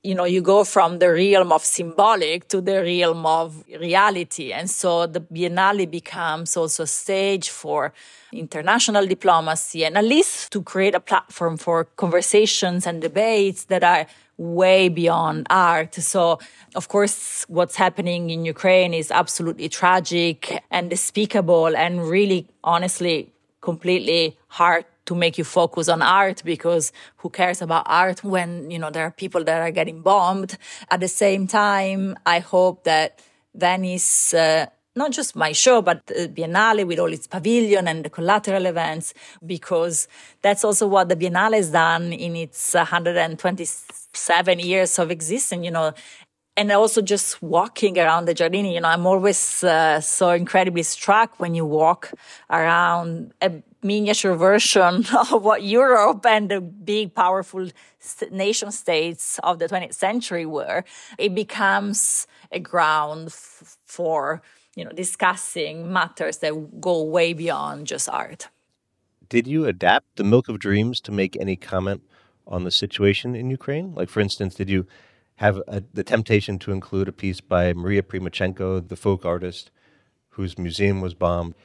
you 0.03 0.15
know, 0.15 0.23
you 0.23 0.41
go 0.41 0.63
from 0.63 0.99
the 0.99 1.11
realm 1.11 1.51
of 1.51 1.63
symbolic 1.65 2.47
to 2.47 2.61
the 2.61 2.81
realm 2.81 3.25
of 3.25 3.63
reality. 3.79 4.53
And 4.53 4.69
so 4.69 5.05
the 5.05 5.19
Biennale 5.19 5.89
becomes 5.89 6.55
also 6.55 6.83
a 6.83 6.87
stage 6.87 7.49
for 7.49 7.91
international 8.31 9.05
diplomacy 9.05 9.83
and 9.83 9.97
at 9.97 10.05
least 10.05 10.51
to 10.53 10.61
create 10.61 10.95
a 10.95 10.99
platform 11.01 11.57
for 11.57 11.83
conversations 11.83 12.87
and 12.87 13.01
debates 13.01 13.65
that 13.65 13.83
are 13.83 14.05
way 14.37 14.87
beyond 14.87 15.47
art. 15.49 15.95
So, 15.95 16.39
of 16.75 16.87
course, 16.87 17.43
what's 17.49 17.75
happening 17.75 18.29
in 18.29 18.45
Ukraine 18.45 18.93
is 18.93 19.11
absolutely 19.11 19.67
tragic 19.67 20.63
and 20.71 20.89
despicable 20.89 21.75
and 21.75 22.07
really, 22.07 22.47
honestly, 22.63 23.33
completely 23.59 24.37
hard 24.47 24.85
to 25.09 25.15
make 25.15 25.39
you 25.39 25.43
focus 25.43 25.89
on 25.89 26.03
art 26.03 26.43
because 26.45 26.91
who 27.17 27.31
cares 27.31 27.63
about 27.63 27.83
art 27.87 28.23
when, 28.23 28.69
you 28.69 28.77
know, 28.77 28.91
there 28.91 29.03
are 29.03 29.11
people 29.23 29.43
that 29.43 29.59
are 29.59 29.71
getting 29.71 30.01
bombed. 30.03 30.55
At 30.91 30.99
the 30.99 31.07
same 31.07 31.47
time, 31.47 32.15
I 32.27 32.37
hope 32.37 32.83
that 32.83 33.19
Venice, 33.55 34.35
uh, 34.35 34.67
not 34.95 35.09
just 35.11 35.35
my 35.35 35.51
show, 35.51 35.81
but 35.81 36.05
the 36.05 36.29
Biennale 36.29 36.85
with 36.85 36.99
all 36.99 37.11
its 37.11 37.25
pavilion 37.25 37.87
and 37.87 38.05
the 38.05 38.11
collateral 38.11 38.67
events, 38.67 39.15
because 39.43 40.07
that's 40.43 40.63
also 40.63 40.85
what 40.85 41.09
the 41.09 41.15
Biennale 41.15 41.55
has 41.55 41.71
done 41.71 42.13
in 42.13 42.35
its 42.35 42.75
127 42.75 44.59
years 44.59 44.99
of 44.99 45.09
existence. 45.09 45.65
You 45.65 45.71
know, 45.71 45.93
and 46.55 46.71
also 46.71 47.01
just 47.01 47.41
walking 47.41 47.97
around 47.97 48.25
the 48.25 48.35
Giardini, 48.35 48.73
you 48.75 48.81
know, 48.81 48.89
I'm 48.89 49.07
always 49.07 49.63
uh, 49.63 50.01
so 50.01 50.29
incredibly 50.31 50.83
struck 50.83 51.39
when 51.39 51.55
you 51.55 51.65
walk 51.65 52.11
around 52.51 53.33
a 53.41 53.49
miniature 53.81 54.35
version 54.35 55.05
of 55.31 55.43
what 55.43 55.63
Europe 55.63 56.25
and 56.25 56.49
the 56.49 56.61
big, 56.61 57.13
powerful 57.13 57.69
nation 58.31 58.71
states 58.71 59.39
of 59.43 59.59
the 59.59 59.67
20th 59.67 59.93
century 59.93 60.45
were. 60.45 60.83
It 61.17 61.35
becomes 61.35 62.27
a 62.51 62.59
ground 62.59 63.31
for, 63.31 64.41
you 64.75 64.85
know, 64.85 64.91
discussing 64.91 65.91
matters 65.91 66.37
that 66.37 66.81
go 66.81 67.03
way 67.03 67.33
beyond 67.33 67.87
just 67.87 68.09
art. 68.09 68.49
Did 69.27 69.47
you 69.47 69.65
adapt 69.65 70.15
the 70.15 70.23
Milk 70.23 70.49
of 70.49 70.59
Dreams 70.59 70.99
to 71.01 71.11
make 71.11 71.37
any 71.37 71.55
comment 71.55 72.01
on 72.47 72.63
the 72.63 72.71
situation 72.71 73.35
in 73.35 73.49
Ukraine? 73.51 73.93
Like, 73.93 74.09
for 74.09 74.21
instance, 74.21 74.55
did 74.55 74.69
you 74.69 74.87
have 75.39 75.61
a, 75.69 75.81
the 75.93 76.03
temptation 76.03 76.59
to 76.59 76.71
include 76.73 77.07
a 77.07 77.13
piece 77.13 77.39
by 77.39 77.71
Maria 77.71 78.03
Primachenko, 78.03 78.85
the 78.85 78.97
folk 78.97 79.23
artist 79.23 79.71
whose 80.31 80.57
museum 80.57 80.99
was 80.99 81.13
bombed. 81.13 81.55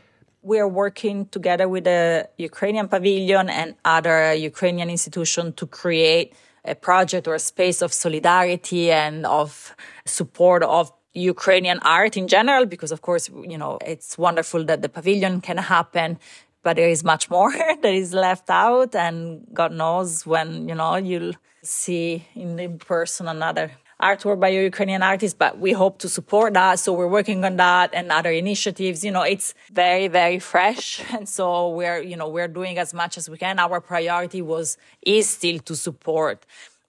We 0.45 0.59
are 0.59 0.69
working 0.69 1.27
together 1.29 1.67
with 1.71 1.85
the 1.85 2.29
Ukrainian 2.37 2.87
Pavilion 2.87 3.49
and 3.49 3.77
other 3.83 4.35
Ukrainian 4.35 4.91
institutions 4.91 5.55
to 5.57 5.67
create 5.67 6.35
a 6.67 6.75
project 6.75 7.27
or 7.27 7.35
a 7.35 7.39
space 7.39 7.81
of 7.81 7.95
solidarity 7.95 8.93
and 8.93 9.25
of 9.25 9.75
support 10.05 10.63
of 10.63 10.93
Ukrainian 11.15 11.79
art 11.81 12.19
in 12.19 12.29
general, 12.29 12.67
because 12.67 12.93
of 12.93 13.01
course, 13.01 13.31
you 13.53 13.57
know, 13.57 13.79
it's 13.87 14.19
wonderful 14.19 14.65
that 14.65 14.83
the 14.83 14.91
pavilion 14.91 15.41
can 15.41 15.57
happen, 15.57 16.19
but 16.63 16.77
there 16.77 16.91
is 16.91 17.03
much 17.03 17.31
more 17.31 17.51
that 17.83 17.95
is 17.95 18.13
left 18.13 18.51
out. 18.51 18.95
And 18.95 19.47
God 19.55 19.73
knows 19.73 20.27
when, 20.27 20.69
you 20.69 20.75
know, 20.75 20.97
you'll 20.97 21.35
see 21.63 22.27
in 22.35 22.79
person 22.79 23.29
another 23.29 23.71
artwork 24.11 24.39
by 24.39 24.49
Ukrainian 24.49 25.03
artist, 25.03 25.39
but 25.39 25.53
we 25.59 25.73
hope 25.73 25.95
to 26.05 26.09
support 26.09 26.51
that. 26.55 26.79
So 26.79 26.93
we're 26.93 27.15
working 27.19 27.45
on 27.45 27.57
that 27.57 27.89
and 27.99 28.13
other 28.13 28.31
initiatives. 28.31 29.05
You 29.07 29.13
know, 29.17 29.23
it's 29.35 29.55
very, 29.73 30.09
very 30.09 30.39
fresh. 30.39 30.87
And 31.15 31.29
so 31.29 31.47
we're, 31.79 32.01
you 32.11 32.17
know, 32.21 32.29
we're 32.29 32.53
doing 32.61 32.77
as 32.85 32.91
much 32.93 33.17
as 33.21 33.25
we 33.31 33.37
can. 33.39 33.59
Our 33.59 33.81
priority 33.81 34.43
was, 34.43 34.77
is 35.03 35.29
still 35.29 35.59
to 35.61 35.75
support 35.87 36.45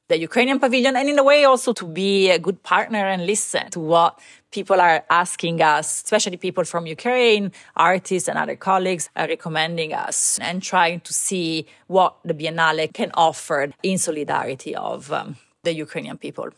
the 0.07 0.17
Ukrainian 0.19 0.59
pavilion 0.59 0.95
and 0.95 1.09
in 1.09 1.17
a 1.17 1.23
way 1.23 1.45
also 1.45 1.73
to 1.73 1.85
be 1.85 2.29
a 2.29 2.37
good 2.37 2.61
partner 2.61 3.03
and 3.13 3.25
listen 3.25 3.71
to 3.71 3.79
what 3.79 4.19
people 4.51 4.79
are 4.79 5.03
asking 5.09 5.61
us, 5.61 6.03
especially 6.03 6.37
people 6.37 6.63
from 6.63 6.85
Ukraine, 6.85 7.51
artists 7.75 8.29
and 8.29 8.37
other 8.37 8.55
colleagues 8.55 9.09
are 9.15 9.27
recommending 9.27 9.93
us 9.93 10.17
and 10.39 10.61
trying 10.61 10.99
to 11.01 11.13
see 11.13 11.65
what 11.87 12.11
the 12.23 12.35
Biennale 12.39 12.93
can 12.93 13.11
offer 13.15 13.71
in 13.81 13.97
solidarity 13.97 14.75
of 14.75 15.11
um, 15.11 15.37
the 15.63 15.73
Ukrainian 15.73 16.17
people. 16.17 16.49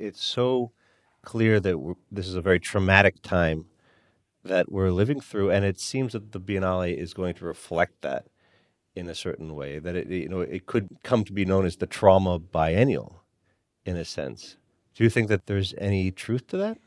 It's 0.00 0.24
so 0.24 0.72
clear 1.22 1.60
that 1.60 1.94
this 2.10 2.26
is 2.26 2.34
a 2.34 2.40
very 2.40 2.58
traumatic 2.58 3.20
time 3.22 3.66
that 4.42 4.72
we're 4.72 4.90
living 4.90 5.20
through, 5.20 5.50
and 5.50 5.62
it 5.64 5.78
seems 5.78 6.14
that 6.14 6.32
the 6.32 6.40
Biennale 6.40 6.96
is 6.96 7.12
going 7.12 7.34
to 7.34 7.44
reflect 7.44 8.00
that 8.00 8.24
in 8.96 9.08
a 9.08 9.14
certain 9.14 9.54
way. 9.54 9.78
That 9.78 9.96
it, 9.96 10.08
you 10.08 10.28
know, 10.28 10.40
it 10.40 10.64
could 10.64 10.96
come 11.02 11.22
to 11.24 11.32
be 11.34 11.44
known 11.44 11.66
as 11.66 11.76
the 11.76 11.86
trauma 11.86 12.38
biennial, 12.38 13.22
in 13.84 13.98
a 13.98 14.04
sense. 14.06 14.56
Do 14.94 15.04
you 15.04 15.10
think 15.10 15.28
that 15.28 15.46
there's 15.46 15.74
any 15.76 16.10
truth 16.10 16.46
to 16.48 16.56
that? 16.56 16.78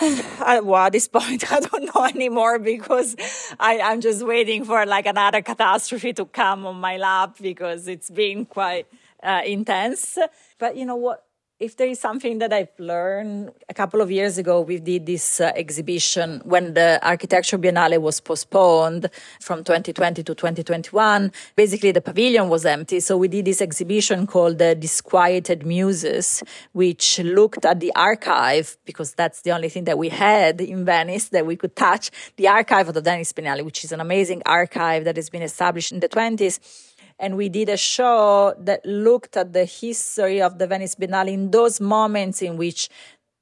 Well, 0.62 0.76
at 0.86 0.92
this 0.92 1.08
point, 1.18 1.50
I 1.50 1.60
don't 1.60 1.94
know 1.94 2.04
anymore 2.04 2.58
because 2.58 3.16
I, 3.58 3.80
I'm 3.80 4.00
just 4.00 4.24
waiting 4.26 4.64
for 4.64 4.84
like 4.84 5.06
another 5.06 5.42
catastrophe 5.42 6.12
to 6.14 6.24
come 6.24 6.66
on 6.66 6.76
my 6.76 6.96
lap 6.96 7.36
because 7.40 7.88
it's 7.88 8.10
been 8.10 8.46
quite 8.46 8.86
uh, 9.22 9.42
intense. 9.44 10.18
But 10.58 10.76
you 10.76 10.84
know 10.84 10.96
what? 10.96 11.25
If 11.58 11.74
there 11.78 11.88
is 11.88 11.98
something 11.98 12.38
that 12.38 12.52
I've 12.52 12.68
learned 12.78 13.50
a 13.70 13.72
couple 13.72 14.02
of 14.02 14.10
years 14.10 14.36
ago, 14.36 14.60
we 14.60 14.78
did 14.78 15.06
this 15.06 15.40
uh, 15.40 15.52
exhibition 15.56 16.42
when 16.44 16.74
the 16.74 17.00
Architecture 17.02 17.56
Biennale 17.56 17.98
was 17.98 18.20
postponed 18.20 19.08
from 19.40 19.64
2020 19.64 20.22
to 20.22 20.34
2021. 20.34 21.32
Basically, 21.54 21.92
the 21.92 22.02
pavilion 22.02 22.50
was 22.50 22.66
empty. 22.66 23.00
So 23.00 23.16
we 23.16 23.28
did 23.28 23.46
this 23.46 23.62
exhibition 23.62 24.26
called 24.26 24.58
the 24.58 24.74
Disquieted 24.74 25.64
Muses, 25.64 26.42
which 26.72 27.20
looked 27.20 27.64
at 27.64 27.80
the 27.80 27.94
archive 27.94 28.76
because 28.84 29.14
that's 29.14 29.40
the 29.40 29.52
only 29.52 29.70
thing 29.70 29.84
that 29.84 29.96
we 29.96 30.10
had 30.10 30.60
in 30.60 30.84
Venice 30.84 31.30
that 31.30 31.46
we 31.46 31.56
could 31.56 31.74
touch 31.74 32.10
the 32.36 32.48
archive 32.48 32.88
of 32.88 32.94
the 32.94 33.00
Venice 33.00 33.32
Biennale, 33.32 33.64
which 33.64 33.82
is 33.82 33.92
an 33.92 34.00
amazing 34.00 34.42
archive 34.44 35.04
that 35.04 35.16
has 35.16 35.30
been 35.30 35.42
established 35.42 35.90
in 35.90 36.00
the 36.00 36.08
20s 36.08 36.92
and 37.18 37.36
we 37.36 37.48
did 37.48 37.68
a 37.68 37.76
show 37.76 38.54
that 38.58 38.84
looked 38.84 39.36
at 39.36 39.52
the 39.52 39.64
history 39.64 40.42
of 40.42 40.58
the 40.58 40.66
Venice 40.66 40.94
Biennale 40.94 41.32
in 41.32 41.50
those 41.50 41.80
moments 41.80 42.42
in 42.42 42.56
which 42.56 42.88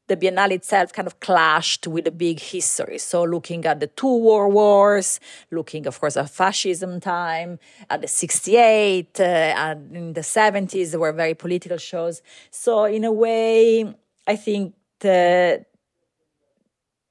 the 0.07 0.17
Biennale 0.17 0.53
itself 0.53 0.93
kind 0.93 1.07
of 1.09 1.19
clashed 1.21 1.87
with 1.87 2.07
a 2.07 2.11
big 2.11 2.39
history. 2.39 2.99
So 2.99 3.25
looking 3.25 3.65
at 3.65 3.81
the 3.81 3.87
two 3.87 4.19
world 4.19 4.53
wars, 4.53 5.19
looking, 5.51 5.87
of 5.87 5.99
course, 5.99 6.17
at 6.17 6.31
fascism 6.31 7.01
time, 7.01 7.59
at 7.89 8.03
the 8.03 8.09
68, 8.09 9.19
uh, 9.19 9.23
and 9.23 9.97
in 9.97 10.13
the 10.13 10.21
70s, 10.21 10.91
there 10.91 11.01
were 11.01 11.13
very 11.13 11.35
political 11.35 11.79
shows. 11.79 12.21
So 12.51 12.85
in 12.85 13.05
a 13.05 13.13
way, 13.13 13.95
I 14.27 14.37
think 14.37 14.75
the, 15.01 15.65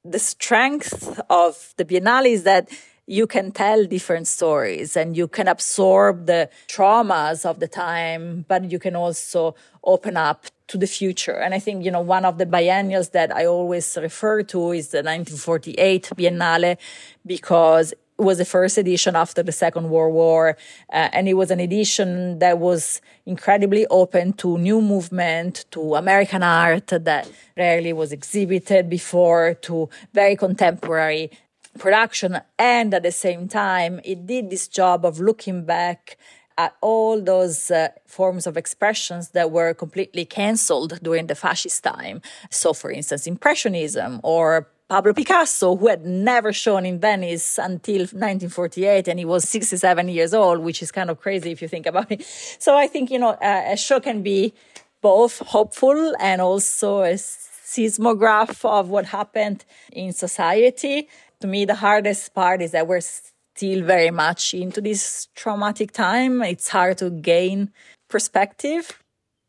the 0.06 0.20
strength 0.20 1.20
of 1.30 1.74
the 1.78 1.86
Biennale 1.86 2.28
is 2.28 2.44
that 2.44 2.70
you 3.06 3.28
can 3.28 3.52
tell 3.52 3.86
different 3.86 4.28
stories 4.28 4.96
and 4.96 5.18
you 5.18 5.28
can 5.28 5.48
absorb 5.48 6.26
the 6.26 6.50
traumas 6.68 7.46
of 7.46 7.60
the 7.60 7.68
time, 7.68 8.46
but 8.48 8.72
you 8.72 8.80
can 8.80 8.96
also 8.96 9.56
open 9.84 10.16
up 10.16 10.46
to 10.68 10.78
the 10.78 10.88
future. 10.88 11.36
And 11.36 11.54
I 11.54 11.60
think, 11.60 11.84
you 11.84 11.92
know, 11.92 12.02
one 12.02 12.24
of 12.24 12.38
the 12.38 12.46
biennials 12.46 13.10
that 13.10 13.36
I 13.36 13.46
always 13.46 13.98
refer 14.02 14.44
to 14.44 14.72
is 14.72 14.90
the 14.90 15.00
1948 15.00 16.12
Biennale 16.16 16.78
because 17.26 17.92
it 17.92 18.00
was 18.18 18.38
the 18.38 18.46
first 18.46 18.78
edition 18.78 19.18
after 19.18 19.44
the 19.44 19.52
Second 19.52 19.90
World 19.90 20.14
War. 20.14 20.56
Uh, 20.92 21.10
and 21.12 21.28
it 21.28 21.34
was 21.34 21.52
an 21.52 21.60
edition 21.60 22.40
that 22.40 22.60
was 22.60 23.02
incredibly 23.26 23.86
open 23.88 24.32
to 24.34 24.58
new 24.58 24.82
movement, 24.82 25.66
to 25.72 25.96
American 25.96 26.42
art 26.42 26.88
that 26.88 27.30
rarely 27.58 27.92
was 27.92 28.14
exhibited 28.14 28.90
before, 28.90 29.56
to 29.56 29.90
very 30.14 30.38
contemporary 30.38 31.32
production 31.78 32.40
and 32.60 32.94
at 32.94 33.04
the 33.04 33.12
same 33.12 33.48
time 33.48 34.00
it 34.04 34.26
did 34.26 34.50
this 34.50 34.68
job 34.68 35.06
of 35.06 35.20
looking 35.20 35.66
back 35.66 36.18
at 36.58 36.76
all 36.82 37.20
those 37.20 37.72
uh, 37.72 37.88
forms 38.06 38.46
of 38.46 38.58
expressions 38.58 39.30
that 39.30 39.50
were 39.50 39.74
completely 39.74 40.24
cancelled 40.24 41.00
during 41.02 41.28
the 41.28 41.36
fascist 41.36 41.84
time 41.84 42.22
so 42.50 42.74
for 42.74 42.92
instance 42.92 43.26
impressionism 43.28 44.20
or 44.24 44.70
Pablo 44.90 45.14
Picasso, 45.14 45.76
who 45.76 45.88
had 45.88 46.06
never 46.06 46.54
shown 46.54 46.86
in 46.86 47.00
Venice 47.00 47.58
until 47.58 48.02
1948, 48.02 49.08
and 49.08 49.18
he 49.18 49.26
was 49.26 49.48
67 49.50 50.08
years 50.10 50.36
old, 50.36 50.60
which 50.60 50.84
is 50.84 50.92
kind 50.92 51.10
of 51.10 51.20
crazy 51.20 51.52
if 51.52 51.64
you 51.64 51.68
think 51.68 51.88
about 51.88 52.12
it. 52.12 52.24
So 52.60 52.78
I 52.78 52.86
think, 52.86 53.10
you 53.10 53.18
know, 53.18 53.30
uh, 53.30 53.64
a 53.72 53.76
show 53.76 54.00
can 54.00 54.22
be 54.22 54.54
both 55.02 55.40
hopeful 55.40 56.14
and 56.20 56.42
also 56.42 57.02
a 57.02 57.18
seismograph 57.18 58.64
of 58.64 58.90
what 58.90 59.06
happened 59.06 59.66
in 59.92 60.14
society 60.14 61.08
to 61.44 61.48
me, 61.48 61.66
the 61.66 61.76
hardest 61.76 62.34
part 62.34 62.62
is 62.62 62.72
that 62.72 62.88
we're 62.88 63.02
still 63.02 63.84
very 63.84 64.12
much 64.12 64.54
into 64.54 64.80
this 64.80 65.28
traumatic 65.36 65.92
time. 65.92 66.42
It's 66.42 66.70
hard 66.70 67.00
to 67.00 67.10
gain 67.10 67.70
perspective. 68.08 69.04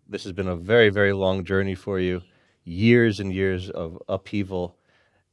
This 0.08 0.24
has 0.24 0.32
been 0.32 0.48
a 0.48 0.56
very, 0.56 0.90
very 0.90 1.12
long 1.12 1.44
journey 1.44 1.76
for 1.76 2.00
you, 2.00 2.22
years 2.64 3.20
and 3.20 3.32
years 3.32 3.70
of 3.70 3.96
upheaval. 4.08 4.76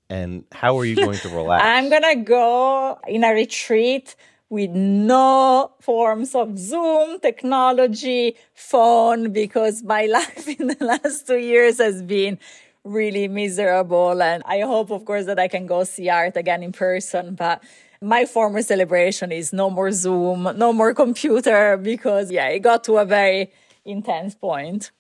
And 0.08 0.44
how 0.52 0.78
are 0.78 0.86
you 0.86 0.96
going 0.96 1.18
to 1.18 1.30
relax? 1.40 1.66
I'm 1.66 1.90
going 1.90 2.04
to 2.04 2.24
go 2.24 3.00
in 3.08 3.24
a 3.24 3.34
retreat 3.34 4.16
with 4.50 4.70
no 4.70 5.72
forms 5.80 6.36
of 6.36 6.60
Zoom 6.60 7.20
technology, 7.22 8.36
phone, 8.54 9.32
because 9.32 9.82
my 9.82 10.06
life 10.20 10.48
in 10.48 10.68
the 10.68 10.78
last 10.80 11.26
two 11.26 11.40
years 11.40 11.80
has 11.80 12.04
been 12.04 12.38
really 12.84 13.28
miserable. 13.28 14.22
And 14.22 14.44
I 14.46 14.62
hope, 14.62 14.92
of 14.92 15.06
course, 15.06 15.26
that 15.26 15.40
I 15.40 15.48
can 15.48 15.68
go 15.68 15.84
see 15.84 16.10
art 16.10 16.38
again 16.38 16.64
in 16.64 16.72
person. 16.72 17.36
But 17.36 17.64
my 18.02 18.26
former 18.26 18.62
celebration 18.62 19.32
is 19.32 19.54
no 19.54 19.70
more 19.70 19.92
Zoom, 19.92 20.50
no 20.58 20.74
more 20.74 20.94
computer, 20.94 21.78
because, 21.78 22.32
yeah, 22.32 22.48
it 22.48 22.60
got 22.60 22.84
to 22.86 22.98
a 22.98 23.06
very 23.06 23.52
intense 23.86 24.36
point. 24.36 24.92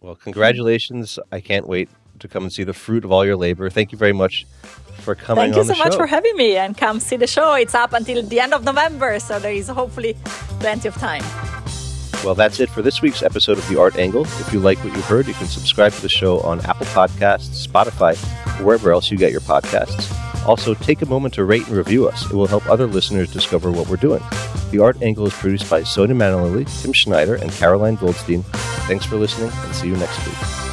Well, 0.00 0.14
congratulations. 0.14 1.18
I 1.32 1.40
can't 1.40 1.66
wait 1.66 1.88
to 2.20 2.28
come 2.28 2.44
and 2.44 2.52
see 2.52 2.64
the 2.64 2.74
fruit 2.74 3.04
of 3.04 3.12
all 3.12 3.24
your 3.24 3.36
labor. 3.36 3.68
Thank 3.70 3.92
you 3.92 3.98
very 3.98 4.12
much 4.12 4.46
for 5.00 5.14
coming 5.14 5.52
Thank 5.52 5.56
you 5.56 5.74
so 5.74 5.78
much 5.78 5.92
show. 5.92 5.98
for 5.98 6.06
having 6.06 6.36
me 6.36 6.56
and 6.56 6.76
come 6.76 7.00
see 7.00 7.16
the 7.16 7.26
show. 7.26 7.54
It's 7.54 7.74
up 7.74 7.92
until 7.92 8.22
the 8.22 8.40
end 8.40 8.54
of 8.54 8.64
November, 8.64 9.18
so 9.20 9.38
there 9.38 9.52
is 9.52 9.68
hopefully 9.68 10.16
plenty 10.58 10.88
of 10.88 10.94
time. 10.94 11.22
Well, 12.26 12.34
that's 12.34 12.58
it 12.58 12.68
for 12.70 12.82
this 12.82 13.00
week's 13.02 13.22
episode 13.22 13.56
of 13.56 13.68
The 13.68 13.78
Art 13.80 13.98
Angle. 13.98 14.22
If 14.24 14.52
you 14.52 14.58
like 14.58 14.82
what 14.82 14.92
you 14.96 15.02
heard, 15.02 15.28
you 15.28 15.34
can 15.34 15.46
subscribe 15.46 15.92
to 15.92 16.02
the 16.02 16.08
show 16.08 16.40
on 16.40 16.58
Apple 16.62 16.86
Podcasts, 16.86 17.64
Spotify, 17.64 18.16
wherever 18.64 18.92
else 18.92 19.12
you 19.12 19.16
get 19.16 19.30
your 19.30 19.42
podcasts. 19.42 20.12
Also, 20.44 20.74
take 20.74 21.02
a 21.02 21.06
moment 21.06 21.34
to 21.34 21.44
rate 21.44 21.64
and 21.68 21.76
review 21.76 22.08
us. 22.08 22.24
It 22.28 22.34
will 22.34 22.48
help 22.48 22.68
other 22.68 22.88
listeners 22.88 23.32
discover 23.32 23.70
what 23.70 23.88
we're 23.88 23.94
doing. 23.94 24.24
The 24.72 24.80
Art 24.82 25.00
Angle 25.02 25.28
is 25.28 25.34
produced 25.34 25.70
by 25.70 25.84
Sonia 25.84 26.16
Manalili, 26.16 26.66
Tim 26.82 26.92
Schneider, 26.92 27.36
and 27.36 27.52
Caroline 27.52 27.94
Goldstein. 27.94 28.42
Thanks 28.88 29.04
for 29.04 29.14
listening, 29.14 29.52
and 29.54 29.74
see 29.76 29.86
you 29.86 29.96
next 29.96 30.26
week. 30.26 30.65